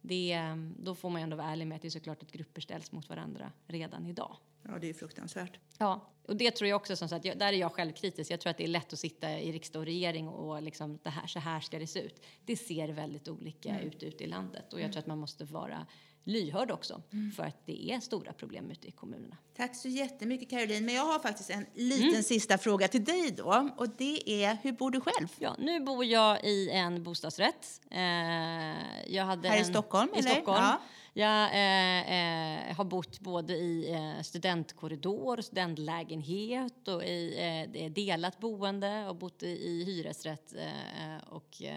Det, 0.00 0.32
eh, 0.32 0.56
då 0.56 0.94
får 0.94 1.10
man 1.10 1.20
ju 1.20 1.22
ändå 1.22 1.36
vara 1.36 1.46
ärlig 1.46 1.66
med 1.66 1.76
att 1.76 1.82
det 1.82 1.88
är 1.88 1.90
såklart 1.90 2.22
att 2.22 2.32
grupper 2.32 2.60
ställs 2.60 2.92
mot 2.92 3.08
varandra 3.08 3.52
redan 3.66 4.06
idag. 4.06 4.36
Ja, 4.62 4.78
det 4.80 4.90
är 4.90 4.94
fruktansvärt. 4.94 5.58
Ja, 5.78 6.00
och 6.26 6.36
det 6.36 6.50
tror 6.50 6.68
jag 6.68 6.76
också 6.76 6.96
som 6.96 7.08
sagt, 7.08 7.22
där 7.22 7.52
är 7.52 7.52
jag 7.52 7.72
självkritisk. 7.72 8.30
Jag 8.30 8.40
tror 8.40 8.50
att 8.50 8.56
det 8.56 8.64
är 8.64 8.68
lätt 8.68 8.92
att 8.92 8.98
sitta 8.98 9.40
i 9.40 9.52
riksdag 9.52 9.80
och 9.80 9.86
regering 9.86 10.28
och 10.28 10.62
liksom 10.62 10.98
det 11.02 11.10
här, 11.10 11.26
så 11.26 11.38
här 11.38 11.60
ska 11.60 11.78
det 11.78 11.86
se 11.86 12.00
ut. 12.00 12.22
Det 12.44 12.56
ser 12.56 12.88
väldigt 12.88 13.28
olika 13.28 13.68
mm. 13.68 13.86
ut 13.86 14.02
ute 14.02 14.24
i 14.24 14.26
landet 14.26 14.72
och 14.72 14.80
jag 14.80 14.92
tror 14.92 15.00
att 15.00 15.06
man 15.06 15.18
måste 15.18 15.44
vara 15.44 15.86
lyhörd 16.26 16.70
också 16.70 17.02
mm. 17.12 17.32
för 17.32 17.42
att 17.42 17.66
det 17.66 17.92
är 17.92 18.00
stora 18.00 18.32
problem 18.32 18.70
ute 18.70 18.88
i 18.88 18.90
kommunerna. 18.90 19.36
Tack 19.56 19.76
så 19.76 19.88
jättemycket 19.88 20.50
Caroline. 20.50 20.84
Men 20.84 20.94
jag 20.94 21.04
har 21.04 21.18
faktiskt 21.18 21.50
en 21.50 21.66
liten 21.74 22.08
mm. 22.08 22.22
sista 22.22 22.58
fråga 22.58 22.88
till 22.88 23.04
dig 23.04 23.30
då 23.36 23.70
och 23.76 23.88
det 23.88 24.44
är 24.44 24.58
hur 24.62 24.72
bor 24.72 24.90
du 24.90 25.00
själv? 25.00 25.28
Ja, 25.38 25.56
nu 25.58 25.80
bor 25.80 26.04
jag 26.04 26.44
i 26.44 26.70
en 26.70 27.02
bostadsrätt. 27.02 27.80
Eh, 27.90 28.00
jag 29.06 29.24
hade 29.24 29.48
Här 29.48 29.56
en, 29.56 29.62
i 29.62 29.64
Stockholm? 29.64 30.10
I 30.14 30.18
eller? 30.18 30.30
Stockholm. 30.30 30.62
Ja. 30.62 30.80
Jag 31.18 31.44
eh, 31.52 32.68
eh, 32.68 32.76
har 32.76 32.84
bott 32.84 33.20
både 33.20 33.54
i 33.54 33.92
eh, 33.92 34.22
studentkorridor, 34.22 35.42
studentlägenhet 35.42 36.88
och 36.88 37.04
i 37.04 37.38
eh, 37.38 37.82
eh 37.82 37.92
delat 37.92 38.40
boende 38.40 39.06
och 39.08 39.16
bott 39.16 39.42
i, 39.42 39.46
i 39.46 39.84
hyresrätt 39.84 40.54
eh, 40.54 41.14
eh, 41.14 41.22
och 41.28 41.62
eh, 41.62 41.76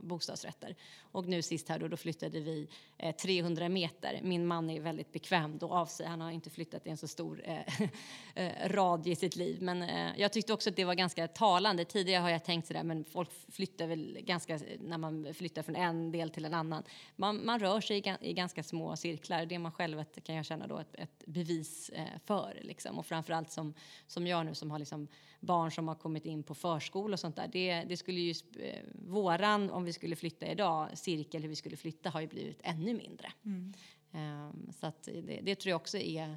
bostadsrätter. 0.00 0.76
Och 1.00 1.26
nu 1.26 1.42
sist 1.42 1.68
här 1.68 1.78
då, 1.78 1.88
då 1.88 1.96
flyttade 1.96 2.40
vi 2.40 2.68
eh, 2.98 3.14
300 3.16 3.68
meter. 3.68 4.20
Min 4.22 4.46
man 4.46 4.70
är 4.70 4.80
väldigt 4.80 5.12
bekväm 5.12 5.58
då 5.58 5.72
av 5.72 5.86
sig. 5.86 6.06
Han 6.06 6.20
har 6.20 6.30
inte 6.30 6.50
flyttat 6.50 6.86
i 6.86 6.90
en 6.90 6.96
så 6.96 7.08
stor 7.08 7.42
radie 8.66 9.12
i 9.12 9.16
sitt 9.16 9.36
liv. 9.36 9.62
Men 9.62 9.88
jag 10.16 10.32
tyckte 10.32 10.52
också 10.52 10.70
att 10.70 10.76
det 10.76 10.84
var 10.84 10.94
ganska 10.94 11.28
talande. 11.28 11.84
Tidigare 11.84 12.22
har 12.22 12.30
jag 12.30 12.44
tänkt 12.44 12.66
sådär, 12.66 12.82
men 12.82 13.04
folk 13.04 13.30
flyttar 13.48 13.86
väl 13.86 14.18
ganska 14.20 14.60
när 14.80 14.98
man 14.98 15.34
flyttar 15.34 15.62
från 15.62 15.76
en 15.76 16.12
del 16.12 16.30
till 16.30 16.44
en 16.44 16.54
annan. 16.54 16.82
Man, 17.16 17.46
man 17.46 17.60
rör 17.60 17.80
sig 17.80 17.98
i, 17.98 18.14
i 18.20 18.32
ganska 18.32 18.47
ganska 18.48 18.62
små 18.62 18.96
cirklar. 18.96 19.46
Det 19.46 19.54
är 19.54 19.58
man 19.58 19.72
själv 19.72 20.00
ett, 20.00 20.24
kan 20.24 20.34
jag 20.34 20.44
känna 20.44 20.66
då 20.66 20.78
ett, 20.78 20.94
ett 20.94 21.24
bevis 21.26 21.88
eh, 21.88 22.18
för. 22.24 22.58
Liksom. 22.62 22.98
Och 22.98 23.06
framförallt 23.06 23.50
som, 23.50 23.74
som 24.06 24.26
jag 24.26 24.46
nu 24.46 24.54
som 24.54 24.70
har 24.70 24.78
liksom 24.78 25.08
barn 25.40 25.70
som 25.70 25.88
har 25.88 25.94
kommit 25.94 26.26
in 26.26 26.42
på 26.42 26.54
förskola 26.54 27.12
och 27.12 27.20
sånt 27.20 27.36
där. 27.36 27.48
Det, 27.52 27.84
det 27.88 27.96
skulle 27.96 28.20
ju, 28.20 28.34
eh, 28.58 28.82
våran, 28.94 29.70
om 29.70 29.84
vi 29.84 29.92
skulle 29.92 30.16
flytta 30.16 30.46
idag, 30.46 30.98
cirkel 30.98 31.42
hur 31.42 31.48
vi 31.48 31.56
skulle 31.56 31.76
flytta 31.76 32.10
har 32.10 32.20
ju 32.20 32.26
blivit 32.26 32.60
ännu 32.62 32.94
mindre. 32.94 33.32
Mm. 33.44 33.74
Um, 34.12 34.72
så 34.80 34.92
det, 35.04 35.40
det, 35.42 35.54
tror 35.54 35.70
jag 35.70 35.76
också 35.76 35.98
är 35.98 36.28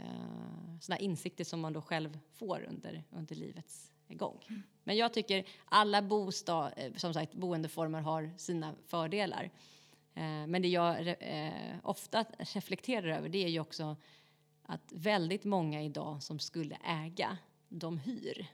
uh, 0.00 0.78
sådana 0.80 0.98
insikter 0.98 1.44
som 1.44 1.60
man 1.60 1.72
då 1.72 1.82
själv 1.82 2.18
får 2.32 2.66
under, 2.68 3.04
under 3.10 3.36
livets 3.36 3.92
gång. 4.08 4.38
Mm. 4.48 4.62
Men 4.84 4.96
jag 4.96 5.12
tycker 5.12 5.44
alla 5.64 6.02
bostad, 6.02 6.72
som 6.96 7.14
sagt, 7.14 7.34
boendeformer 7.34 8.00
har 8.00 8.30
sina 8.36 8.74
fördelar. 8.86 9.50
Eh, 10.20 10.46
men 10.46 10.62
det 10.62 10.68
jag 10.68 11.08
eh, 11.08 11.74
ofta 11.82 12.24
reflekterar 12.38 13.08
över 13.08 13.28
det 13.28 13.44
är 13.44 13.48
ju 13.48 13.60
också 13.60 13.96
att 14.62 14.92
väldigt 14.92 15.44
många 15.44 15.82
idag 15.82 16.22
som 16.22 16.38
skulle 16.38 16.78
äga, 16.84 17.38
de 17.68 17.98
hyr. 17.98 18.46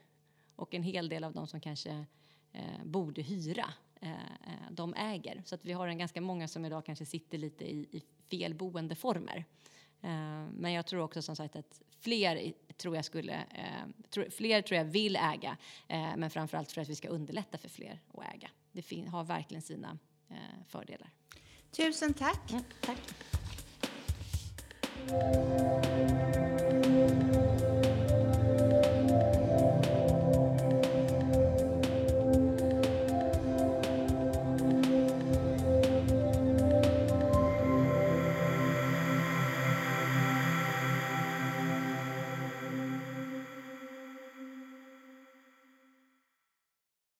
Och 0.55 0.73
en 0.73 0.83
hel 0.83 1.09
del 1.09 1.23
av 1.23 1.33
de 1.33 1.47
som 1.47 1.61
kanske 1.61 2.05
eh, 2.53 2.83
borde 2.83 3.21
hyra, 3.21 3.73
de 4.71 4.93
äger. 4.93 5.43
Så 5.45 5.55
att 5.55 5.65
vi 5.65 5.73
har 5.73 5.87
en 5.87 5.97
ganska 5.97 6.21
många 6.21 6.47
som 6.47 6.65
idag 6.65 6.85
kanske 6.85 7.05
sitter 7.05 7.37
lite 7.37 7.65
i, 7.65 8.03
fel 8.29 8.53
boendeformer. 8.53 9.45
Men 10.51 10.71
jag 10.71 10.85
tror 10.85 11.01
också 11.01 11.21
som 11.21 11.35
sagt 11.35 11.55
att 11.55 11.81
fler 11.99 12.53
tror 12.77 12.95
jag 12.95 13.05
skulle, 13.05 13.45
fler 14.29 14.61
tror 14.61 14.77
jag 14.77 14.85
vill 14.85 15.15
äga, 15.15 15.57
men 15.87 16.29
framförallt 16.29 16.71
för 16.71 16.81
att 16.81 16.89
vi 16.89 16.95
ska 16.95 17.07
underlätta 17.07 17.57
för 17.57 17.69
fler 17.69 17.99
att 18.13 18.35
äga. 18.35 18.49
Det 18.71 19.07
har 19.07 19.23
verkligen 19.23 19.61
sina 19.61 19.97
fördelar. 20.67 21.09
Tusen 21.71 22.15
tack. 22.15 22.39
Ja, 22.49 22.59
tack. 22.81 22.97